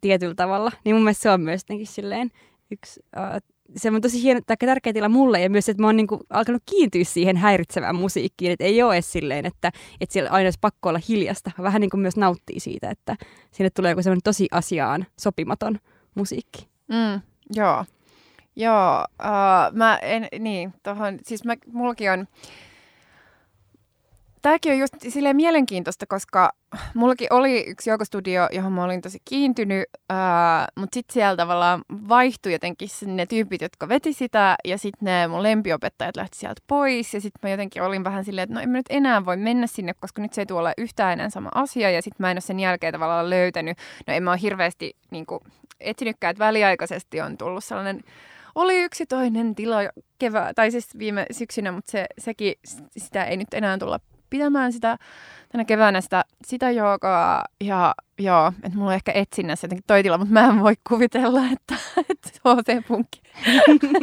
tietyllä 0.00 0.34
tavalla. 0.34 0.72
Niin 0.84 0.96
mun 0.96 1.02
mielestä 1.04 1.22
se 1.22 1.30
on 1.30 1.40
myös 1.40 1.60
jotenkin 1.60 1.86
silleen 1.86 2.30
yksi 2.70 3.00
uh, 3.16 3.54
se 3.76 3.90
on 3.90 4.00
tosi 4.00 4.22
hieno, 4.22 4.40
tai 4.46 4.56
tärkeä 4.56 4.92
tila 4.92 5.08
mulle 5.08 5.40
ja 5.40 5.50
myös, 5.50 5.68
että 5.68 5.82
mä 5.82 5.86
oon 5.86 5.96
niinku 5.96 6.20
alkanut 6.30 6.62
kiintyä 6.66 7.04
siihen 7.04 7.36
häiritsevään 7.36 7.96
musiikkiin, 7.96 8.52
että 8.52 8.64
ei 8.64 8.82
ole 8.82 8.94
edes 8.94 9.12
silleen, 9.12 9.46
että, 9.46 9.72
että 10.00 10.12
siellä 10.12 10.30
aina 10.30 10.46
olisi 10.46 10.58
pakko 10.60 10.88
olla 10.88 11.00
hiljasta, 11.08 11.50
vähän 11.62 11.80
niin 11.80 11.90
kuin 11.90 12.00
myös 12.00 12.16
nauttii 12.16 12.60
siitä, 12.60 12.90
että 12.90 13.16
sinne 13.50 13.70
tulee 13.70 13.90
joku 13.90 14.02
semmoinen 14.02 14.22
tosi 14.22 14.48
asiaan 14.50 15.06
sopimaton 15.20 15.78
musiikki. 16.14 16.68
Mm, 16.88 17.20
joo, 17.56 17.84
joo, 18.56 19.04
uh, 19.22 19.76
mä 19.76 19.96
en, 19.96 20.28
niin, 20.38 20.74
tohon, 20.82 21.18
siis 21.22 21.44
mä, 21.44 21.54
mullakin 21.72 22.10
on, 22.10 22.26
tämäkin 24.44 24.72
on 24.72 24.78
just 24.78 24.94
silleen 25.08 25.36
mielenkiintoista, 25.36 26.06
koska 26.06 26.52
mullakin 26.94 27.32
oli 27.32 27.64
yksi 27.66 27.90
joukostudio, 27.90 28.48
johon 28.52 28.72
mä 28.72 28.84
olin 28.84 29.00
tosi 29.00 29.18
kiintynyt, 29.24 29.84
ää, 30.10 30.68
mutta 30.78 30.94
sitten 30.94 31.14
siellä 31.14 31.36
tavallaan 31.36 31.82
vaihtui 32.08 32.52
jotenkin 32.52 32.88
ne 33.06 33.26
tyypit, 33.26 33.62
jotka 33.62 33.88
veti 33.88 34.12
sitä, 34.12 34.56
ja 34.64 34.78
sitten 34.78 35.06
ne 35.06 35.28
mun 35.28 35.42
lempiopettajat 35.42 36.16
lähti 36.16 36.38
sieltä 36.38 36.62
pois, 36.66 37.14
ja 37.14 37.20
sitten 37.20 37.38
mä 37.42 37.50
jotenkin 37.50 37.82
olin 37.82 38.04
vähän 38.04 38.24
silleen, 38.24 38.42
että 38.42 38.54
no 38.54 38.60
en 38.60 38.68
mä 38.68 38.78
nyt 38.78 38.86
enää 38.90 39.24
voi 39.24 39.36
mennä 39.36 39.66
sinne, 39.66 39.94
koska 40.00 40.22
nyt 40.22 40.32
se 40.32 40.42
ei 40.42 40.46
tule 40.46 40.72
yhtään 40.78 41.12
enää 41.12 41.30
sama 41.30 41.48
asia, 41.54 41.90
ja 41.90 42.02
sitten 42.02 42.24
mä 42.24 42.30
en 42.30 42.34
ole 42.34 42.40
sen 42.40 42.60
jälkeen 42.60 42.92
tavallaan 42.92 43.30
löytänyt, 43.30 43.78
no 44.06 44.14
en 44.14 44.22
mä 44.22 44.30
ole 44.30 44.40
hirveästi 44.42 44.96
niin 45.10 45.26
kuin, 45.26 45.40
etsinytkään, 45.80 46.30
että 46.30 46.44
väliaikaisesti 46.44 47.20
on 47.20 47.38
tullut 47.38 47.64
sellainen 47.64 48.00
oli 48.54 48.82
yksi 48.82 49.06
toinen 49.06 49.54
tila 49.54 49.76
kevää, 50.18 50.54
tai 50.54 50.70
siis 50.70 50.98
viime 50.98 51.26
syksynä, 51.30 51.72
mutta 51.72 51.90
se, 51.90 52.06
sekin, 52.18 52.54
sitä 52.96 53.24
ei 53.24 53.36
nyt 53.36 53.54
enää 53.54 53.78
tulla 53.78 54.00
pitämään 54.34 54.72
sitä 54.72 54.98
tänä 55.52 55.64
keväänä 55.64 56.00
sitä, 56.00 56.24
sitä 56.46 56.70
joogaa. 56.70 57.44
Ja 57.60 57.94
joo, 58.18 58.52
että 58.62 58.78
mulla 58.78 58.90
on 58.90 58.94
ehkä 58.94 59.12
etsinnässä 59.12 59.64
jotenkin 59.64 59.84
toi 59.86 60.02
tila, 60.02 60.18
mutta 60.18 60.32
mä 60.32 60.46
en 60.46 60.60
voi 60.60 60.74
kuvitella, 60.88 61.40
että, 61.52 61.74
että 62.10 62.30
HC-punkki 62.44 63.22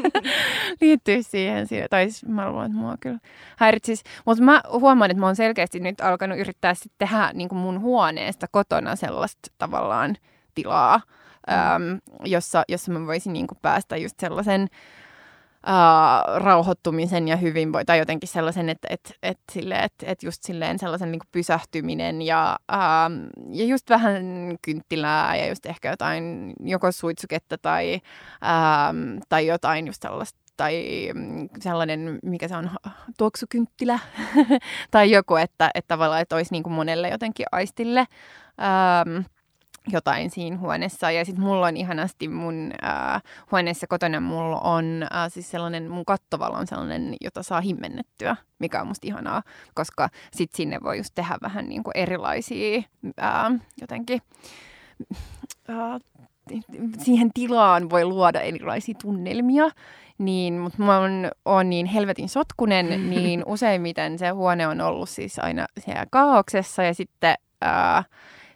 liittyy 0.81 1.23
siihen. 1.23 1.67
Tai 1.89 2.09
siis 2.09 2.25
mä 2.25 2.49
luulen, 2.49 2.65
että 2.65 2.77
mua 2.77 2.95
kyllä 2.99 3.19
häiritsisi. 3.57 4.03
Mutta 4.25 4.43
mä 4.43 4.61
huomaan, 4.71 5.11
että 5.11 5.19
mä 5.19 5.25
oon 5.25 5.35
selkeästi 5.35 5.79
nyt 5.79 6.01
alkanut 6.01 6.39
yrittää 6.39 6.73
sitten 6.73 7.07
tehdä 7.07 7.31
niin 7.33 7.49
kuin 7.49 7.59
mun 7.59 7.81
huoneesta 7.81 8.47
kotona 8.51 8.95
sellaista 8.95 9.51
tavallaan 9.57 10.17
tilaa, 10.55 11.01
mm. 11.47 11.53
äm, 11.53 11.99
jossa, 12.25 12.63
jossa 12.67 12.91
mä 12.91 13.07
voisin 13.07 13.33
niin 13.33 13.47
kuin 13.47 13.59
päästä 13.61 13.97
just 13.97 14.19
sellaisen 14.19 14.67
uh, 15.67 16.37
rauhoittumisen 16.37 17.27
ja 17.27 17.35
hyvinvoinnin, 17.35 17.85
tai 17.85 17.99
jotenkin 17.99 18.29
sellaisen, 18.29 18.69
että 18.69 18.87
et, 18.91 19.13
et, 19.23 19.39
sille, 19.51 19.75
et, 19.75 19.93
et 20.03 20.23
just 20.23 20.43
silleen 20.43 20.79
sellaisen 20.79 21.11
niin 21.11 21.19
kuin 21.19 21.29
pysähtyminen 21.31 22.21
ja, 22.21 22.57
uh, 22.71 23.31
ja 23.51 23.65
just 23.65 23.89
vähän 23.89 24.23
kynttilää 24.61 25.35
ja 25.35 25.47
just 25.47 25.65
ehkä 25.65 25.89
jotain 25.89 26.53
joko 26.59 26.91
suitsuketta 26.91 27.57
tai, 27.57 28.01
uh, 28.41 29.21
tai 29.29 29.47
jotain 29.47 29.87
just 29.87 30.01
sellaista 30.01 30.41
tai 30.57 31.09
sellainen, 31.59 32.19
mikä 32.23 32.47
se 32.47 32.55
on, 32.55 32.69
tuoksukynttilä 33.17 33.99
tai 34.91 35.11
joku, 35.11 35.35
että, 35.35 35.71
että 35.75 35.87
tavallaan, 35.87 36.21
että 36.21 36.35
olisi 36.35 36.51
niin 36.51 36.63
kuin 36.63 36.73
monelle 36.73 37.09
jotenkin 37.09 37.45
aistille. 37.51 38.07
Um, 39.07 39.23
jotain 39.87 40.29
siinä 40.29 40.57
huoneessa. 40.57 41.11
Ja 41.11 41.25
sitten 41.25 41.43
mulla 41.43 41.67
on 41.67 41.77
ihanasti 41.77 42.27
mun 42.27 42.71
äh, 42.83 43.21
huoneessa 43.51 43.87
kotona 43.87 44.19
mulla 44.19 44.59
on 44.59 45.03
äh, 45.03 45.31
siis 45.31 45.51
sellainen, 45.51 45.91
mun 45.91 46.05
kattovalo 46.05 46.57
on 46.57 46.67
sellainen, 46.67 47.15
jota 47.21 47.43
saa 47.43 47.61
himmennettyä, 47.61 48.35
mikä 48.59 48.81
on 48.81 48.87
musta 48.87 49.07
ihanaa, 49.07 49.43
koska 49.73 50.09
sitten 50.31 50.57
sinne 50.57 50.79
voi 50.83 50.97
just 50.97 51.11
tehdä 51.15 51.37
vähän 51.41 51.69
niin 51.69 51.83
kuin 51.83 51.97
erilaisia 51.97 52.81
äh, 53.23 53.61
jotenkin 53.81 54.21
äh, 55.69 56.01
siihen 56.97 57.31
tilaan 57.33 57.89
voi 57.89 58.05
luoda 58.05 58.39
erilaisia 58.41 58.95
tunnelmia, 59.01 59.69
niin, 60.17 60.53
mutta 60.53 60.83
mä 60.83 60.99
oon, 60.99 61.31
oon 61.45 61.69
niin 61.69 61.85
helvetin 61.85 62.29
sotkunen, 62.29 63.09
niin 63.09 63.43
useimmiten 63.45 64.19
se 64.19 64.29
huone 64.29 64.67
on 64.67 64.81
ollut 64.81 65.09
siis 65.09 65.39
aina 65.39 65.65
siellä 65.79 66.05
kaauksessa 66.11 66.83
ja 66.83 66.93
sitten 66.93 67.35
äh, 67.63 68.05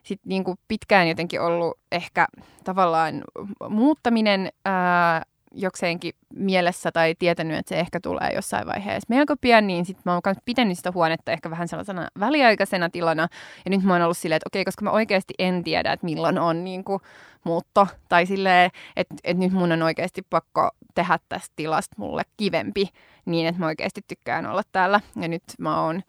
sitten 0.05 0.29
niin 0.29 0.43
kuin 0.43 0.57
pitkään 0.67 1.07
jotenkin 1.07 1.41
ollut 1.41 1.79
ehkä 1.91 2.27
tavallaan 2.63 3.23
muuttaminen 3.69 4.49
ää, 4.65 5.21
jokseenkin 5.51 6.13
mielessä 6.33 6.91
tai 6.91 7.15
tietänyt, 7.19 7.57
että 7.57 7.69
se 7.69 7.79
ehkä 7.79 7.99
tulee 7.99 8.31
jossain 8.35 8.67
vaiheessa 8.67 9.05
melko 9.09 9.35
pian, 9.41 9.67
niin 9.67 9.85
sitten 9.85 10.01
mä 10.05 10.13
oon 10.13 10.21
myös 10.25 10.37
pitänyt 10.45 10.77
sitä 10.77 10.91
huonetta 10.91 11.31
ehkä 11.31 11.49
vähän 11.49 11.67
sellaisena 11.67 12.07
väliaikaisena 12.19 12.89
tilana. 12.89 13.27
Ja 13.65 13.69
nyt 13.69 13.83
mä 13.83 13.93
oon 13.93 14.01
ollut 14.01 14.17
silleen, 14.17 14.37
että 14.37 14.49
okei, 14.49 14.65
koska 14.65 14.83
mä 14.83 14.91
oikeasti 14.91 15.33
en 15.39 15.63
tiedä, 15.63 15.93
että 15.93 16.05
milloin 16.05 16.39
on 16.39 16.63
niin 16.63 16.83
kuin 16.83 17.01
muutto. 17.43 17.87
Tai 18.09 18.25
silleen, 18.25 18.71
että, 18.95 19.15
että 19.23 19.43
nyt 19.43 19.53
mun 19.53 19.71
on 19.71 19.81
oikeasti 19.81 20.21
pakko 20.29 20.69
tehdä 20.95 21.19
tästä 21.29 21.53
tilasta 21.55 21.95
mulle 21.97 22.23
kivempi 22.37 22.89
niin, 23.25 23.47
että 23.47 23.59
mä 23.59 23.65
oikeasti 23.65 24.01
tykkään 24.07 24.45
olla 24.45 24.61
täällä. 24.71 25.01
Ja 25.21 25.27
nyt 25.27 25.43
mä 25.59 25.81
oon 25.81 26.01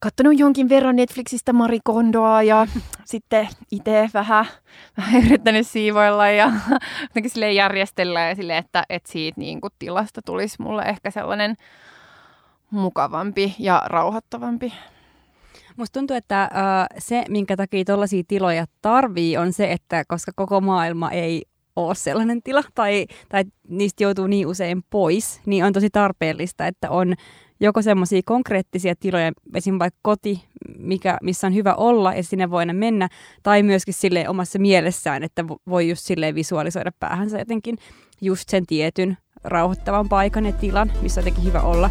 katsonut 0.00 0.38
jonkin 0.38 0.68
verran 0.68 0.96
Netflixistä 0.96 1.52
Marie 1.52 1.80
Kondoa 1.84 2.42
ja 2.42 2.66
sitten 3.04 3.48
itse 3.70 4.10
vähän, 4.14 4.46
vähän 4.96 5.26
yrittänyt 5.26 5.66
siivoilla 5.66 6.28
ja 6.28 6.52
jotenkin 7.02 7.30
sille 7.30 7.52
järjestellä 7.52 8.20
ja 8.20 8.34
sille, 8.34 8.58
että, 8.58 8.84
että 8.88 9.12
siitä 9.12 9.40
niin 9.40 9.60
kuin 9.60 9.72
tilasta 9.78 10.20
tulisi 10.22 10.62
mulle 10.62 10.82
ehkä 10.82 11.10
sellainen 11.10 11.56
mukavampi 12.70 13.54
ja 13.58 13.82
rauhoittavampi. 13.86 14.72
Musta 15.76 16.00
tuntuu, 16.00 16.16
että 16.16 16.42
äh, 16.42 16.50
se, 16.98 17.24
minkä 17.28 17.56
takia 17.56 17.84
tuollaisia 17.84 18.22
tiloja 18.28 18.66
tarvii, 18.82 19.36
on 19.36 19.52
se, 19.52 19.72
että 19.72 20.04
koska 20.08 20.32
koko 20.36 20.60
maailma 20.60 21.10
ei 21.10 21.42
ole 21.76 21.94
sellainen 21.94 22.42
tila 22.42 22.62
tai, 22.74 23.06
tai 23.28 23.44
niistä 23.68 24.02
joutuu 24.02 24.26
niin 24.26 24.46
usein 24.46 24.82
pois, 24.90 25.40
niin 25.46 25.64
on 25.64 25.72
tosi 25.72 25.90
tarpeellista, 25.90 26.66
että 26.66 26.90
on 26.90 27.14
semmoisia 27.80 28.20
konkreettisia 28.24 28.94
tiloja, 29.00 29.32
esim. 29.54 29.78
vaikka 29.78 29.98
koti, 30.02 30.44
mikä, 30.78 31.18
missä 31.22 31.46
on 31.46 31.54
hyvä 31.54 31.74
olla 31.74 32.14
ja 32.14 32.22
sinne 32.22 32.50
voi 32.50 32.66
mennä, 32.66 33.08
tai 33.42 33.62
myöskin 33.62 33.94
sille 33.94 34.28
omassa 34.28 34.58
mielessään, 34.58 35.22
että 35.22 35.44
voi 35.68 35.88
just 35.88 36.02
silleen 36.04 36.34
visualisoida 36.34 36.92
päähänsä 37.00 37.38
jotenkin 37.38 37.78
just 38.20 38.48
sen 38.48 38.66
tietyn 38.66 39.16
rauhoittavan 39.44 40.08
paikan 40.08 40.46
ja 40.46 40.52
tilan, 40.52 40.92
missä 41.02 41.20
on 41.20 41.26
jotenkin 41.26 41.44
hyvä 41.44 41.60
olla. 41.60 41.90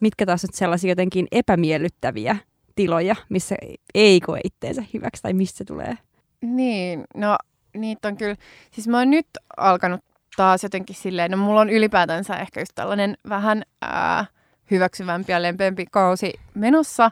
Mitkä 0.00 0.26
taas 0.26 0.44
on 0.44 0.50
sellaisia 0.52 0.90
jotenkin 0.90 1.26
epämiellyttäviä 1.32 2.36
tiloja, 2.74 3.16
missä 3.28 3.56
ei 3.94 4.20
koe 4.20 4.40
itteensä 4.44 4.84
hyväksi 4.94 5.22
tai 5.22 5.32
missä 5.32 5.64
tulee? 5.64 5.98
Niin, 6.42 7.04
no 7.16 7.36
niitä 7.76 8.08
on 8.08 8.16
kyllä, 8.16 8.36
siis 8.70 8.88
mä 8.88 8.98
oon 8.98 9.10
nyt 9.10 9.26
alkanut 9.56 10.00
taas 10.36 10.62
jotenkin 10.62 10.96
silleen, 10.96 11.30
no 11.30 11.36
mulla 11.36 11.60
on 11.60 11.70
ylipäätänsä 11.70 12.36
ehkä 12.36 12.60
just 12.60 12.72
tällainen 12.74 13.16
vähän 13.28 13.62
ää, 13.82 14.26
hyväksyvämpi 14.70 15.32
ja 15.32 15.42
lempeämpi 15.42 15.86
kausi 15.90 16.32
menossa, 16.54 17.10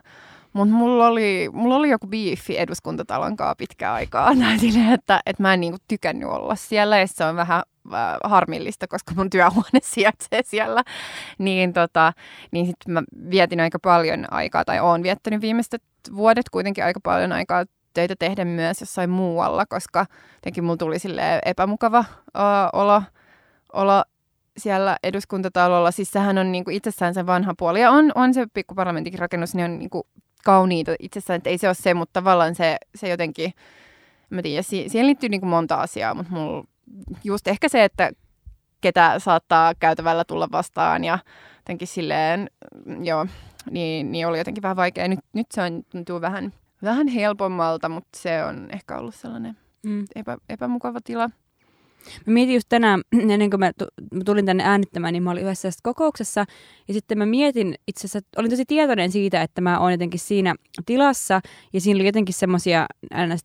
mutta 0.53 0.75
mulla 0.75 1.07
oli, 1.07 1.49
mulla 1.53 1.75
oli 1.75 1.89
joku 1.89 2.07
biifi 2.07 2.59
eduskuntatalon 2.59 3.37
kanssa 3.37 3.55
pitkään 3.55 3.93
aikaa. 3.93 4.33
Näin 4.35 4.91
että, 4.93 5.19
että 5.25 5.43
mä 5.43 5.53
en 5.53 5.59
niinku 5.59 5.77
tykännyt 5.87 6.29
olla 6.29 6.55
siellä 6.55 6.99
ja 6.99 7.07
se 7.07 7.25
on 7.25 7.35
vähän 7.35 7.63
äh, 7.93 8.17
harmillista, 8.23 8.87
koska 8.87 9.13
mun 9.15 9.29
työhuone 9.29 9.79
sijaitsee 9.93 10.41
siellä. 10.45 10.83
Niin, 11.37 11.73
tota, 11.73 12.13
niin 12.51 12.65
sitten 12.65 12.93
mä 12.93 13.03
vietin 13.29 13.59
aika 13.59 13.79
paljon 13.79 14.33
aikaa, 14.33 14.65
tai 14.65 14.79
oon 14.79 15.03
viettänyt 15.03 15.41
viimeiset 15.41 15.83
vuodet 16.15 16.49
kuitenkin 16.49 16.83
aika 16.83 16.99
paljon 17.03 17.31
aikaa 17.31 17.65
töitä 17.93 18.15
tehdä 18.19 18.45
myös 18.45 18.81
jossain 18.81 19.09
muualla, 19.09 19.65
koska 19.65 20.05
jotenkin 20.35 20.63
mulla 20.63 20.77
tuli 20.77 20.97
epämukava 21.45 21.99
uh, 21.99 22.79
olo, 22.79 23.03
olo 23.73 24.03
siellä 24.57 24.97
eduskuntatalolla. 25.03 25.91
Siis 25.91 26.11
sehän 26.11 26.37
on 26.37 26.51
niin 26.51 26.63
kuin 26.63 26.75
itsessään 26.75 27.13
se 27.13 27.25
vanha 27.25 27.53
puoli. 27.57 27.81
Ja 27.81 27.91
on, 27.91 28.11
on 28.15 28.33
se 28.33 28.47
pikkuparlamentin 28.53 29.19
rakennus, 29.19 29.55
niin 29.55 29.65
on 29.65 29.79
niin 29.79 29.89
kuin 29.89 30.03
kauniita 30.45 30.95
itsessään, 30.99 31.37
että 31.37 31.49
ei 31.49 31.57
se 31.57 31.67
ole 31.67 31.73
se, 31.73 31.93
mutta 31.93 32.13
tavallaan 32.13 32.55
se, 32.55 32.77
se 32.95 33.09
jotenkin, 33.09 33.53
mä 34.29 34.41
tiedän, 34.41 34.63
si- 34.63 34.89
siihen 34.89 35.07
liittyy 35.07 35.29
niin 35.29 35.41
kuin 35.41 35.49
monta 35.49 35.75
asiaa, 35.75 36.13
mutta 36.13 36.33
mulla 36.33 36.63
just 37.23 37.47
ehkä 37.47 37.69
se, 37.69 37.83
että 37.83 38.11
ketä 38.81 39.19
saattaa 39.19 39.73
käytävällä 39.79 40.23
tulla 40.23 40.47
vastaan 40.51 41.03
ja 41.03 41.19
jotenkin 41.57 41.87
silleen, 41.87 42.49
joo, 43.03 43.27
niin, 43.71 44.11
niin 44.11 44.27
oli 44.27 44.37
jotenkin 44.37 44.63
vähän 44.63 44.77
vaikea. 44.77 45.07
Nyt, 45.07 45.19
nyt 45.33 45.47
se 45.51 45.61
on, 45.61 45.83
tuntuu 45.91 46.21
vähän 46.21 46.53
vähän 46.83 47.07
helpommalta, 47.07 47.89
mutta 47.89 48.19
se 48.19 48.43
on 48.43 48.67
ehkä 48.71 48.97
ollut 48.97 49.15
sellainen 49.15 49.57
mm. 49.83 50.05
epä, 50.15 50.37
epämukava 50.49 50.99
tila. 51.03 51.29
Mä 52.25 52.33
mietin 52.33 52.53
just 52.53 52.69
tänään, 52.69 53.01
ennen 53.33 53.49
kuin 53.49 53.59
mä 53.59 53.71
tulin 54.25 54.45
tänne 54.45 54.63
äänittämään, 54.63 55.13
niin 55.13 55.23
mä 55.23 55.31
olin 55.31 55.43
yhdessä 55.43 55.69
kokouksessa. 55.83 56.45
Ja 56.87 56.93
sitten 56.93 57.17
mä 57.17 57.25
mietin 57.25 57.75
itse 57.87 58.07
asiassa, 58.07 58.29
olin 58.37 58.51
tosi 58.51 58.65
tietoinen 58.65 59.11
siitä, 59.11 59.41
että 59.41 59.61
mä 59.61 59.79
oon 59.79 59.91
jotenkin 59.91 60.19
siinä 60.19 60.55
tilassa. 60.85 61.41
Ja 61.73 61.81
siinä 61.81 61.97
oli 61.97 62.05
jotenkin 62.05 62.35
semmoisia 62.35 62.85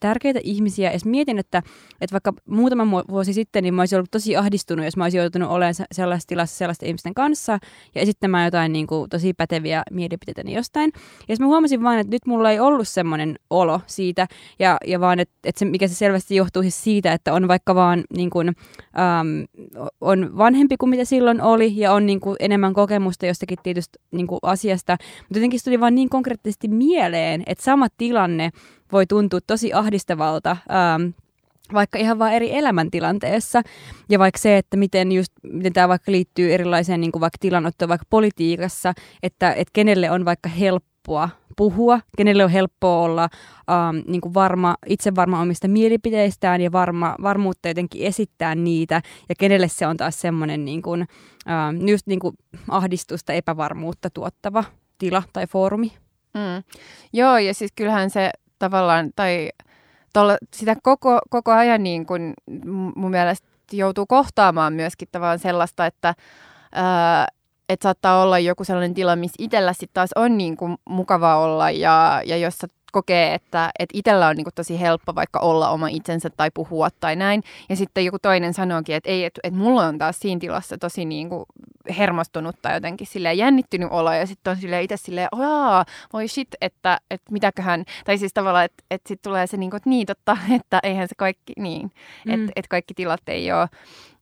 tärkeitä 0.00 0.40
ihmisiä. 0.42 0.92
Ja 0.92 0.98
mietin, 1.04 1.38
että, 1.38 1.62
että 2.00 2.12
vaikka 2.12 2.32
muutama 2.48 3.04
vuosi 3.08 3.32
sitten, 3.32 3.62
niin 3.62 3.74
mä 3.74 3.82
olisin 3.82 3.96
ollut 3.96 4.10
tosi 4.10 4.36
ahdistunut, 4.36 4.84
jos 4.84 4.96
mä 4.96 5.04
olisin 5.04 5.18
joutunut 5.18 5.50
olemaan 5.50 5.74
sellaisessa 5.92 6.28
tilassa 6.28 6.56
sellaisten 6.56 6.86
ihmisten 6.86 7.14
kanssa. 7.14 7.58
Ja 7.94 8.00
esittämään 8.00 8.44
jotain 8.44 8.72
niin 8.72 8.86
kuin, 8.86 9.10
tosi 9.10 9.32
päteviä 9.32 9.82
mielipiteitä 9.90 10.50
jostain. 10.50 10.92
Ja 11.28 11.36
mä 11.40 11.46
huomasin 11.46 11.82
vaan, 11.82 11.98
että 11.98 12.10
nyt 12.10 12.26
mulla 12.26 12.50
ei 12.50 12.60
ollut 12.60 12.88
semmoinen 12.88 13.38
olo 13.50 13.80
siitä. 13.86 14.26
Ja, 14.58 14.76
ja 14.86 15.00
vaan, 15.00 15.20
että, 15.20 15.34
että 15.44 15.58
se, 15.58 15.64
mikä 15.64 15.88
se 15.88 15.94
selvästi 15.94 16.36
johtuu 16.36 16.62
siis 16.62 16.84
siitä, 16.84 17.12
että 17.12 17.32
on 17.32 17.48
vaikka 17.48 17.74
vaan 17.74 18.04
niin 18.16 18.30
kuin, 18.30 18.43
äm, 18.48 19.46
on 20.00 20.38
vanhempi 20.38 20.76
kuin 20.76 20.90
mitä 20.90 21.04
silloin 21.04 21.40
oli 21.40 21.72
ja 21.76 21.92
on 21.92 22.06
niin 22.06 22.20
kuin 22.20 22.36
enemmän 22.40 22.74
kokemusta 22.74 23.26
jostakin 23.26 23.58
tietystä 23.62 23.98
niin 24.10 24.26
kuin 24.26 24.38
asiasta. 24.42 24.96
Mutta 25.18 25.38
jotenkin 25.38 25.60
se 25.60 25.64
tuli 25.64 25.80
vaan 25.80 25.94
niin 25.94 26.08
konkreettisesti 26.08 26.68
mieleen, 26.68 27.42
että 27.46 27.64
sama 27.64 27.86
tilanne 27.96 28.50
voi 28.92 29.06
tuntua 29.06 29.40
tosi 29.46 29.72
ahdistavalta 29.72 30.50
äm, 30.50 31.12
vaikka 31.72 31.98
ihan 31.98 32.18
vaan 32.18 32.32
eri 32.32 32.56
elämäntilanteessa. 32.56 33.62
Ja 34.08 34.18
vaikka 34.18 34.38
se, 34.38 34.58
että 34.58 34.76
miten, 34.76 35.12
just, 35.12 35.32
miten 35.42 35.72
tämä 35.72 35.88
vaikka 35.88 36.12
liittyy 36.12 36.54
erilaiseen 36.54 37.00
niin 37.00 37.12
kuin 37.12 37.20
vaikka 37.20 37.38
tilanottoon 37.40 37.88
vaikka 37.88 38.06
politiikassa, 38.10 38.94
että, 39.22 39.52
että 39.52 39.70
kenelle 39.72 40.10
on 40.10 40.24
vaikka 40.24 40.48
helppoa 40.48 41.28
puhua, 41.56 42.00
kenelle 42.16 42.44
on 42.44 42.50
helppoa 42.50 43.02
olla 43.02 43.28
ähm, 43.70 43.96
niin 44.06 44.20
kuin 44.20 44.34
varma, 44.34 44.76
itse 44.86 45.14
varma 45.14 45.40
omista 45.40 45.68
mielipiteistään 45.68 46.60
ja 46.60 46.72
varma, 46.72 47.16
varmuutta 47.22 47.68
jotenkin 47.68 48.06
esittää 48.06 48.54
niitä, 48.54 49.02
ja 49.28 49.34
kenelle 49.38 49.68
se 49.68 49.86
on 49.86 49.96
taas 49.96 50.20
semmoinen 50.20 50.64
niin 50.64 50.82
kuin, 50.82 51.06
ähm, 51.48 51.88
just 51.88 52.06
niin 52.06 52.20
kuin 52.20 52.36
ahdistusta, 52.68 53.32
epävarmuutta 53.32 54.10
tuottava 54.10 54.64
tila 54.98 55.22
tai 55.32 55.46
foorumi. 55.46 55.92
Mm. 56.34 56.62
Joo, 57.12 57.38
ja 57.38 57.54
siis 57.54 57.72
kyllähän 57.76 58.10
se 58.10 58.30
tavallaan, 58.58 59.10
tai 59.16 59.50
tolla, 60.12 60.36
sitä 60.54 60.76
koko, 60.82 61.18
koko 61.30 61.52
ajan 61.52 61.82
niin 61.82 62.06
kuin 62.06 62.34
mun 62.96 63.10
mielestä 63.10 63.48
joutuu 63.72 64.06
kohtaamaan 64.06 64.72
myöskin 64.72 65.08
tavallaan 65.12 65.38
sellaista, 65.38 65.86
että 65.86 66.14
että 67.68 67.82
saattaa 67.84 68.22
olla 68.22 68.38
joku 68.38 68.64
sellainen 68.64 68.94
tila, 68.94 69.16
missä 69.16 69.36
itsellä 69.38 69.72
sitten 69.72 69.94
taas 69.94 70.10
on 70.16 70.38
niin 70.38 70.56
kuin 70.56 70.76
mukava 70.88 71.36
olla 71.36 71.70
ja, 71.70 72.22
ja 72.24 72.36
jossa 72.36 72.66
kokee, 72.94 73.34
että, 73.34 73.70
että 73.78 73.98
itsellä 73.98 74.28
on 74.28 74.36
niin 74.36 74.44
kuin 74.44 74.54
tosi 74.54 74.80
helppo 74.80 75.14
vaikka 75.14 75.38
olla 75.38 75.70
oma 75.70 75.88
itsensä 75.88 76.30
tai 76.30 76.50
puhua 76.54 76.88
tai 77.00 77.16
näin. 77.16 77.42
Ja 77.68 77.76
sitten 77.76 78.04
joku 78.04 78.18
toinen 78.22 78.54
sanookin, 78.54 78.94
että 78.94 79.10
ei, 79.10 79.24
että, 79.24 79.40
että 79.44 79.58
mulla 79.60 79.86
on 79.86 79.98
taas 79.98 80.18
siinä 80.20 80.38
tilassa 80.38 80.78
tosi 80.78 81.04
niin 81.04 81.28
kuin 81.28 81.44
hermostunut 81.98 82.56
tai 82.62 82.74
jotenkin 82.74 83.06
silleen 83.06 83.38
jännittynyt 83.38 83.88
olo. 83.90 84.12
Ja 84.12 84.26
sitten 84.26 84.50
on 84.50 84.56
silleen 84.56 84.82
itse 84.82 84.96
silleen, 84.96 85.28
Aa, 85.32 85.84
voi 86.12 86.28
shit, 86.28 86.48
että, 86.60 87.00
että 87.10 87.32
mitäköhän. 87.32 87.84
Tai 88.04 88.18
siis 88.18 88.32
tavallaan, 88.32 88.64
että, 88.64 88.84
että 88.90 89.08
sitten 89.08 89.30
tulee 89.30 89.46
se 89.46 89.56
niin 89.56 89.70
kuin, 89.70 89.76
että 89.78 89.90
niin 89.90 90.06
totta, 90.06 90.36
että 90.60 90.80
eihän 90.82 91.08
se 91.08 91.14
kaikki 91.18 91.52
niin. 91.58 91.92
Mm. 92.26 92.34
Että, 92.34 92.52
että 92.56 92.68
kaikki 92.68 92.94
tilat 92.94 93.22
ei 93.26 93.52
ole. 93.52 93.68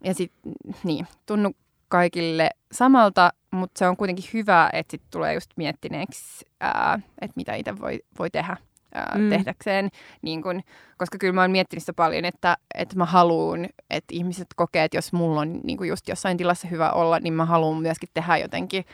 Ja 0.04 0.14
sitten 0.14 0.52
niin, 0.84 1.06
tunnu 1.26 1.50
kaikille 1.92 2.50
samalta, 2.72 3.32
mutta 3.50 3.78
se 3.78 3.88
on 3.88 3.96
kuitenkin 3.96 4.24
hyvä, 4.32 4.70
että 4.72 4.90
sit 4.90 5.02
tulee 5.10 5.34
just 5.34 5.50
miettineeksi, 5.56 6.46
ää, 6.60 7.00
että 7.20 7.32
mitä 7.36 7.54
itse 7.54 7.80
voi, 7.80 8.00
voi 8.18 8.30
tehdä 8.30 8.56
ää, 8.94 9.14
mm. 9.18 9.30
tehdäkseen. 9.30 9.90
Niin 10.22 10.42
kun, 10.42 10.62
koska 10.98 11.18
kyllä 11.18 11.32
mä 11.32 11.40
oon 11.40 11.50
miettinyt 11.50 11.82
sitä 11.82 11.92
paljon, 11.92 12.24
että, 12.24 12.56
että 12.74 12.96
mä 12.96 13.04
haluan, 13.04 13.68
että 13.90 14.14
ihmiset 14.14 14.46
kokee, 14.56 14.84
että 14.84 14.96
jos 14.96 15.12
mulla 15.12 15.40
on 15.40 15.60
niin 15.64 15.86
just 15.86 16.08
jossain 16.08 16.36
tilassa 16.36 16.68
hyvä 16.68 16.90
olla, 16.90 17.18
niin 17.18 17.34
mä 17.34 17.44
haluan 17.44 17.82
myöskin 17.82 18.08
tehdä 18.14 18.36
jotenkin 18.36 18.84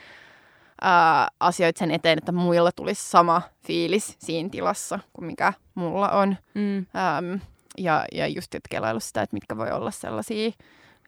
ää, 0.81 1.27
asioita 1.39 1.79
sen 1.79 1.91
eteen, 1.91 2.17
että 2.17 2.31
muilla 2.31 2.71
tulisi 2.71 3.09
sama 3.09 3.41
fiilis 3.65 4.15
siinä 4.19 4.49
tilassa 4.49 4.99
kuin 5.13 5.25
mikä 5.25 5.53
mulla 5.75 6.09
on. 6.09 6.37
Mm. 6.53 6.77
Ähm, 6.77 7.41
ja, 7.77 8.05
ja 8.11 8.27
just 8.27 8.55
kelailu 8.69 8.99
sitä, 8.99 9.21
että 9.21 9.33
mitkä 9.33 9.57
voi 9.57 9.71
olla 9.71 9.91
sellaisia 9.91 10.51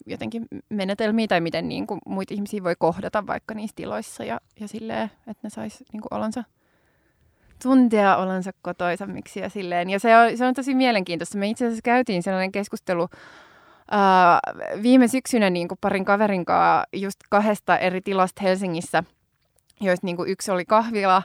jotenkin 0.06 0.46
menetelmiä 0.70 1.28
tai 1.28 1.42
miten 1.42 1.70
niin 1.70 1.88
kuin 1.88 2.00
muita 2.06 2.34
ihmisiä 2.34 2.64
voi 2.64 2.76
kohdata 2.80 3.28
vaikka 3.28 3.54
niissä 3.54 3.76
tiloissa 3.76 4.24
ja, 4.24 4.40
ja 4.60 4.68
silleen, 4.68 5.12
että 5.28 5.40
ne 5.44 5.50
sais 5.50 5.84
niin 5.94 6.02
kuin 6.02 6.14
olonsa 6.20 6.44
tuntea 7.64 8.18
olonsa 8.18 8.52
kotoisammiksi 8.62 9.40
ja 9.40 9.50
silleen. 9.50 9.90
Ja 9.90 10.00
se 10.00 10.18
on, 10.18 10.38
se 10.38 10.46
on 10.46 10.54
tosi 10.54 10.76
mielenkiintoista. 10.76 11.38
Me 11.38 11.48
itse 11.48 11.66
asiassa 11.66 11.82
käytiin 11.84 12.24
sellainen 12.24 12.52
keskustelu 12.52 13.10
ää, 13.92 14.40
viime 14.84 15.08
syksynä 15.08 15.50
niin 15.50 15.68
kuin 15.68 15.78
parin 15.82 16.06
kaverin 16.06 16.46
kanssa 16.46 16.84
just 16.94 17.20
kahdesta 17.30 17.78
eri 17.78 18.02
tilasta 18.02 18.42
Helsingissä, 18.44 19.04
joista 19.82 20.06
niin 20.08 20.18
kuin 20.18 20.30
yksi 20.30 20.52
oli 20.52 20.66
kahvila, 20.66 21.24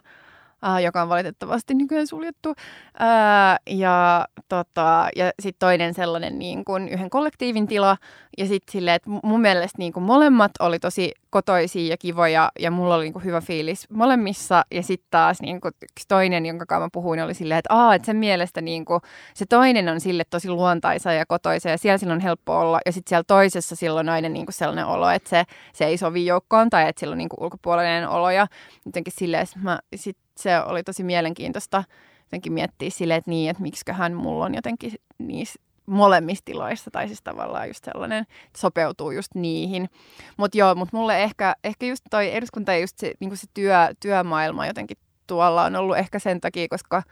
äh, 0.65 0.83
joka 0.83 1.03
on 1.03 1.09
valitettavasti 1.09 1.75
nykyään 1.75 2.07
suljettu. 2.07 2.55
Äh, 3.01 3.59
ja 3.71 4.27
tota, 4.49 5.09
ja 5.17 5.31
sitten 5.43 5.67
toinen 5.67 5.95
sellainen 5.95 6.39
niin 6.39 6.65
kuin 6.65 6.89
yhden 6.89 7.11
kollektiivin 7.11 7.67
tila. 7.67 7.97
Ja 8.39 8.47
sitten 8.47 8.73
silleen, 8.73 8.95
että 8.95 9.11
mun 9.23 9.41
mielestä 9.41 9.79
niin 9.79 9.93
kuin 9.93 10.05
molemmat 10.05 10.53
oli 10.61 10.79
tosi 10.79 11.13
kotoisia 11.31 11.91
ja 11.91 11.97
kivoja 11.97 12.51
ja 12.59 12.71
mulla 12.71 12.95
oli 12.95 13.05
niin 13.05 13.13
kuin 13.13 13.25
hyvä 13.25 13.41
fiilis 13.41 13.91
molemmissa. 13.91 14.65
Ja 14.71 14.83
sitten 14.83 15.07
taas 15.11 15.41
niin 15.41 15.61
kuin 15.61 15.73
yksi 15.83 16.09
toinen, 16.09 16.47
jonka 16.47 16.67
kanssa 16.67 16.87
mä 16.87 16.89
puhuin, 16.93 17.21
oli 17.21 17.35
silleen, 17.35 17.59
että, 17.59 17.75
Aa, 17.75 17.95
että 17.95 18.07
sen 18.07 18.17
mielestä 18.17 18.61
niin 18.61 18.85
kuin, 18.85 19.01
se 19.35 19.47
toinen 19.47 19.89
on 19.89 20.01
sille 20.01 20.25
tosi 20.31 20.51
luontaisa 20.51 21.13
ja 21.13 21.27
kotoisa 21.27 21.69
ja 21.69 21.79
siellä 21.79 21.99
silloin 21.99 22.17
on 22.17 22.23
helppo 22.23 22.61
olla. 22.61 22.81
Ja 22.87 22.93
sitten 22.93 23.09
siellä 23.09 23.25
toisessa 23.27 23.77
silloin 23.77 24.09
on 24.09 24.15
aina 24.15 24.29
niin 24.29 24.47
kuin 24.47 24.55
sellainen 24.55 24.87
olo, 24.87 25.11
että 25.11 25.31
se, 25.31 25.45
se 25.73 25.85
ei 25.85 25.99
sovi 25.99 26.27
joukkoon 26.27 26.71
tai 26.71 26.89
että 26.89 27.01
sillä 27.01 27.13
on 27.13 27.19
niin 27.19 27.29
kuin 27.29 27.43
ulkopuolinen 27.43 28.09
olo. 28.09 28.31
Ja 28.31 28.47
jotenkin 28.87 29.13
silleen, 29.17 29.47
mä 29.63 29.79
sit 29.95 30.17
se 30.37 30.61
oli 30.61 30.83
tosi 30.83 31.03
mielenkiintoista 31.03 31.85
jotenkin 32.27 32.53
miettiä 32.53 32.91
silleen, 32.91 33.19
että 33.19 33.31
niin, 33.31 33.51
että 33.51 33.63
miksiköhän 33.63 34.15
mulla 34.15 34.45
on 34.45 34.55
jotenkin 34.55 34.93
niissä 35.19 35.61
molemmissa 35.87 36.45
tiloissa, 36.45 36.91
tai 36.91 37.07
siis 37.07 37.23
tavallaan 37.23 37.69
just 37.69 37.85
sellainen, 37.85 38.27
että 38.47 38.59
sopeutuu 38.59 39.11
just 39.11 39.35
niihin. 39.35 39.89
Mutta 40.37 40.59
joo, 40.59 40.75
mutta 40.75 40.97
mulle 40.97 41.23
ehkä, 41.23 41.57
ehkä 41.65 41.87
just 41.87 42.05
toi 42.11 42.35
eduskunta 42.35 42.73
ja 42.73 42.79
just 42.79 42.99
se, 42.99 43.15
niin 43.21 43.37
se 43.37 43.47
työ, 43.55 43.75
työmaailma 44.01 44.67
jotenkin 44.67 44.97
tuolla 45.27 45.65
on 45.65 45.77
ollut 45.77 45.97
ehkä 45.97 46.19
sen 46.19 46.41
takia, 46.41 46.69
koska 46.71 47.03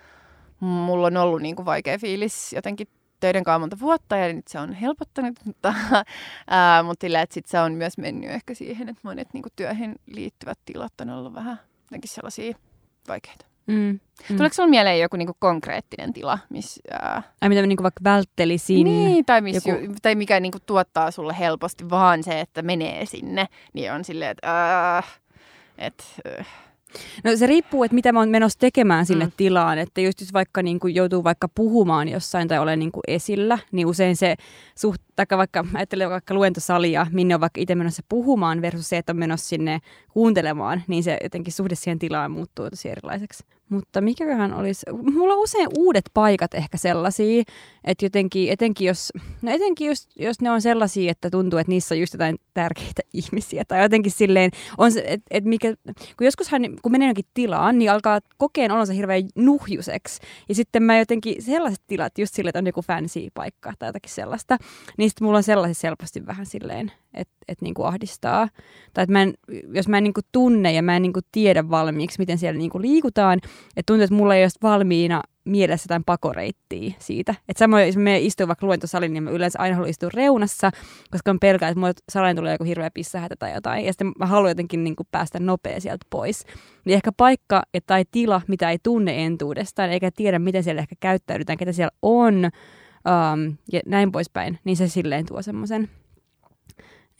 mulla 0.60 1.06
on 1.06 1.16
ollut 1.16 1.42
niin 1.42 1.56
kuin 1.56 1.66
vaikea 1.66 1.98
fiilis 1.98 2.52
jotenkin 2.52 2.88
töiden 3.20 3.44
kanssa 3.44 3.58
monta 3.58 3.80
vuotta 3.80 4.16
ja 4.16 4.32
nyt 4.32 4.48
se 4.48 4.58
on 4.58 4.72
helpottanut, 4.72 5.34
mutta, 5.44 5.74
ää, 6.48 6.82
mutta 6.82 7.04
sillä, 7.04 7.22
että 7.22 7.34
sit 7.34 7.46
se 7.46 7.60
on 7.60 7.72
myös 7.72 7.98
mennyt 7.98 8.30
ehkä 8.30 8.54
siihen, 8.54 8.88
että 8.88 9.00
monet 9.04 9.28
niin 9.32 9.42
kuin 9.42 9.52
työhön 9.56 9.94
liittyvät 10.06 10.58
tilat 10.64 11.00
on 11.00 11.10
ollut 11.10 11.34
vähän 11.34 11.60
jotenkin 11.82 12.10
sellaisia 12.10 12.54
vaikeita. 13.08 13.53
Mm. 13.66 14.00
Mm. 14.30 14.36
Tuleeko 14.36 14.54
sinulla 14.54 14.70
mieleen 14.70 15.00
joku 15.00 15.16
niinku 15.16 15.36
konkreettinen 15.38 16.12
tila? 16.12 16.38
Miss, 16.50 16.80
ää... 16.90 17.22
Ai 17.40 17.48
mitä 17.48 17.62
niinku 17.62 17.82
vaikka 17.82 18.04
välttelisin? 18.04 18.84
Niin, 18.84 19.24
tai, 19.24 19.40
miss 19.40 19.66
joku... 19.66 19.80
ju, 19.84 19.94
tai 20.02 20.14
mikä 20.14 20.40
niinku 20.40 20.58
tuottaa 20.66 21.10
sulle 21.10 21.36
helposti 21.38 21.90
vaan 21.90 22.22
se, 22.22 22.40
että 22.40 22.62
menee 22.62 23.06
sinne, 23.06 23.46
niin 23.72 23.92
on 23.92 24.04
silleen, 24.04 24.30
että... 24.30 24.96
Äh, 24.98 25.20
et, 25.78 26.04
äh, 26.40 26.46
No 27.24 27.36
se 27.36 27.46
riippuu, 27.46 27.84
että 27.84 27.94
mitä 27.94 28.12
mä 28.12 28.18
oon 28.18 28.28
menossa 28.28 28.58
tekemään 28.58 29.06
sinne 29.06 29.24
mm. 29.24 29.32
tilaan. 29.36 29.78
Että 29.78 30.00
just 30.00 30.20
jos 30.20 30.32
vaikka 30.32 30.62
niin 30.62 30.80
kuin 30.80 30.94
joutuu 30.94 31.24
vaikka 31.24 31.48
puhumaan 31.48 32.08
jossain 32.08 32.48
tai 32.48 32.58
olen 32.58 32.78
niin 32.78 32.92
kuin 32.92 33.02
esillä, 33.08 33.58
niin 33.72 33.86
usein 33.86 34.16
se 34.16 34.36
suht, 34.78 35.02
tai 35.16 35.26
vaikka 35.36 35.64
ajattelen 35.74 36.10
vaikka 36.10 36.34
luentosalia, 36.34 37.06
minne 37.12 37.34
on 37.34 37.40
vaikka 37.40 37.60
itse 37.60 37.74
menossa 37.74 38.02
puhumaan 38.08 38.62
versus 38.62 38.88
se, 38.88 38.96
että 38.96 39.12
on 39.12 39.18
menossa 39.18 39.48
sinne 39.48 39.78
kuuntelemaan, 40.12 40.82
niin 40.88 41.02
se 41.02 41.18
jotenkin 41.22 41.52
suhde 41.52 41.74
siihen 41.74 41.98
tilaan 41.98 42.30
muuttuu 42.30 42.70
tosi 42.70 42.88
erilaiseksi. 42.88 43.44
Mutta 43.68 44.00
mikäköhän 44.00 44.54
olisi, 44.54 44.86
mulla 44.92 45.34
on 45.34 45.40
usein 45.40 45.68
uudet 45.78 46.04
paikat 46.14 46.54
ehkä 46.54 46.76
sellaisia, 46.76 47.42
että 47.84 48.04
jotenkin, 48.04 48.52
etenkin 48.52 48.86
jos, 48.86 49.12
no 49.42 49.50
etenkin 49.52 49.86
jos, 49.86 50.08
jos 50.16 50.40
ne 50.40 50.50
on 50.50 50.62
sellaisia, 50.62 51.10
että 51.10 51.30
tuntuu, 51.30 51.58
että 51.58 51.70
niissä 51.70 51.94
on 51.94 52.00
just 52.00 52.14
jotain 52.14 52.36
tärkeitä 52.54 53.02
ihmisiä, 53.12 53.64
tai 53.68 53.82
jotenkin 53.82 54.12
silleen, 54.12 54.50
on 54.78 54.92
se, 54.92 55.04
että 55.06 55.26
et 55.30 55.44
mikä, 55.44 55.74
kun 56.16 56.24
joskushan, 56.24 56.62
kun 56.82 56.92
menee 56.92 57.06
jonnekin 57.06 57.30
tilaan, 57.34 57.78
niin 57.78 57.90
alkaa 57.90 58.20
kokeen 58.36 58.72
olonsa 58.72 58.92
hirveän 58.92 59.22
nuhjuseksi, 59.34 60.20
ja 60.48 60.54
sitten 60.54 60.82
mä 60.82 60.98
jotenkin 60.98 61.42
sellaiset 61.42 61.82
tilat, 61.86 62.18
just 62.18 62.34
silleen, 62.34 62.50
että 62.50 62.58
on 62.58 62.66
joku 62.66 62.82
fancy 62.82 63.28
paikka 63.34 63.72
tai 63.78 63.88
jotakin 63.88 64.12
sellaista, 64.12 64.56
niin 64.98 65.10
sitten 65.10 65.26
mulla 65.26 65.36
on 65.38 65.42
sellaisia 65.42 65.88
helposti 65.88 66.26
vähän 66.26 66.46
silleen, 66.46 66.92
että 67.14 67.34
et 67.48 67.62
niinku 67.62 67.82
ahdistaa. 67.82 68.48
Tai 68.94 69.02
että 69.02 69.12
mä 69.12 69.22
en, 69.22 69.34
jos 69.74 69.88
mä 69.88 69.98
en 69.98 70.04
niinku 70.04 70.20
tunne 70.32 70.72
ja 70.72 70.82
mä 70.82 70.96
en 70.96 71.02
niinku 71.02 71.20
tiedä 71.32 71.70
valmiiksi, 71.70 72.18
miten 72.18 72.38
siellä 72.38 72.58
niinku 72.58 72.80
liikutaan, 72.80 73.38
että 73.76 73.82
tuntuu, 73.86 74.04
että 74.04 74.14
mulla 74.14 74.34
ei 74.34 74.44
ole 74.44 74.50
valmiina 74.62 75.22
mielessä 75.44 75.84
jotain 75.84 76.04
pakoreittiä 76.04 76.94
siitä. 76.98 77.34
Että 77.48 77.58
samoin, 77.58 77.86
jos 77.86 77.96
me 77.96 78.20
istun 78.20 78.48
vaikka 78.48 78.66
luentosalin, 78.66 79.12
niin 79.12 79.22
mä 79.22 79.30
yleensä 79.30 79.58
aina 79.58 79.74
haluan 79.74 79.90
istua 79.90 80.08
reunassa, 80.14 80.70
koska 81.10 81.30
on 81.30 81.40
pelkää, 81.40 81.68
että 81.68 81.80
mulla 81.80 81.92
salin 82.12 82.36
tulee 82.36 82.54
joku 82.54 82.64
hirveä 82.64 82.90
pissähätä 82.90 83.34
tai 83.38 83.54
jotain. 83.54 83.84
Ja 83.84 83.92
sitten 83.92 84.12
mä 84.18 84.26
haluan 84.26 84.50
jotenkin 84.50 84.84
niin 84.84 84.96
kuin 84.96 85.06
päästä 85.10 85.40
nopea 85.40 85.80
sieltä 85.80 86.06
pois. 86.10 86.44
Niin 86.84 86.94
ehkä 86.94 87.12
paikka 87.16 87.62
tai 87.86 88.04
tila, 88.10 88.40
mitä 88.48 88.70
ei 88.70 88.78
tunne 88.82 89.24
entuudestaan, 89.24 89.90
eikä 89.90 90.10
tiedä, 90.10 90.38
miten 90.38 90.64
siellä 90.64 90.80
ehkä 90.80 90.96
käyttäydytään, 91.00 91.58
ketä 91.58 91.72
siellä 91.72 91.96
on, 92.02 92.34
um, 92.34 93.56
ja 93.72 93.80
näin 93.86 94.12
poispäin, 94.12 94.58
niin 94.64 94.76
se 94.76 94.88
silleen 94.88 95.26
tuo 95.26 95.42
semmoisen 95.42 95.88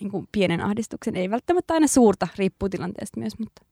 niin 0.01 0.11
kuin 0.11 0.29
pienen 0.33 0.61
ahdistuksen. 0.61 1.17
Ei 1.17 1.31
välttämättä 1.31 1.75
aina 1.75 1.87
suurta, 1.87 2.29
riippuu 2.39 2.69
tilanteesta 2.69 3.21
myös, 3.21 3.39
mutta... 3.39 3.63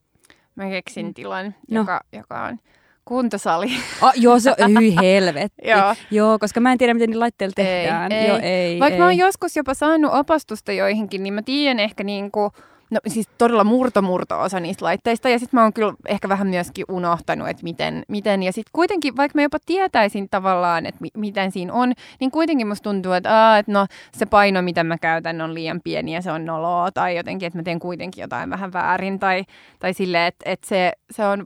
Mä 0.55 0.69
keksin 0.69 1.05
mm. 1.05 1.13
tilan, 1.13 1.55
no. 1.71 1.81
joka, 1.81 2.01
joka 2.13 2.43
on 2.43 2.59
kuntosali. 3.05 3.67
Oh, 4.01 4.11
joo, 4.15 4.39
se 4.39 4.55
on 4.61 4.71
hyi 4.79 4.95
helvetti. 4.95 5.67
joo. 5.67 5.95
joo, 6.11 6.39
koska 6.39 6.59
mä 6.59 6.71
en 6.71 6.77
tiedä, 6.77 6.93
miten 6.93 7.09
niillä 7.09 7.23
laitteilla 7.23 7.53
tehdään. 7.55 8.11
Ei, 8.11 8.27
joo, 8.27 8.39
ei, 8.41 8.79
Vaikka 8.79 8.95
ei. 8.95 8.99
mä 8.99 9.05
oon 9.05 9.17
joskus 9.17 9.55
jopa 9.55 9.73
saanut 9.73 10.11
opastusta 10.13 10.71
joihinkin, 10.71 11.23
niin 11.23 11.33
mä 11.33 11.41
tiedän 11.41 11.79
ehkä 11.79 12.03
niinku, 12.03 12.51
no 12.91 12.99
siis 13.07 13.29
todella 13.37 13.63
murto-murto-osa 13.63 14.59
niistä 14.59 14.85
laitteista. 14.85 15.29
Ja 15.29 15.39
sitten 15.39 15.57
mä 15.57 15.63
oon 15.63 15.73
kyllä 15.73 15.93
ehkä 16.07 16.29
vähän 16.29 16.47
myöskin 16.47 16.85
unohtanut, 16.89 17.49
että 17.49 17.63
miten. 17.63 18.03
miten. 18.07 18.43
Ja 18.43 18.53
sitten 18.53 18.69
kuitenkin, 18.73 19.17
vaikka 19.17 19.37
mä 19.37 19.43
jopa 19.43 19.57
tietäisin 19.65 20.29
tavallaan, 20.29 20.85
että 20.85 21.01
mi- 21.01 21.09
miten 21.17 21.51
siinä 21.51 21.73
on, 21.73 21.93
niin 22.19 22.31
kuitenkin 22.31 22.67
musta 22.67 22.83
tuntuu, 22.83 23.11
että, 23.11 23.47
aa, 23.47 23.57
että 23.57 23.71
no, 23.71 23.85
se 24.13 24.25
paino, 24.25 24.61
mitä 24.61 24.83
mä 24.83 24.97
käytän, 24.97 25.41
on 25.41 25.53
liian 25.53 25.81
pieni 25.83 26.13
ja 26.13 26.21
se 26.21 26.31
on 26.31 26.45
noloa. 26.45 26.91
Tai 26.91 27.17
jotenkin, 27.17 27.47
että 27.47 27.59
mä 27.59 27.63
teen 27.63 27.79
kuitenkin 27.79 28.21
jotain 28.21 28.49
vähän 28.49 28.73
väärin. 28.73 29.19
Tai, 29.19 29.43
tai 29.79 29.93
silleen, 29.93 30.27
että, 30.27 30.49
että 30.49 30.67
se, 30.67 30.93
se 31.11 31.25
on 31.25 31.45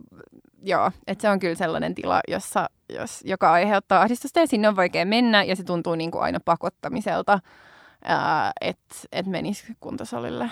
joo, 0.64 0.92
että 1.08 1.22
se 1.22 1.30
on 1.30 1.40
kyllä 1.40 1.56
sellainen 1.56 1.96
tila, 1.96 2.20
jossa, 2.28 2.70
jos, 2.90 3.22
joka 3.26 3.52
aiheuttaa 3.52 4.02
ahdistusta 4.02 4.40
ja 4.40 4.48
sinne 4.48 4.68
on 4.68 4.76
vaikea 4.76 5.06
mennä 5.06 5.44
ja 5.44 5.56
se 5.56 5.64
tuntuu 5.64 5.96
niin 5.96 6.12
kuin 6.12 6.22
aina 6.22 6.40
pakottamiselta, 6.46 7.40
että 8.62 8.96
et 9.12 9.26
menisi 9.26 9.76
kuntosalille. 9.80 10.50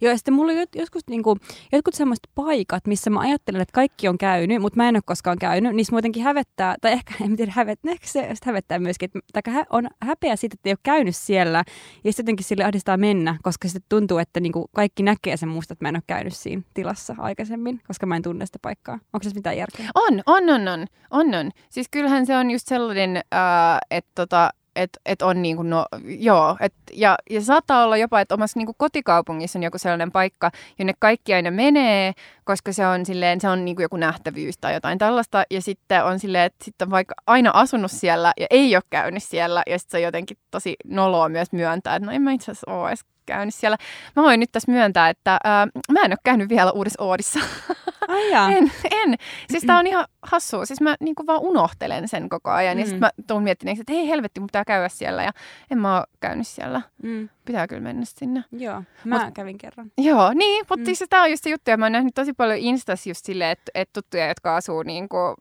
Joo, 0.00 0.10
ja 0.10 0.16
sitten 0.16 0.34
mulla 0.34 0.52
on 0.52 0.58
joskus 0.74 1.02
niin 1.10 1.22
kuin, 1.22 1.40
jotkut 1.72 1.94
semmoiset 1.94 2.28
paikat, 2.34 2.86
missä 2.86 3.10
mä 3.10 3.20
ajattelen, 3.20 3.60
että 3.60 3.72
kaikki 3.72 4.08
on 4.08 4.18
käynyt, 4.18 4.62
mutta 4.62 4.76
mä 4.76 4.88
en 4.88 4.96
ole 4.96 5.02
koskaan 5.06 5.38
käynyt, 5.38 5.74
niin 5.74 5.84
se 5.84 5.92
muutenkin 5.92 6.22
hävettää, 6.22 6.74
tai 6.80 6.92
ehkä, 6.92 7.14
en 7.24 7.36
tiedä, 7.36 7.52
hävet, 7.56 7.78
ehkä 7.86 8.06
se 8.06 8.34
hävettää 8.44 8.78
myöskin, 8.78 9.10
että 9.34 9.50
hä, 9.50 9.64
on 9.70 9.88
häpeä 10.02 10.36
siitä, 10.36 10.54
että 10.54 10.68
ei 10.68 10.72
ole 10.72 10.78
käynyt 10.82 11.16
siellä, 11.16 11.64
ja 12.04 12.12
sitten 12.12 12.22
jotenkin 12.22 12.44
sille 12.44 12.64
ahdistaa 12.64 12.96
mennä, 12.96 13.38
koska 13.42 13.68
sitten 13.68 13.88
tuntuu, 13.88 14.18
että 14.18 14.40
niin 14.40 14.52
kuin 14.52 14.64
kaikki 14.74 15.02
näkee 15.02 15.36
sen 15.36 15.48
musta, 15.48 15.72
että 15.72 15.84
mä 15.84 15.88
en 15.88 15.96
ole 15.96 16.02
käynyt 16.06 16.36
siinä 16.36 16.62
tilassa 16.74 17.14
aikaisemmin, 17.18 17.80
koska 17.86 18.06
mä 18.06 18.16
en 18.16 18.22
tunne 18.22 18.46
sitä 18.46 18.58
paikkaa. 18.62 18.98
Onko 19.12 19.24
se 19.24 19.30
mitään 19.34 19.56
järkeä? 19.56 19.90
On, 19.94 20.22
on, 20.26 20.50
on, 20.50 20.68
on, 20.68 20.86
on, 21.10 21.34
on. 21.34 21.50
Siis 21.70 21.88
kyllähän 21.90 22.26
se 22.26 22.36
on 22.36 22.50
just 22.50 22.68
sellainen, 22.68 23.16
äh, 23.16 23.78
että 23.90 24.10
tota, 24.14 24.50
että 24.76 25.00
et 25.06 25.22
on 25.22 25.42
niin 25.42 25.56
kuin, 25.56 25.70
no, 25.70 25.86
joo, 26.04 26.56
et, 26.60 26.74
ja, 26.92 27.16
ja 27.30 27.40
saattaa 27.40 27.84
olla 27.84 27.96
jopa, 27.96 28.20
että 28.20 28.34
omassa 28.34 28.58
niin 28.58 28.66
kuin 28.66 28.76
kotikaupungissa 28.78 29.58
on 29.58 29.62
joku 29.62 29.78
sellainen 29.78 30.12
paikka, 30.12 30.50
jonne 30.78 30.92
kaikki 30.98 31.34
aina 31.34 31.50
menee, 31.50 32.12
koska 32.44 32.72
se 32.72 32.86
on 32.86 33.06
silleen, 33.06 33.40
se 33.40 33.48
on 33.48 33.64
niin 33.64 33.76
kuin 33.76 33.82
joku 33.82 33.96
nähtävyys 33.96 34.58
tai 34.58 34.74
jotain 34.74 34.98
tällaista, 34.98 35.44
ja 35.50 35.62
sitten 35.62 36.04
on 36.04 36.18
silleen, 36.18 36.44
että 36.44 36.64
sitten 36.64 36.86
on 36.86 36.90
vaikka 36.90 37.14
aina 37.26 37.50
asunut 37.54 37.90
siellä 37.90 38.32
ja 38.40 38.46
ei 38.50 38.76
ole 38.76 38.82
käynyt 38.90 39.22
siellä, 39.22 39.62
ja 39.66 39.78
sitten 39.78 39.90
se 39.90 39.96
on 39.96 40.02
jotenkin 40.02 40.36
tosi 40.50 40.76
noloa 40.84 41.28
myös 41.28 41.52
myöntää, 41.52 41.96
että 41.96 42.06
no 42.06 42.12
en 42.12 42.22
mä 42.22 42.32
itse 42.32 42.50
asiassa 42.50 42.70
ole 42.72 42.88
edes 42.88 43.04
käynyt 43.26 43.54
siellä. 43.54 43.76
Mä 44.16 44.22
voin 44.22 44.40
nyt 44.40 44.52
tässä 44.52 44.72
myöntää, 44.72 45.08
että 45.08 45.38
ää, 45.44 45.66
mä 45.92 46.00
en 46.00 46.12
ole 46.12 46.18
käynyt 46.24 46.48
vielä 46.48 46.72
uudessa 46.72 47.02
Oodissa. 47.02 47.40
Ai 48.08 48.30
jaa. 48.30 48.50
en, 48.50 48.72
en. 48.90 49.14
Siis 49.50 49.64
tää 49.64 49.78
on 49.78 49.86
ihan 49.86 50.04
hassua. 50.22 50.66
Siis 50.66 50.80
mä 50.80 50.96
niinku 51.00 51.26
vaan 51.26 51.40
unohtelen 51.40 52.08
sen 52.08 52.28
koko 52.28 52.50
ajan. 52.50 52.76
Mm. 52.76 52.80
Ja 52.80 52.86
sitten 52.86 53.00
mä 53.00 53.10
tuun 53.26 53.42
miettineeksi, 53.42 53.80
että 53.80 53.92
hei 53.92 54.08
helvetti, 54.08 54.40
mun 54.40 54.46
pitää 54.46 54.64
käydä 54.64 54.88
siellä. 54.88 55.22
Ja 55.22 55.32
en 55.70 55.78
mä 55.78 55.96
ole 55.96 56.06
käynyt 56.20 56.46
siellä. 56.46 56.82
Mm. 57.02 57.28
Pitää 57.44 57.66
kyllä 57.66 57.82
mennä 57.82 58.04
sinne. 58.04 58.44
Joo, 58.52 58.82
mä 59.04 59.18
Mut- 59.26 59.32
kävin 59.34 59.58
kerran. 59.58 59.92
Joo, 59.98 60.32
niin, 60.34 60.62
mutta 60.62 60.76
Mm. 60.76 60.82
mm. 60.82 60.86
siis 60.96 61.04
tämä 61.10 61.22
on 61.22 61.30
just 61.30 61.44
se 61.44 61.50
juttu, 61.50 61.70
ja 61.70 61.76
mä 61.76 61.84
oon 61.84 61.92
nähnyt 61.92 62.14
tosi 62.14 62.32
paljon 62.32 62.58
Instas 62.58 63.06
just 63.06 63.24
silleen, 63.24 63.50
että, 63.50 63.70
että 63.74 63.92
tuttuja, 63.92 64.28
jotka 64.28 64.56
asuu 64.56 64.82
niin 64.82 65.08
kuin 65.08 65.34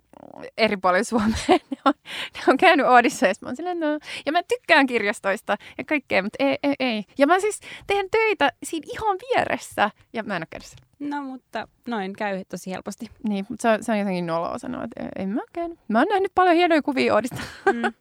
eri 0.57 0.77
puolilla 0.77 1.03
Suomeen, 1.03 1.35
ne 1.71 1.77
on, 1.85 1.93
ne 2.33 2.41
on 2.47 2.57
käynyt 2.57 2.85
Oodissa, 2.85 3.27
ja 3.27 3.33
mä 3.41 3.47
oon 3.47 3.55
silleen, 3.55 3.79
no, 3.79 3.87
ja 4.25 4.31
mä 4.31 4.43
tykkään 4.43 4.87
kirjastoista 4.87 5.57
ja 5.77 5.83
kaikkea, 5.83 6.23
mutta 6.23 6.43
ei, 6.43 6.57
ei, 6.63 6.75
ei. 6.79 7.03
Ja 7.17 7.27
mä 7.27 7.39
siis 7.39 7.59
teen 7.87 8.09
töitä 8.11 8.51
siinä 8.63 8.87
ihan 8.93 9.17
vieressä, 9.17 9.89
ja 10.13 10.23
mä 10.23 10.35
en 10.35 10.39
ole 10.39 10.47
käynyt 10.49 10.65
siellä. 10.65 10.85
No, 10.99 11.23
mutta 11.23 11.67
noin 11.87 12.13
käy 12.13 12.43
tosi 12.49 12.71
helposti. 12.71 13.05
Niin, 13.29 13.45
mutta 13.49 13.61
se 13.61 13.69
on, 13.69 13.83
se 13.83 13.91
on 13.91 13.99
jotenkin 13.99 14.25
noloa 14.25 14.57
sanoa, 14.57 14.83
että 14.83 15.21
en- 15.21 15.29
mä 15.29 15.41
ole 15.41 15.49
käynyt. 15.53 15.79
Mä 15.87 15.99
oon 15.99 16.07
nähnyt 16.09 16.31
paljon 16.35 16.55
hienoja 16.55 16.81
kuvia 16.81 17.13
Oodista. 17.13 17.41
Mm. 17.73 17.93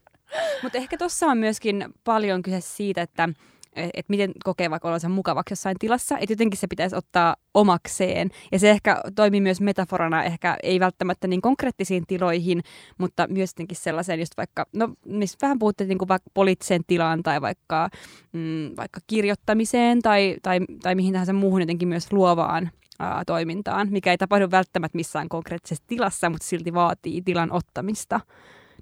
Mutta 0.63 0.79
ehkä 0.79 0.97
tuossa 0.99 1.27
on 1.27 1.39
myöskin 1.39 1.85
paljon 2.05 2.43
kyse 2.43 2.61
siitä, 2.61 3.03
että 3.03 3.29
et 3.77 4.09
miten 4.09 4.33
kokee 4.45 4.71
vaikka 4.71 4.89
olonsa 4.89 5.09
mukavaksi 5.09 5.53
jossain 5.53 5.77
tilassa, 5.79 6.19
että 6.19 6.33
jotenkin 6.33 6.59
se 6.59 6.67
pitäisi 6.67 6.97
ottaa 6.97 7.37
omakseen. 7.55 8.31
Ja 8.53 8.59
se 8.59 8.71
ehkä 8.71 9.01
toimii 9.15 9.41
myös 9.41 9.61
metaforana, 9.61 10.25
ehkä 10.25 10.57
ei 10.63 10.81
välttämättä 10.81 11.29
niin 11.29 11.43
konkreettisiin 11.43 12.07
tiloihin, 12.07 12.63
mutta 12.99 13.27
myös 13.29 13.51
jotenkin 13.51 13.77
sellaiseen 13.77 14.19
just 14.19 14.37
vaikka, 14.37 14.67
no 14.73 14.89
missä 15.07 15.39
vähän 15.43 15.59
puhutte 15.59 15.85
niin 15.85 15.99
kuin 15.99 16.09
vaikka 16.09 16.31
poliittiseen 16.35 16.83
tilaan 16.87 17.23
tai 17.23 17.41
vaikka, 17.41 17.89
mm, 18.33 18.71
vaikka 18.77 19.01
kirjoittamiseen 19.07 20.03
tai, 20.03 20.37
tai, 20.43 20.61
tai 20.83 20.95
mihin 20.95 21.13
tahansa 21.13 21.33
muuhun 21.33 21.61
jotenkin 21.61 21.89
myös 21.89 22.13
luovaan 22.13 22.71
ää, 22.99 23.23
toimintaan, 23.27 23.89
mikä 23.91 24.11
ei 24.11 24.19
tapahdu 24.19 24.51
välttämättä 24.51 24.97
missään 24.97 25.29
konkreettisessa 25.29 25.85
tilassa, 25.87 26.31
mutta 26.31 26.47
silti 26.47 26.75
vaatii 26.75 27.23
tilan 27.23 27.53
ottamista. 27.53 28.21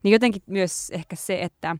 Niin 0.03 0.12
jotenkin 0.12 0.43
myös 0.47 0.90
ehkä 0.90 1.16
se, 1.16 1.43
että 1.43 1.76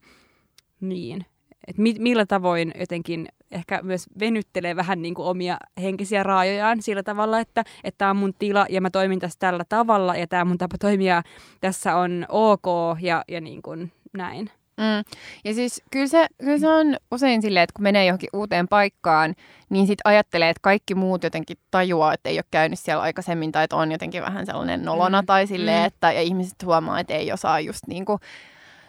niin, 0.81 1.27
että 1.67 1.83
mi- 1.83 1.97
millä 1.99 2.27
tavoin 2.27 2.73
jotenkin 2.81 3.29
ehkä 3.51 3.81
myös 3.83 4.07
venyttelee 4.21 4.77
vähän 4.77 5.03
niin 5.03 5.15
kuin 5.15 5.27
omia 5.29 5.57
henkisiä 5.83 6.23
raajojaan 6.23 6.83
sillä 6.83 7.03
tavalla, 7.03 7.41
että 7.41 7.65
että 7.85 7.99
tämä 7.99 8.11
on 8.11 8.17
mun 8.17 8.35
tila 8.39 8.67
ja 8.69 8.81
mä 8.81 8.91
toimin 8.91 9.19
tässä 9.19 9.39
tällä 9.39 9.65
tavalla 9.69 10.17
ja 10.17 10.27
tämä 10.27 10.45
mun 10.45 10.59
tapa 10.59 10.79
toimia 10.79 11.23
tässä 11.61 11.97
on 11.97 12.27
ok 12.29 12.67
ja, 13.01 13.25
ja 13.29 13.41
niin 13.41 13.63
kuin 13.63 13.93
näin. 14.13 14.51
Mm. 14.77 15.05
Ja 15.45 15.55
siis 15.55 15.83
kyllä 15.91 16.07
se, 16.07 16.27
kyllä 16.39 16.59
se 16.59 16.69
on 16.69 16.97
usein 17.11 17.43
silleen, 17.43 17.65
että 17.65 17.75
kun 17.77 17.83
menee 17.83 18.07
johonkin 18.07 18.29
uuteen 18.33 18.69
paikkaan, 18.69 19.35
niin 19.71 19.87
sitten 19.87 20.03
ajattelee, 20.11 20.49
että 20.51 20.61
kaikki 20.63 20.95
muut 20.95 21.23
jotenkin 21.23 21.57
tajuaa, 21.71 22.15
että 22.15 22.29
ei 22.29 22.39
ole 22.39 22.45
käynyt 22.51 22.79
siellä 22.79 23.03
aikaisemmin 23.03 23.53
tai 23.53 23.65
että 23.65 23.77
on 23.77 23.93
jotenkin 23.93 24.23
vähän 24.23 24.47
sellainen 24.47 24.83
nolona 24.85 25.23
Mm. 25.23 25.27
tai 25.27 25.47
silleen, 25.47 25.81
Mm. 25.83 25.87
että 25.87 26.13
ja 26.13 26.21
ihmiset 26.23 26.65
huomaa, 26.65 27.01
että 27.01 27.15
ei 27.15 27.33
osaa 27.33 27.61
just 27.61 27.87
niin 27.87 28.05
kuin 28.05 28.19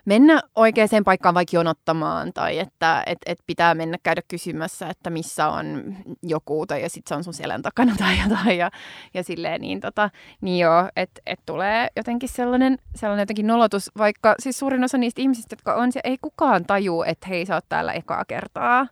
mennä 0.05 0.41
oikeaan 0.55 1.03
paikkaan 1.05 1.35
vaikka 1.35 1.55
jonottamaan 1.55 2.33
tai 2.33 2.59
että 2.59 3.03
et, 3.05 3.17
et 3.25 3.39
pitää 3.47 3.75
mennä 3.75 3.97
käydä 4.03 4.21
kysymässä, 4.27 4.89
että 4.89 5.09
missä 5.09 5.47
on 5.47 5.95
joku 6.23 6.65
tai 6.65 6.81
ja 6.81 6.89
sitten 6.89 7.09
se 7.09 7.15
on 7.15 7.23
sun 7.23 7.33
selän 7.33 7.61
takana 7.61 7.95
tai 7.99 8.19
jotain 8.23 8.57
ja, 8.57 8.71
ja 9.13 9.23
silleen 9.23 9.61
niin, 9.61 9.79
tota, 9.79 10.09
niin 10.41 10.59
joo, 10.59 10.89
että 10.95 11.21
et 11.25 11.39
tulee 11.45 11.87
jotenkin 11.95 12.29
sellainen, 12.29 12.77
sellainen 12.95 13.21
jotenkin 13.21 13.47
nolotus, 13.47 13.91
vaikka 13.97 14.35
siis 14.39 14.59
suurin 14.59 14.83
osa 14.83 14.97
niistä 14.97 15.21
ihmisistä, 15.21 15.53
jotka 15.53 15.75
on 15.75 15.91
siellä, 15.91 16.09
ei 16.09 16.17
kukaan 16.21 16.65
taju, 16.65 17.01
että 17.01 17.27
hei 17.27 17.45
sä 17.45 17.55
oot 17.55 17.65
täällä 17.69 17.93
ekaa 17.93 18.25
kertaa. 18.25 18.87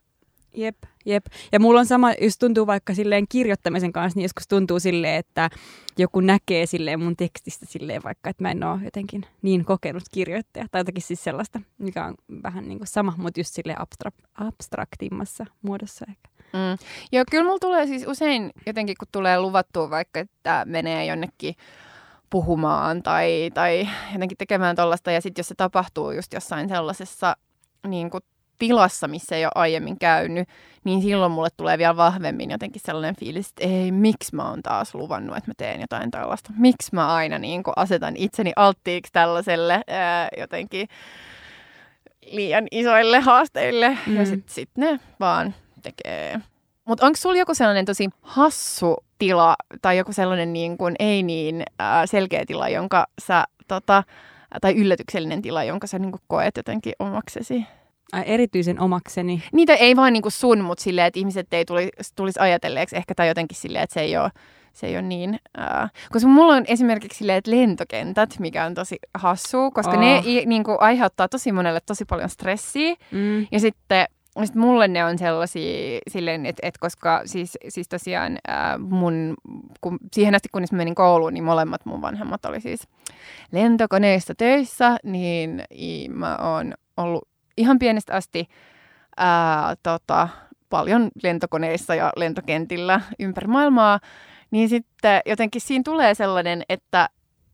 Jep, 0.54 0.78
jep. 1.06 1.26
Ja 1.52 1.60
mulla 1.60 1.80
on 1.80 1.86
sama, 1.86 2.14
jos 2.22 2.38
tuntuu 2.38 2.68
vaikka 2.68 2.93
silleen 2.93 3.26
kirjoittamisen 3.30 3.93
kanssa, 3.93 4.18
niin 4.18 4.24
joskus 4.24 4.47
tuntuu 4.47 4.80
silleen, 4.80 5.16
että 5.16 5.49
joku 5.97 6.20
näkee 6.20 6.66
silleen 6.66 6.99
mun 6.99 7.16
tekstistä 7.16 7.66
silleen 7.66 8.04
vaikka, 8.04 8.30
että 8.30 8.43
mä 8.43 8.52
en 8.52 8.64
ole 8.64 8.80
jotenkin 8.84 9.26
niin 9.41 9.66
kokenut 9.66 10.04
kirjoittaja. 10.12 10.66
Tai 10.72 10.80
jotakin 10.80 11.02
siis 11.02 11.24
sellaista, 11.24 11.62
mikä 11.78 12.06
on 12.06 12.16
vähän 12.43 12.68
niin 12.68 12.78
kuin 12.78 12.88
sama, 12.88 13.14
mutta 13.18 13.39
just 13.39 13.54
silleen 13.54 13.80
abstra- 13.80 14.26
abstraktimmassa 14.36 15.45
muodossa 15.62 16.06
ehkä. 16.10 16.30
Mm. 16.54 16.88
Joo, 17.12 17.24
kyllä 17.32 17.43
mulla 17.43 17.60
tulee 17.60 17.88
siis 17.88 18.06
usein 18.08 18.52
jotenkin, 18.66 18.95
kun 18.99 19.08
tulee 19.12 19.39
luvattua 19.39 19.89
vaikka, 19.89 20.20
että 20.20 20.64
menee 20.66 21.06
jonnekin 21.06 21.56
puhumaan 22.30 23.04
tai, 23.04 23.52
tai 23.54 23.88
jotenkin 24.14 24.38
tekemään 24.38 24.76
tuollaista. 24.76 25.12
Ja 25.12 25.22
sitten 25.22 25.39
jos 25.39 25.47
se 25.47 25.56
tapahtuu 25.56 26.12
just 26.12 26.34
jossain 26.34 26.70
sellaisessa 26.70 27.38
niin 27.88 28.10
kuin 28.10 28.24
tilassa, 28.62 29.07
missä 29.07 29.36
ei 29.36 29.45
ole 29.45 29.51
aiemmin 29.55 29.99
käynyt, 29.99 30.49
niin 30.84 31.01
silloin 31.01 31.32
mulle 31.32 31.49
tulee 31.57 31.78
vielä 31.78 31.97
vahvemmin 31.97 32.51
jotenkin 32.51 32.82
sellainen 32.86 33.16
fiilis, 33.16 33.49
että 33.49 33.64
ei, 33.68 33.91
miksi 33.91 34.36
mä 34.36 34.49
oon 34.49 34.64
taas 34.64 34.95
luvannut, 34.95 35.38
että 35.38 35.49
mä 35.49 35.53
teen 35.57 35.82
jotain 35.82 36.12
tällaista. 36.12 36.53
Miksi 36.57 36.89
mä 36.93 37.14
aina 37.14 37.39
niin 37.39 37.64
asetan 37.76 38.14
itseni 38.18 38.51
alttiiksi 38.55 39.14
tällaiselle 39.14 39.82
ää, 39.88 40.30
jotenkin 40.38 40.88
liian 42.32 42.68
isoille 42.72 43.20
haasteille. 43.20 43.97
Mm. 44.07 44.16
Ja 44.16 44.26
sitten 44.26 44.53
sit 44.53 44.70
ne 44.78 44.99
vaan 45.20 45.55
tekee. 45.82 46.41
Mutta 46.86 47.05
onko 47.05 47.18
sulla 47.18 47.38
joku 47.38 47.53
sellainen 47.53 47.86
tosi 47.86 48.09
hassu 48.22 48.95
tila 49.18 49.55
tai 49.82 49.97
joku 49.97 50.14
sellainen 50.14 50.53
niin 50.53 50.78
kuin 50.78 50.95
ei 50.99 51.24
niin 51.24 51.64
ää, 51.80 52.05
selkeä 52.05 52.43
tila, 52.47 52.70
jonka 52.70 53.07
sä, 53.28 53.43
tota, 53.68 54.03
tai 54.62 54.76
yllätyksellinen 54.76 55.41
tila, 55.41 55.64
jonka 55.64 55.88
sä 55.88 55.99
niin 55.99 56.12
koet 56.28 56.57
jotenkin 56.57 56.93
omaksesi? 56.99 57.66
Erityisen 58.26 58.80
omakseni. 58.80 59.43
Niitä 59.53 59.74
ei 59.74 59.95
vaan 59.95 60.14
niin 60.14 60.22
kuin 60.24 60.32
sun, 60.32 60.62
mutta 60.62 60.84
silleen, 60.84 61.07
että 61.07 61.20
ihmiset 61.20 61.53
ei 61.53 61.66
tulisi, 61.66 61.89
tulisi 62.16 62.39
ajatelleeksi 62.39 62.95
ehkä 62.97 63.16
tai 63.16 63.28
jotenkin 63.28 63.57
silleen, 63.57 63.84
että 63.84 63.93
se 63.93 64.01
ei 64.01 64.18
ole, 64.18 64.30
se 64.74 64.88
ei 64.88 64.93
ole 64.95 65.01
niin. 65.01 65.39
Ää, 65.57 65.89
koska 66.12 66.28
mulla 66.30 66.53
on 66.53 66.64
esimerkiksi 66.68 67.18
silleen, 67.18 67.38
että 67.38 67.51
lentokentät, 67.51 68.39
mikä 68.39 68.66
on 68.66 68.74
tosi 68.74 68.97
hassua, 69.14 69.72
koska 69.72 69.91
Oh. 69.93 69.99
ne 69.99 70.22
i, 70.26 70.45
niin 70.45 70.64
kuin 70.64 70.78
aiheuttaa 70.80 71.28
tosi 71.28 71.51
monelle 71.51 71.80
tosi 71.86 72.05
paljon 72.05 72.30
stressiä. 72.30 72.95
Mm. 73.12 73.47
Ja 73.51 73.59
sitten 73.59 74.05
sit 74.45 74.55
mulle 74.55 74.88
ne 74.88 75.05
on 75.05 75.18
sellaisia 75.18 75.99
silleen, 76.09 76.45
että, 76.45 76.68
että 76.68 76.80
koska 76.80 77.22
siis, 77.26 77.57
siis 77.70 77.88
tosiaan 77.88 78.38
ää, 78.47 78.78
mun, 78.78 79.34
kun, 79.82 79.99
siihen 80.14 80.36
asti 80.36 80.49
kunnes 80.51 80.72
menin 80.72 80.95
kouluun, 80.95 81.34
niin 81.34 81.43
molemmat 81.43 81.86
mun 81.86 82.01
vanhemmat 82.01 82.45
oli 82.45 82.62
siis 82.62 82.88
lentokoneessa 83.51 84.36
töissä, 84.36 84.97
niin 85.03 85.64
i- 85.80 86.09
mä 86.09 86.36
oon 86.38 86.74
ollut 86.97 87.28
ihan 87.58 87.80
pienestä 87.80 88.14
asti 88.14 88.47
ää, 89.18 89.76
tota, 89.84 90.28
paljon 90.70 91.10
lentokoneissa 91.24 91.95
ja 91.95 92.12
lentokentillä 92.16 93.02
ympäri 93.20 93.47
maailmaa, 93.47 93.99
niin 94.52 94.70
sitten 94.70 95.22
jotenkin 95.26 95.62
siinä 95.62 95.82
tulee 95.86 96.14
sellainen, 96.14 96.64
että 96.70 97.10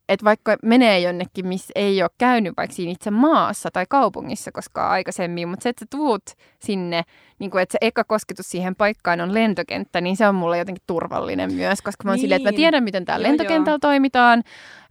että 0.09 0.23
vaikka 0.23 0.57
menee 0.63 0.99
jonnekin, 0.99 1.47
missä 1.47 1.71
ei 1.75 2.01
ole 2.01 2.09
käynyt 2.17 2.53
vaikka 2.57 2.75
siinä 2.75 2.91
itse 2.91 3.11
maassa 3.11 3.69
tai 3.73 3.85
kaupungissa 3.89 4.51
koskaan 4.51 4.91
aikaisemmin, 4.91 5.47
mutta 5.49 5.63
se, 5.63 5.69
että 5.69 5.79
sä 5.85 5.87
tuut 5.89 6.23
sinne, 6.59 7.03
niin 7.39 7.51
kuin, 7.51 7.61
että 7.61 7.71
se 7.71 7.77
eka 7.81 8.03
kosketus 8.03 8.49
siihen 8.49 8.75
paikkaan 8.75 9.21
on 9.21 9.33
lentokenttä, 9.33 10.01
niin 10.01 10.17
se 10.17 10.27
on 10.27 10.35
mulle 10.35 10.57
jotenkin 10.57 10.83
turvallinen 10.87 11.53
myös, 11.53 11.81
koska 11.81 12.03
mä 12.03 12.11
oon 12.11 12.15
niin. 12.15 12.21
silleen, 12.21 12.37
että 12.37 12.47
mä 12.47 12.51
Niin. 12.51 12.57
tiedän, 12.57 12.83
miten 12.83 13.05
täällä 13.05 13.27
Joo, 13.27 13.31
lentokentällä 13.31 13.79
toimitaan, 13.81 14.43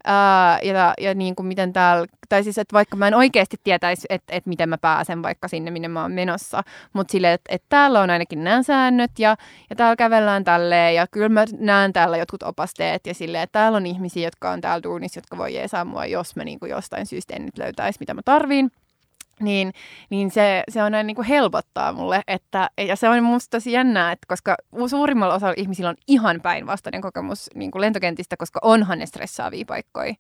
ää, 0.07 0.59
ja, 0.63 0.95
ja 1.01 1.15
niin 1.15 1.37
kuin 1.37 1.47
miten 1.47 1.73
täällä, 1.73 2.07
tai 2.29 2.45
siis, 2.45 2.59
että 2.59 2.73
vaikka 2.73 2.97
mä 2.97 3.09
en 3.09 3.15
oikeasti 3.15 3.57
tietäisi, 3.65 4.07
että, 4.11 4.37
että 4.37 4.49
miten 4.49 4.69
mä 4.69 4.79
pääsen 4.79 5.23
vaikka 5.23 5.49
sinne, 5.49 5.71
minne 5.71 5.89
mä 5.89 6.03
oon 6.03 6.13
menossa, 6.13 6.63
mutta 6.93 7.13
silleen, 7.13 7.35
että, 7.35 7.55
että 7.55 7.67
täällä 7.69 8.01
on 8.01 8.11
ainakin 8.11 8.45
nämä 8.45 8.63
säännöt, 8.63 9.11
ja, 9.19 9.37
ja 9.71 9.77
täällä 9.77 9.97
kävellään 9.97 10.45
tälleen, 10.45 10.95
ja 10.95 11.07
kyllä 11.11 11.29
mä 11.29 11.45
näen 11.59 11.93
täällä 11.93 12.17
jotkut 12.17 12.43
opasteet, 12.43 13.07
ja 13.07 13.15
silleen, 13.15 13.43
että 13.43 13.59
täällä 13.59 13.77
on 13.77 13.87
ihmisiä, 13.87 14.27
jotka 14.27 14.51
on 14.51 14.61
täällä 14.61 14.83
duunissa, 14.83 15.19
jotka 15.19 15.39
voi 15.39 15.55
jeesaa 15.55 15.85
mua, 15.85 16.07
jos 16.07 16.37
mä 16.37 16.45
niin 16.45 16.61
kuin 16.61 16.71
jostain 16.71 17.07
syystä 17.07 17.37
en 17.37 17.45
nyt 17.45 17.59
löytäisi, 17.59 18.01
mitä 18.01 18.15
mä 18.15 18.23
tarviin. 18.25 18.71
Niin, 19.41 19.73
niin 20.11 20.31
se, 20.31 20.63
se 20.69 20.83
on 20.83 20.85
aina 20.85 21.03
niin 21.03 21.15
kuin 21.15 21.27
helpottaa 21.27 21.93
mulle, 21.93 22.23
että, 22.27 22.71
ja 22.79 22.97
se 22.97 23.09
on 23.09 23.25
musta 23.25 23.57
tosi 23.57 23.73
jännää, 23.73 24.13
että 24.13 24.27
koska 24.29 24.57
suurimmalla 24.87 25.35
osalla 25.35 25.55
ihmisillä 25.57 25.91
on 25.91 25.97
ihan 26.09 26.41
päinvastainen 26.43 27.01
kokemus 27.01 27.51
niin 27.55 27.71
kuin 27.71 27.81
lentokentistä, 27.81 28.37
koska 28.37 28.61
onhan 28.63 28.99
ne 28.99 29.07
stressaavia 29.07 29.65
paikkoja. 29.69 30.15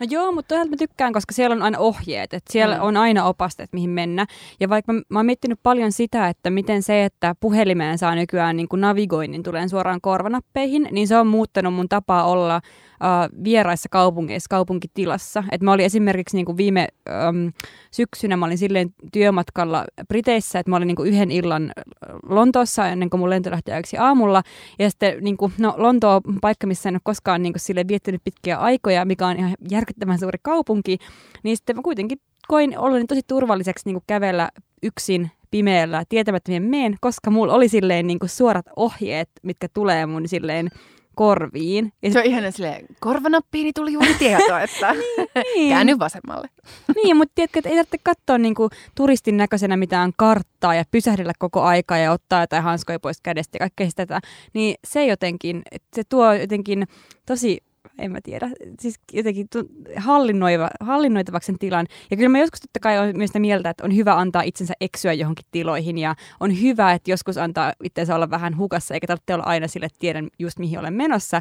No 0.00 0.06
joo, 0.10 0.32
mutta 0.32 0.48
toisaalta 0.48 0.70
mä 0.70 0.76
tykkään, 0.76 1.12
koska 1.12 1.34
siellä 1.34 1.54
on 1.54 1.62
aina 1.62 1.78
ohjeet, 1.78 2.34
että 2.34 2.52
siellä 2.52 2.74
Mm. 2.74 2.80
mm. 2.80 2.86
on 2.86 2.96
aina 2.96 3.24
opasteet, 3.24 3.72
mihin 3.72 3.90
mennä. 3.90 4.26
Ja 4.60 4.68
vaikka 4.68 4.92
mä, 4.92 5.00
mä 5.08 5.18
oon 5.18 5.26
miettinyt 5.26 5.60
paljon 5.62 5.92
sitä, 5.92 6.28
että 6.28 6.50
miten 6.50 6.82
se, 6.82 7.04
että 7.04 7.34
puhelimeen 7.40 7.98
saa 7.98 8.14
nykyään 8.14 8.56
niin 8.56 8.68
kuin 8.68 8.80
navigoinnin 8.80 9.42
tulee 9.42 9.68
suoraan 9.68 10.00
korvanappeihin, 10.00 10.88
niin 10.90 11.08
se 11.08 11.16
on 11.16 11.26
muuttanut 11.26 11.74
mun 11.74 11.88
tapaa 11.88 12.24
olla 12.24 12.60
uh, 13.00 13.44
vieraissa 13.44 13.88
kaupungeissa, 13.88 14.48
kaupunkitilassa. 14.50 15.44
Et 15.52 15.62
mä 15.62 15.72
olin 15.72 15.84
esimerkiksi 15.84 16.36
niin 16.36 16.46
kuin 16.46 16.56
viime 16.56 16.88
um, 17.28 17.52
syksynä, 17.90 18.36
mä 18.36 18.46
olin 18.46 18.58
silleen 18.58 18.94
työmatkalla 19.12 19.84
Briteissä, 20.08 20.58
että 20.58 20.70
mä 20.70 20.76
olin 20.76 20.86
niin 20.86 20.96
kuin 20.96 21.08
yhden 21.08 21.30
illan 21.30 21.72
Lontoossa 22.28 22.88
ennen 22.88 23.10
kuin 23.10 23.20
mun 23.20 23.30
lento 23.30 23.50
lähti 23.50 23.70
aamulla. 23.98 24.42
Ja 24.78 24.90
sitten 24.90 25.24
niin 25.24 25.36
kuin, 25.36 25.52
no, 25.58 25.74
Lonto 25.76 26.14
on 26.14 26.22
paikka, 26.40 26.66
missä 26.66 26.88
en 26.88 26.94
ole 26.94 27.00
koskaan 27.04 27.42
niin 27.42 27.52
kuin, 27.52 27.88
viettänyt 27.88 28.24
pitkiä 28.24 28.56
aikoja, 28.56 29.04
mikä 29.04 29.26
on 29.26 29.36
ihan 29.36 29.54
järkyttävän 29.70 30.18
suuri 30.18 30.38
kaupunki. 30.42 30.98
Niin 31.42 31.56
sitten 31.56 31.76
mä 31.76 31.82
kuitenkin 31.82 32.18
koin 32.48 32.78
oloni 32.78 33.06
tosi 33.06 33.20
turvalliseksi 33.26 33.88
niin 33.88 33.94
kuin 33.94 34.04
kävellä 34.06 34.50
yksin 34.82 35.30
pimeällä 35.50 36.04
tietämättömien 36.08 36.62
meen, 36.62 36.96
koska 37.00 37.30
mulla 37.30 37.54
oli 37.54 37.68
silleen 37.68 38.06
niin 38.06 38.18
kuin 38.18 38.30
suorat 38.30 38.66
ohjeet, 38.76 39.30
mitkä 39.42 39.68
tulee 39.74 40.06
mun 40.06 40.28
silleen 40.28 40.68
korviin. 41.16 41.92
Ja 42.02 42.12
se 42.12 42.18
on 42.18 42.24
ihan 42.24 42.52
silleen, 42.52 42.86
korvanappiini 43.00 43.72
tuli 43.72 43.92
juuri 43.92 44.14
tieto, 44.14 44.58
että 44.58 44.94
niin. 45.54 45.68
käänny 45.68 45.98
vasemmalle. 45.98 46.48
niin, 46.96 47.16
mutta 47.16 47.32
tiedätkö, 47.34 47.58
että 47.58 47.68
ei 47.68 47.76
tarvitse 47.76 47.98
katsoa 48.02 48.38
niin 48.38 48.54
kuin 48.54 48.70
turistin 48.94 49.36
näköisenä 49.36 49.76
mitään 49.76 50.12
karttaa 50.16 50.74
ja 50.74 50.84
pysähdellä 50.90 51.32
koko 51.38 51.62
aikaa 51.62 51.98
ja 51.98 52.12
ottaa 52.12 52.40
jotain 52.40 52.62
hanskoja 52.62 53.00
pois 53.00 53.20
kädestä 53.20 53.56
ja 53.56 53.58
kaikkea 53.58 53.90
sitä. 53.90 54.20
Niin 54.54 54.74
se 54.84 55.06
jotenkin, 55.06 55.62
se 55.94 56.02
tuo 56.08 56.32
jotenkin 56.32 56.86
tosi 57.26 57.62
en 57.98 58.12
mä 58.12 58.20
tiedä, 58.20 58.50
siis 58.80 59.00
jotenkin 59.12 59.48
hallinnoiva, 59.96 60.70
hallinnoitavaksi 60.80 61.46
sen 61.46 61.58
tilan. 61.58 61.86
Ja 62.10 62.16
kyllä 62.16 62.28
mä 62.28 62.38
joskus 62.38 62.60
totta 62.60 62.80
kai 62.80 62.98
olen 62.98 63.16
myös 63.16 63.28
sitä 63.28 63.38
mieltä, 63.38 63.70
että 63.70 63.84
on 63.84 63.96
hyvä 63.96 64.18
antaa 64.18 64.42
itsensä 64.42 64.74
eksyä 64.80 65.12
johonkin 65.12 65.46
tiloihin 65.50 65.98
ja 65.98 66.14
on 66.40 66.60
hyvä, 66.60 66.92
että 66.92 67.10
joskus 67.10 67.38
antaa 67.38 67.72
itsensä 67.84 68.14
olla 68.14 68.30
vähän 68.30 68.56
hukassa, 68.56 68.94
eikä 68.94 69.06
tarvitse 69.06 69.34
olla 69.34 69.44
aina 69.44 69.68
sille, 69.68 69.86
että 69.86 69.98
tiedän 69.98 70.28
just 70.38 70.58
mihin 70.58 70.78
olen 70.78 70.94
menossa. 70.94 71.40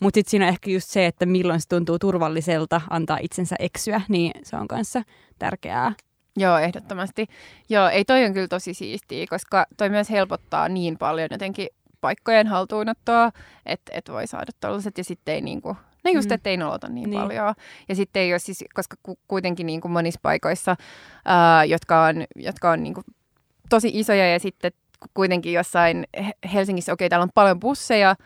Mutta 0.00 0.18
sitten 0.18 0.30
siinä 0.30 0.44
on 0.44 0.48
ehkä 0.48 0.70
just 0.70 0.88
se, 0.88 1.06
että 1.06 1.26
milloin 1.26 1.60
se 1.60 1.68
tuntuu 1.68 1.98
turvalliselta 1.98 2.80
antaa 2.90 3.18
itsensä 3.22 3.56
eksyä, 3.58 4.00
niin 4.08 4.32
se 4.42 4.56
on 4.56 4.68
kanssa 4.68 5.02
tärkeää. 5.38 5.92
Joo, 6.36 6.58
ehdottomasti. 6.58 7.26
Joo, 7.68 7.88
ei 7.88 8.04
toi 8.04 8.24
on 8.24 8.32
kyllä 8.32 8.48
tosi 8.48 8.74
siistiä, 8.74 9.26
koska 9.30 9.66
toi 9.76 9.90
myös 9.90 10.10
helpottaa 10.10 10.68
niin 10.68 10.98
paljon 10.98 11.28
jotenkin 11.30 11.68
paikkojen 12.00 12.46
haltuunottoa, 12.46 13.32
että 13.66 13.92
et 13.94 14.08
voi 14.08 14.26
saada 14.26 14.52
tuollaiset 14.60 14.98
ja 14.98 15.04
sitten 15.04 15.34
ei 15.34 15.40
niinku, 15.40 15.76
No 16.06 16.18
just, 16.18 16.28
mm. 16.28 16.34
ettei 16.34 16.56
nolota 16.56 16.88
niin, 16.88 17.10
niin 17.10 17.22
paljon. 17.22 17.54
Ja 17.88 17.94
sitten 17.94 18.22
ei 18.22 18.32
ole 18.32 18.38
siis, 18.38 18.64
koska 18.74 18.96
kuitenkin 19.28 19.66
niin 19.66 19.80
kuin 19.80 19.92
monissa 19.92 20.20
paikoissa, 20.22 20.76
ää, 21.24 21.64
jotka 21.64 22.04
on, 22.04 22.24
jotka 22.36 22.70
on 22.70 22.82
niin 22.82 22.94
kuin 22.94 23.04
tosi 23.68 23.90
isoja 23.94 24.32
ja 24.32 24.40
sitten 24.40 24.72
kuitenkin 25.14 25.52
jossain 25.52 26.06
Helsingissä, 26.52 26.92
okei, 26.92 27.04
okay, 27.06 27.10
täällä 27.10 27.24
on 27.24 27.30
paljon 27.34 27.60
busseja, 27.60 28.16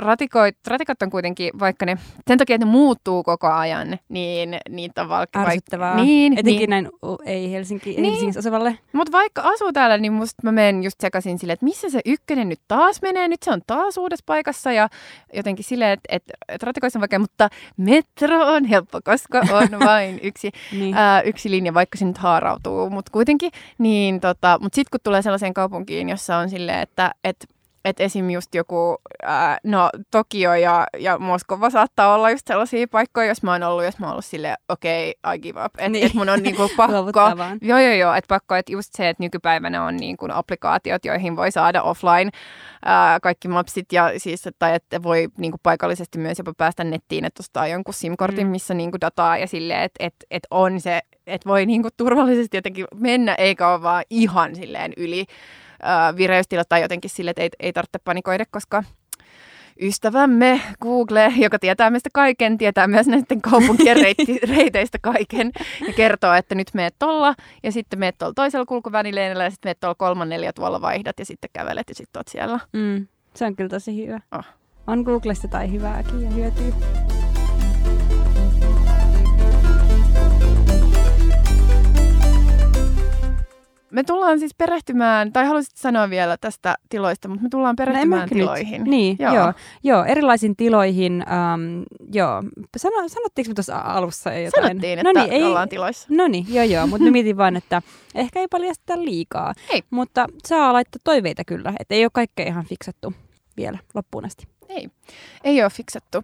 ratikoit, 0.00 0.56
ratikot 0.66 1.02
on 1.02 1.10
kuitenkin, 1.10 1.50
vaikka 1.60 1.86
ne, 1.86 1.96
sen 2.28 2.38
takia, 2.38 2.54
että 2.56 2.66
ne 2.66 2.72
muuttuu 2.72 3.22
koko 3.22 3.46
ajan, 3.46 3.98
niin 4.08 4.58
niitä 4.68 5.02
on 5.02 5.08
vaikka... 5.08 5.40
Ärsyttävää. 5.40 5.96
Niin, 5.96 6.32
Etenkin 6.32 6.58
niin. 6.58 6.70
näin 6.70 6.88
ei 7.24 7.52
Helsinki, 7.52 7.90
niin. 7.90 8.04
Helsingissä 8.04 8.38
asuvalle. 8.38 8.78
Mutta 8.92 9.12
vaikka 9.12 9.42
asuu 9.42 9.72
täällä, 9.72 9.98
niin 9.98 10.12
musta 10.12 10.42
mä 10.42 10.52
menen 10.52 10.84
just 10.84 11.00
sekaisin 11.00 11.38
silleen, 11.38 11.54
että 11.54 11.64
missä 11.64 11.90
se 11.90 12.00
ykkönen 12.06 12.48
nyt 12.48 12.60
taas 12.68 13.02
menee, 13.02 13.28
nyt 13.28 13.42
se 13.42 13.50
on 13.50 13.60
taas 13.66 13.98
uudessa 13.98 14.24
paikassa 14.26 14.72
ja 14.72 14.88
jotenkin 15.32 15.64
silleen, 15.64 15.92
että, 15.92 16.16
että, 16.16 16.32
että 16.48 16.66
ratikoissa 16.66 16.98
on 16.98 17.00
vaikea, 17.00 17.18
mutta 17.18 17.48
metro 17.76 18.46
on 18.46 18.64
helppo, 18.64 19.00
koska 19.04 19.38
on 19.50 19.80
vain 19.86 20.20
yksi, 20.22 20.50
niin. 20.72 20.94
ää, 20.94 21.22
yksi 21.22 21.50
linja, 21.50 21.74
vaikka 21.74 21.98
se 21.98 22.04
nyt 22.04 22.18
haarautuu, 22.18 22.90
mutta 22.90 23.12
kuitenkin. 23.12 23.50
Niin, 23.78 24.20
tota, 24.20 24.58
mutta 24.62 24.76
sitten 24.76 24.90
kun 24.90 25.00
tulee 25.04 25.22
sellaiseen 25.22 25.54
kaupunkiin, 25.54 26.08
jossa 26.08 26.36
on 26.36 26.50
silleen, 26.50 26.80
että, 26.80 27.14
että 27.24 27.46
että 27.84 28.02
esim. 28.02 28.30
just 28.30 28.54
joku, 28.54 28.96
ää, 29.22 29.58
no 29.64 29.90
Tokio 30.10 30.54
ja, 30.54 30.86
ja 30.98 31.18
Moskova 31.18 31.70
saattaa 31.70 32.14
olla 32.14 32.30
just 32.30 32.46
sellaisia 32.46 32.86
paikkoja, 32.88 33.26
jos 33.26 33.42
mä 33.42 33.52
oon 33.52 33.62
ollut, 33.62 33.84
jos 33.84 33.98
mä 33.98 34.06
oon 34.06 34.12
ollut 34.12 34.24
silleen, 34.24 34.56
okei, 34.68 35.14
okay, 35.24 35.36
I 35.36 35.38
give 35.38 35.64
up. 35.64 35.74
Että 35.78 35.88
niin. 35.88 36.06
et 36.06 36.14
mun 36.14 36.28
on 36.28 36.42
niinku 36.42 36.70
pakko. 36.76 36.94
joo, 37.62 37.78
joo, 37.78 37.94
joo, 37.94 38.14
että 38.14 38.28
pakko, 38.28 38.54
että 38.54 38.72
just 38.72 38.90
se, 38.94 39.08
että 39.08 39.22
nykypäivänä 39.22 39.84
on 39.84 39.96
niinku 39.96 40.28
applikaatiot, 40.32 41.04
joihin 41.04 41.36
voi 41.36 41.52
saada 41.52 41.82
offline 41.82 42.30
ää, 42.84 43.20
kaikki 43.20 43.48
mapsit 43.48 43.92
ja 43.92 44.12
siis, 44.16 44.48
tai 44.58 44.74
että 44.74 45.02
voi 45.02 45.28
niinku 45.38 45.58
paikallisesti 45.62 46.18
myös 46.18 46.38
jopa 46.38 46.52
päästä 46.56 46.84
nettiin, 46.84 47.24
että 47.24 47.40
ostaa 47.40 47.66
jonkun 47.66 47.94
SIM-kortin, 47.94 48.46
mm. 48.46 48.50
missä 48.50 48.74
niinku 48.74 48.98
dataa 49.00 49.38
ja 49.38 49.46
silleen, 49.46 49.82
että 49.82 50.06
et, 50.06 50.14
et 50.30 50.46
on 50.50 50.80
se, 50.80 51.00
että 51.26 51.48
voi 51.48 51.66
niinku 51.66 51.88
turvallisesti 51.96 52.56
jotenkin 52.56 52.86
mennä, 52.94 53.34
eikä 53.34 53.68
ole 53.68 53.82
vaan 53.82 54.04
ihan 54.10 54.56
silleen 54.56 54.92
yli 54.96 55.26
äh, 55.84 56.16
vireystila 56.16 56.64
tai 56.64 56.82
jotenkin 56.82 57.10
sille, 57.10 57.30
että 57.30 57.42
ei, 57.42 57.50
ei 57.60 57.72
tarvitse 57.72 57.98
panikoida, 58.04 58.44
koska 58.50 58.84
ystävämme 59.80 60.60
Google, 60.80 61.32
joka 61.36 61.58
tietää 61.58 61.90
meistä 61.90 62.10
kaiken, 62.12 62.58
tietää 62.58 62.86
myös 62.86 63.06
näiden 63.06 63.40
kaupunkien 63.40 63.96
reitti, 64.02 64.38
reiteistä 64.48 64.98
kaiken 65.02 65.52
ja 65.86 65.92
kertoo, 65.92 66.34
että 66.34 66.54
nyt 66.54 66.70
meet 66.74 66.94
tolla 66.98 67.34
ja 67.62 67.72
sitten 67.72 67.98
meet 67.98 68.18
tuolla 68.18 68.34
toisella 68.34 68.66
kulkuvälineellä 68.66 69.44
ja 69.44 69.50
sitten 69.50 69.68
meet 69.68 69.80
tuolla 69.80 69.94
kolman 69.94 70.28
neljä 70.28 70.52
tuolla 70.52 70.80
vaihdat 70.80 71.18
ja 71.18 71.24
sitten 71.24 71.50
kävelet 71.52 71.88
ja 71.88 71.94
sitten 71.94 72.20
oot 72.20 72.28
siellä. 72.28 72.60
Mm, 72.72 73.06
se 73.34 73.44
on 73.44 73.56
kyllä 73.56 73.70
tosi 73.70 74.06
hyvä. 74.06 74.20
Oh. 74.32 74.44
On 74.86 75.02
Googlesta 75.02 75.48
tai 75.48 75.72
hyvääkin 75.72 76.22
ja 76.22 76.30
hyötyy. 76.30 76.72
Me 83.90 84.02
tullaan 84.04 84.38
siis 84.38 84.54
perehtymään, 84.54 85.32
tai 85.32 85.46
haluaisit 85.46 85.76
sanoa 85.76 86.10
vielä 86.10 86.36
tästä 86.36 86.74
tiloista, 86.88 87.28
mutta 87.28 87.42
me 87.42 87.48
tullaan 87.48 87.72
no 87.72 87.76
perehtymään 87.76 88.28
no, 88.28 88.34
tiloihin. 88.34 88.80
Nyt. 88.80 88.90
Niin, 88.90 89.16
joo. 89.20 89.34
joo. 89.34 89.52
joo 89.82 90.04
erilaisiin 90.04 90.56
tiloihin. 90.56 91.24
Um, 91.54 91.84
joo. 92.12 92.42
Sano, 92.76 93.08
sanottiinko 93.08 93.50
me 93.50 93.54
tuossa 93.54 93.78
alussa 93.78 94.32
jotain? 94.32 94.64
Sanottiin, 94.64 94.98
että 94.98 95.12
no 95.12 95.20
niin, 95.20 95.32
ei, 95.32 95.44
ollaan 95.44 95.68
tiloissa. 95.68 96.08
No 96.10 96.28
niin, 96.28 96.54
joo 96.54 96.64
joo, 96.64 96.86
mutta 96.86 97.10
mietin 97.10 97.36
vain, 97.36 97.56
että 97.56 97.82
ehkä 98.14 98.40
ei 98.40 98.48
paljasteta 98.48 99.04
liikaa. 99.04 99.54
Ei. 99.70 99.82
Mutta 99.90 100.26
saa 100.46 100.72
laittaa 100.72 101.00
toiveita 101.04 101.44
kyllä, 101.44 101.72
että 101.80 101.94
ei 101.94 102.04
ole 102.04 102.10
kaikkea 102.12 102.46
ihan 102.46 102.64
fiksattu 102.64 103.14
vielä 103.56 103.78
loppuun 103.94 104.24
asti. 104.24 104.48
Ei, 104.68 104.88
ei 105.44 105.62
ole 105.62 105.70
fiksattu 105.70 106.22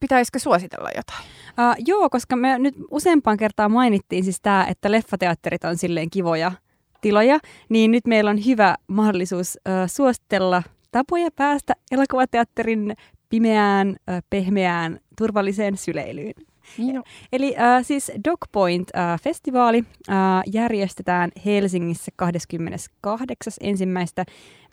pitäisikö 0.00 0.38
suositella 0.38 0.88
jotain? 0.96 1.24
Uh, 1.48 1.84
joo, 1.86 2.10
koska 2.10 2.36
me 2.36 2.58
nyt 2.58 2.74
useampaan 2.90 3.36
kertaan 3.36 3.72
mainittiin 3.72 4.24
siis 4.24 4.40
tämä, 4.40 4.66
että 4.70 4.92
leffateatterit 4.92 5.64
on 5.64 5.76
silleen 5.76 6.10
kivoja 6.10 6.52
tiloja, 7.00 7.38
niin 7.68 7.90
nyt 7.90 8.06
meillä 8.06 8.30
on 8.30 8.44
hyvä 8.46 8.74
mahdollisuus 8.86 9.58
äh, 9.68 9.72
suositella 9.86 10.62
tapoja 10.90 11.30
päästä 11.36 11.74
elokuvateatterin 11.90 12.96
pimeään, 13.28 13.96
äh, 14.10 14.22
pehmeään, 14.30 15.00
turvalliseen 15.18 15.76
syleilyyn. 15.76 16.34
Joo. 16.78 17.04
Eli 17.32 17.56
äh, 17.58 17.84
siis 17.84 18.12
Dogpoint-festivaali 18.24 19.84
äh, 20.08 20.16
äh, 20.16 20.42
järjestetään 20.52 21.30
Helsingissä 21.44 22.12
28. 22.16 23.52
ensimmäistä 23.60 24.24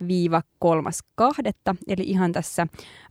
viiva 0.08 0.42
kolmas 0.60 1.00
kahdetta, 1.16 1.76
eli 1.88 2.04
ihan 2.04 2.32
tässä 2.32 2.68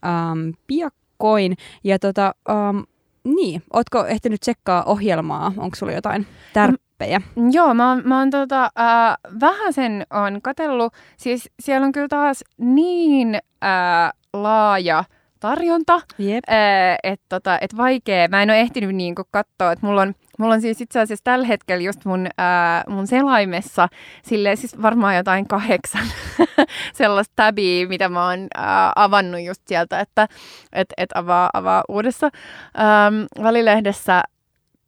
ähm, 0.07 0.51
piakkoin. 0.67 1.57
Ja 1.85 1.99
tota, 1.99 2.35
ähm, 2.51 2.79
niin, 3.25 3.63
ootko 3.73 4.07
ehtinyt 4.07 4.41
tsekkaa 4.41 4.85
ohjelmaa? 4.85 5.53
Onko 5.57 5.77
sulla 5.77 5.93
jotain 5.93 6.27
tär- 6.53 6.77
tyyppejä. 7.05 7.21
Joo, 7.53 7.75
mä, 7.75 7.97
mä 8.05 8.19
oon 8.19 8.31
tota, 8.31 8.65
äh, 8.65 9.17
vähän 9.41 9.73
sen 9.73 10.07
on 10.11 10.43
katellut. 10.43 10.93
Siis 11.17 11.51
siellä 11.61 11.85
on 11.87 11.93
kyllä 11.93 12.09
taas 12.09 12.45
niin 12.59 13.35
äh, 13.35 14.13
laaja 14.33 15.05
tarjonta, 15.41 16.01
yep. 16.21 16.45
äh, 16.51 16.97
että 17.03 17.27
tota, 17.29 17.59
et 17.61 17.77
vaikea. 17.77 18.29
Mä 18.29 18.43
en 18.43 18.51
ole 18.51 18.61
ehtinyt 18.61 18.97
niinku 18.97 19.23
katsoa, 19.31 19.73
että 19.73 19.87
mulla 19.87 20.03
on 20.03 20.15
Mulla 20.39 20.55
on 20.55 20.61
siis 20.61 20.81
itse 20.81 21.01
asiassa 21.01 21.25
tällä 21.25 21.47
hetkellä 21.47 21.83
just 21.83 22.05
mun, 22.05 22.27
ää, 22.39 22.85
mun 22.89 23.07
selaimessa 23.07 23.89
silleen 24.23 24.57
siis 24.57 24.83
varmaan 24.83 25.17
jotain 25.17 25.49
kahdeksan 25.49 26.07
sellaista 26.95 27.33
tabia, 27.37 27.89
mitä 27.89 28.09
mä 28.09 28.29
oon 28.29 28.47
ää, 28.55 28.93
avannut 28.97 29.41
just 29.41 29.63
sieltä, 29.67 30.01
että 30.01 30.29
et, 30.73 30.89
et 30.97 31.11
avaa, 31.15 31.51
avaa 31.53 31.83
uudessa 31.89 32.27
äm, 32.27 33.43
välilehdessä 33.43 34.23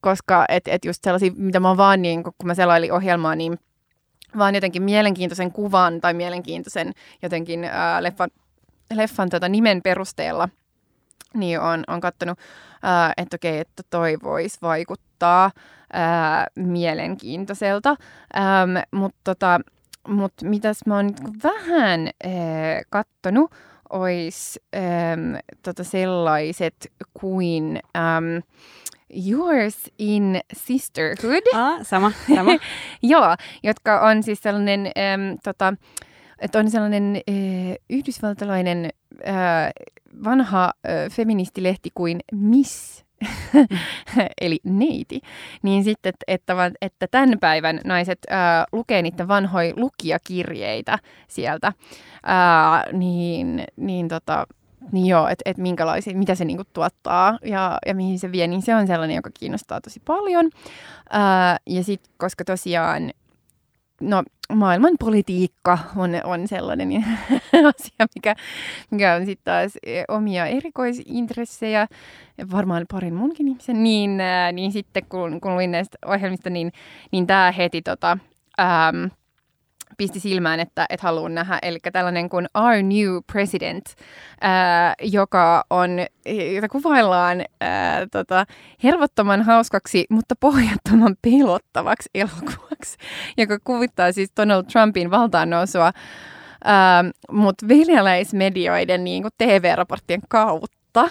koska 0.07 0.45
et, 0.49 0.69
et 0.69 0.85
just 0.85 1.05
sellaisia, 1.05 1.31
mitä 1.37 1.61
mä 1.61 1.77
vaan 1.77 2.03
niin, 2.03 2.23
kun 2.23 2.33
mä 2.45 2.55
selailin 2.55 2.93
ohjelmaa, 2.93 3.35
niin 3.35 3.59
vaan 4.39 4.55
jotenkin 4.55 4.83
mielenkiintoisen 4.83 5.53
kuvan 5.53 6.01
tai 6.01 6.15
mielenkiintoisen 6.15 6.93
jotenkin 7.23 7.65
ää, 7.65 8.03
leffan, 8.03 8.31
leffan 8.95 9.29
tota 9.29 9.49
nimen 9.49 9.83
perusteella 9.83 10.49
niin 11.35 11.61
on, 11.61 11.85
on 11.87 12.01
katsonut, 12.01 12.39
että 13.17 13.37
okei, 13.37 13.59
että 13.59 13.83
toi 13.91 14.17
voisi 14.23 14.59
vaikuttaa 14.63 15.51
ää, 15.93 16.47
mielenkiintoiselta. 16.55 17.97
Mutta 18.91 19.21
tota, 19.25 19.61
mut 20.09 20.33
mitäs 20.43 20.81
mä 20.87 20.97
oon 20.97 21.15
vähän 21.43 22.01
ää, 22.25 22.83
kattonut, 22.91 23.51
olisi 23.91 24.61
tota 25.63 25.85
sellaiset 25.85 26.93
kuin... 27.15 27.81
Äm, 27.97 28.43
Yours 29.11 29.91
in 29.99 30.41
Sisterhood. 30.53 31.43
Ah, 31.55 31.79
sama, 31.83 32.13
sama. 32.37 32.51
Joo, 33.03 33.37
jotka 33.63 34.01
on 34.01 34.23
siis 34.23 34.43
sellainen 34.43 34.87
äm, 34.87 35.39
tota, 35.45 35.75
että 36.39 36.59
on 36.59 36.71
sellainen 36.71 37.17
äh, 37.17 37.77
yhdysvaltalainen 37.91 38.91
äh, 39.29 39.71
vanha 40.25 40.65
äh, 40.65 41.13
feministilehti 41.13 41.91
kuin 41.95 42.21
Miss, 42.33 43.05
eli 44.41 44.59
neiti, 44.65 45.21
niin 45.63 45.85
sitten, 45.85 46.13
että, 46.27 46.73
että 46.81 47.07
tämän 47.11 47.39
päivän 47.41 47.81
naiset 47.85 48.19
ää, 48.31 48.65
lukee 48.73 49.03
niitä 49.03 49.29
vanhoja 49.29 49.73
lukijakirjeitä 49.77 50.99
sieltä, 51.29 51.73
ää, 52.23 52.85
niin, 52.93 53.65
niin 53.77 54.09
tota, 54.09 54.47
niin 54.93 55.07
joo, 55.07 55.29
että 55.29 55.43
et 55.45 55.59
minkälaisia, 55.59 56.17
mitä 56.17 56.35
se 56.35 56.45
niinku 56.45 56.65
tuottaa 56.73 57.39
ja, 57.45 57.79
ja 57.87 57.95
mihin 57.95 58.19
se 58.19 58.33
vie, 58.33 58.47
niin 58.47 58.63
se 58.63 58.75
on 58.75 58.87
sellainen, 58.87 59.17
joka 59.17 59.31
kiinnostaa 59.41 59.81
tosi 59.81 60.01
paljon. 60.05 60.51
Ää, 61.11 61.59
ja 61.67 61.85
sitten, 61.85 62.13
koska 62.17 62.45
tosiaan, 62.45 63.11
no 64.01 64.23
maailman 64.55 64.93
politiikka 65.01 65.79
on, 65.97 66.11
on 66.25 66.49
sellainen 66.49 66.89
asia, 67.77 68.07
mikä, 68.15 68.35
mikä 68.91 69.15
on 69.15 69.27
sitten 69.27 69.45
taas 69.45 69.73
omia 70.09 70.47
erikoisintressejä, 70.47 71.87
varmaan 72.51 72.87
parin 72.93 73.15
munkin 73.15 73.49
ihmisen, 73.49 73.83
niin, 73.83 74.21
ää, 74.21 74.53
niin 74.53 74.73
sitten 74.73 75.07
kun, 75.09 75.41
kun 75.41 75.55
luin 75.55 75.71
näistä 75.71 75.99
ohjelmista, 76.07 76.51
niin, 76.51 76.73
niin 77.13 77.27
tämä 77.27 77.53
heti 77.53 77.83
tota, 77.83 78.19
äm, 78.61 79.11
pisti 79.97 80.21
silmään, 80.21 80.61
että 80.61 80.87
et 80.91 81.01
haluan 81.01 81.35
nähdä. 81.35 81.59
Eli 81.63 81.79
tällainen 81.93 82.29
kuin 82.29 82.47
Our 82.55 82.75
New 82.83 83.19
President, 83.33 83.85
ää, 84.41 84.95
joka 85.03 85.65
on, 85.71 85.91
jota 86.55 86.69
kuvaillaan 86.69 87.45
ää, 87.61 88.07
tota, 88.07 88.47
hervottoman 88.85 89.43
hauskaksi, 89.43 90.07
mutta 90.11 90.35
pohjattoman 90.41 91.17
pelottavaksi 91.23 92.11
elokuvaksi, 92.15 92.97
joka 93.39 93.59
kuvittaa 93.65 94.13
siis 94.13 94.33
Donald 94.37 94.65
Trumpin 94.65 95.11
valtaannousua, 95.11 95.93
mutta 97.31 97.69
venäläismedioiden 97.69 99.05
niin 99.05 99.25
TV-raporttien 99.39 100.21
kautta. 100.29 101.09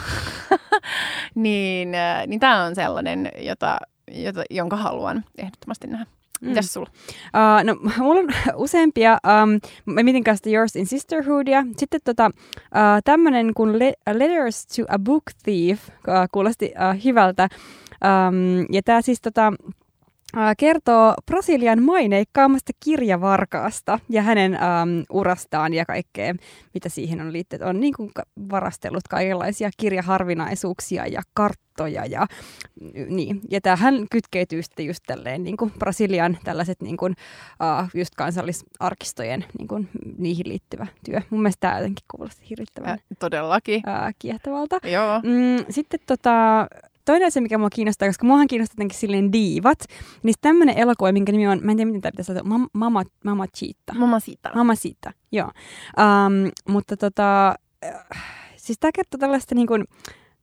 niin 1.36 1.92
niin 2.28 2.40
tämä 2.40 2.64
on 2.64 2.76
sellainen, 2.76 3.32
jota, 3.38 3.78
jota, 4.12 4.44
jonka 4.50 4.76
haluan 4.76 5.26
ehdottomasti 5.38 5.88
nähdä. 5.88 6.06
Mm. 6.46 6.50
Mitäs 6.50 6.74
sulla? 6.74 6.90
Uh, 7.26 7.64
no, 7.64 7.76
mulla 8.06 8.20
on 8.20 8.28
useampia. 8.64 9.18
Um, 9.44 9.60
mä 9.86 10.04
mietin 10.04 10.24
kanssa 10.24 10.50
Yours 10.50 10.76
in 10.76 10.86
Sisterhoodia. 10.86 11.64
Sitten 11.78 12.02
tota, 12.04 12.32
uh, 12.36 13.02
tämmönen 13.06 13.54
kuin 13.54 13.80
Le- 13.80 13.94
Letters 14.14 14.66
to 14.68 14.84
a 14.90 15.00
Book 15.00 15.24
Thief 15.44 15.88
uh, 15.90 16.14
kuulosti 16.32 16.66
uh, 16.66 17.04
hyvältä. 17.04 17.50
Um, 18.04 18.66
ja 18.72 18.82
tämä 18.86 19.02
siis 19.02 19.22
tota, 19.22 19.54
kertoo 20.58 21.14
Brasilian 21.26 21.84
maineikkaammasta 21.84 22.72
kirjavarkaasta 22.86 24.00
ja 24.10 24.22
hänen 24.22 24.54
äm, 24.54 24.60
urastaan 25.10 25.74
ja 25.74 25.86
kaikkea, 25.86 26.36
mitä 26.74 26.90
siihen 26.90 27.22
on 27.22 27.34
liittynyt. 27.34 27.68
On 27.68 27.80
niin 27.80 27.94
kuin 27.94 28.12
varastellut 28.50 29.08
kaikenlaisia 29.10 29.70
kirjaharvinaisuuksia 29.78 31.08
ja 31.08 31.22
karttoja 31.34 32.06
ja 32.06 32.28
niin. 33.10 33.42
Ja 33.50 33.62
tähän 33.62 34.06
kytkeytyy 34.12 34.64
sitten 34.64 34.86
just 34.86 35.04
tälleen 35.08 35.44
niin 35.44 35.58
kuin 35.58 35.72
Brasilian 35.80 36.38
tällaiset 36.44 36.82
niin 36.82 36.98
kuin, 36.98 37.16
uh, 37.64 37.90
just 37.94 38.16
kansallisarkistojen 38.16 39.46
niin 39.58 39.68
kuin, 39.68 39.90
niihin 40.18 40.50
liittyvä 40.50 40.88
työ. 41.06 41.22
Mun 41.30 41.42
mielestä 41.42 41.60
tämä 41.60 41.78
jotenkin 41.78 42.06
kuulosti 42.12 42.50
hirvittävän 42.50 42.90
äh, 42.90 43.00
todellakin. 43.20 43.76
Uh, 43.76 44.14
kiehtovalta. 44.20 44.80
Joo. 44.84 45.20
Mm, 45.24 45.66
sitten 45.70 46.00
tota, 46.08 46.68
toinen 47.06 47.28
asia, 47.28 47.42
mikä 47.42 47.58
mua 47.58 47.70
kiinnostaa, 47.70 48.10
koska 48.10 48.26
muahan 48.26 48.48
kiinnostaa 48.48 48.74
jotenkin 48.74 49.00
silleen 49.00 49.32
diivat, 49.32 49.80
niin 50.24 50.36
tämmöinen 50.42 50.78
elokuva, 50.78 51.12
minkä 51.12 51.32
nimi 51.32 51.48
on, 51.48 51.60
mä 51.64 51.72
en 51.72 51.78
tiedä 51.78 51.92
miten 51.92 52.02
tämä 52.02 52.12
pitäisi 52.12 52.28
sanoa, 52.28 52.44
Mama, 52.44 52.68
Mama, 52.74 53.04
Mama 53.24 53.48
Cheetah. 53.48 53.98
Mama 53.98 54.20
Sita. 54.20 54.52
Mama 54.56 54.76
Sita, 54.76 55.12
joo. 55.32 55.52
Um, 55.98 56.52
mutta 56.70 56.98
tota, 56.98 57.56
siis 58.56 58.80
tämä 58.80 58.92
kertoo 58.92 59.18
tällaista 59.18 59.56
niin 59.56 59.68
kuin, 59.68 59.84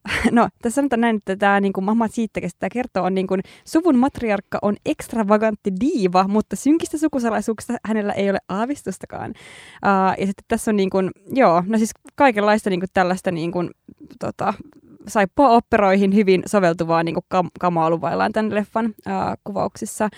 No, 0.31 0.49
tässä 0.61 0.75
sanotaan 0.75 1.01
näin, 1.01 1.15
että 1.15 1.35
tämä 1.35 1.59
niin 1.59 1.73
kuin 1.73 1.83
Mama 1.83 2.07
siitä, 2.07 2.41
tämä 2.59 2.69
kertoo, 2.69 3.03
on 3.03 3.13
niin 3.13 3.27
kuin, 3.27 3.41
suvun 3.65 3.97
matriarkka 3.97 4.59
on 4.61 4.75
ekstravagantti 4.85 5.71
diiva, 5.79 6.27
mutta 6.27 6.55
synkistä 6.55 6.97
sukusalaisuuksista 6.97 7.77
hänellä 7.85 8.13
ei 8.13 8.29
ole 8.29 8.39
aavistustakaan. 8.49 9.29
Uh, 9.29 10.19
ja 10.19 10.25
sitten 10.25 10.45
tässä 10.47 10.71
on 10.71 10.75
niin 10.75 10.89
kuin, 10.89 11.11
joo, 11.35 11.63
no 11.67 11.77
siis 11.77 11.91
kaikenlaista 12.15 12.69
niin 12.69 12.79
kuin 12.79 12.89
tällaista 12.93 13.31
niin 13.31 13.51
kuin, 13.51 13.69
tota, 14.19 14.53
saippua 15.07 15.49
operoihin 15.49 16.15
hyvin 16.15 16.43
soveltuvaa 16.45 17.03
niin 17.03 17.15
kam- 17.35 17.49
kamaa 17.59 17.89
luvaillaan 17.89 18.31
tämän 18.31 18.55
leffan 18.55 18.93
ää, 19.05 19.35
kuvauksissa. 19.43 20.09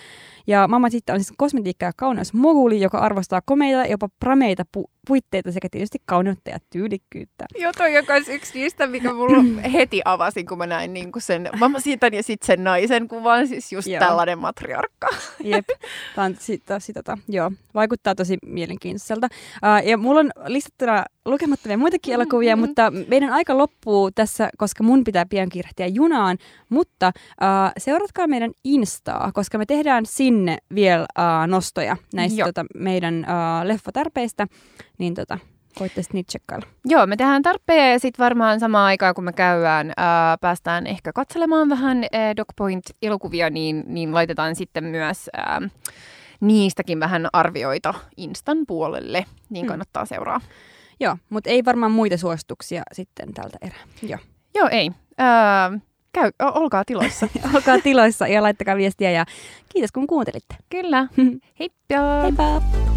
Ja 0.46 0.68
Mamma 0.68 0.90
sitten 0.90 1.14
on 1.14 1.20
siis 1.20 1.32
kosmetiikka- 1.42 1.86
ja 1.86 1.92
kauneus 1.96 2.32
moguli, 2.34 2.80
joka 2.80 2.98
arvostaa 2.98 3.40
komeita 3.44 3.86
jopa 3.86 4.08
prameita 4.20 4.64
pu- 4.78 4.90
puitteita 5.06 5.52
sekä 5.52 5.68
tietysti 5.70 5.98
kauneutta 6.04 6.50
ja 6.50 6.58
tyylikkyyttä. 6.70 7.44
Joo, 7.58 7.72
toi 7.76 7.98
on 7.98 8.04
yksi 8.28 8.58
niistä, 8.58 8.86
mikä 8.86 9.12
mulla 9.12 9.62
heti 9.72 10.02
avasin, 10.04 10.46
kun 10.46 10.58
mä 10.58 10.66
näin 10.66 10.92
niin 10.92 11.12
kuin 11.12 11.22
sen 11.22 11.48
Mamma 11.58 11.80
siitä 11.80 12.06
ja 12.06 12.22
sitten 12.22 12.46
sen 12.46 12.64
naisen 12.64 13.08
kuvan, 13.08 13.48
siis 13.48 13.72
just 13.72 13.88
joo. 13.88 14.00
tällainen 14.00 14.38
matriarkka. 14.38 15.08
Jep, 15.44 15.68
tämä 16.14 16.24
on 16.24 16.36
sitä, 16.38 16.80
sitä, 16.80 17.02
tota, 17.02 17.18
joo, 17.28 17.52
vaikuttaa 17.74 18.14
tosi 18.14 18.38
mielenkiintoiselta. 18.46 19.28
Uh, 19.32 19.88
ja 19.88 19.96
mulla 19.96 20.20
on 20.20 20.30
listattuna 20.46 21.04
lukemattomia 21.24 21.78
muitakin 21.78 22.12
mm-hmm. 22.12 22.20
elokuvia, 22.20 22.56
mm-hmm. 22.56 22.68
mutta 22.68 22.92
meidän 23.08 23.32
aika 23.32 23.58
loppuu 23.58 24.10
tässä, 24.10 24.50
koska 24.58 24.84
mun 24.84 25.04
pitää 25.04 25.26
pian 25.26 25.48
kiirehtiä 25.48 25.86
junaan, 25.86 26.38
mutta 26.68 27.12
uh, 27.16 27.72
seuratkaa 27.78 28.26
meidän 28.26 28.50
Instaa, 28.64 29.30
koska 29.34 29.58
me 29.58 29.66
tehdään 29.66 30.06
sinne 30.06 30.58
vielä 30.74 31.06
uh, 31.18 31.46
nostoja 31.46 31.96
näistä 32.14 32.44
tota, 32.44 32.64
meidän 32.74 33.26
uh, 33.28 33.66
leffatärpeistä, 33.68 34.46
niin 34.98 35.14
tota, 35.14 35.38
voitte 35.80 36.02
sitten 36.02 36.18
niitä 36.18 36.28
tsekkailla. 36.28 36.66
Joo, 36.84 37.06
me 37.06 37.16
tehdään 37.16 37.42
tarpeja 37.42 37.92
ja 37.92 37.98
sitten 37.98 38.24
varmaan 38.24 38.60
samaan 38.60 38.86
aikaan, 38.86 39.14
kun 39.14 39.24
me 39.24 39.32
käydään, 39.32 39.92
ää, 39.96 40.38
päästään 40.38 40.86
ehkä 40.86 41.12
katselemaan 41.12 41.68
vähän 41.68 42.04
ää, 42.12 42.36
DocPoint-elokuvia, 42.36 43.50
niin, 43.50 43.84
niin 43.86 44.14
laitetaan 44.14 44.56
sitten 44.56 44.84
myös 44.84 45.30
ää, 45.32 45.62
niistäkin 46.40 47.00
vähän 47.00 47.28
arvioita 47.32 47.94
Instan 48.16 48.58
puolelle, 48.66 49.24
niin 49.50 49.64
hmm. 49.64 49.68
kannattaa 49.68 50.02
hmm. 50.02 50.08
seuraa. 50.08 50.40
Joo, 51.00 51.16
mutta 51.30 51.50
ei 51.50 51.64
varmaan 51.64 51.92
muita 51.92 52.16
suosituksia 52.16 52.82
sitten 52.92 53.34
tältä 53.34 53.58
erää. 53.62 53.82
Joo, 54.02 54.18
Joo 54.54 54.68
ei. 54.72 54.90
Ää, 55.18 55.78
käy, 56.12 56.30
olkaa 56.40 56.84
tiloissa. 56.84 57.28
olkaa 57.54 57.78
tiloissa 57.78 58.28
ja 58.28 58.42
laittakaa 58.42 58.76
viestiä 58.76 59.10
ja 59.10 59.24
kiitos 59.68 59.92
kun 59.92 60.06
kuuntelitte. 60.06 60.56
Kyllä. 60.70 61.08
Heippa! 61.60 62.22
Heippa! 62.22 62.95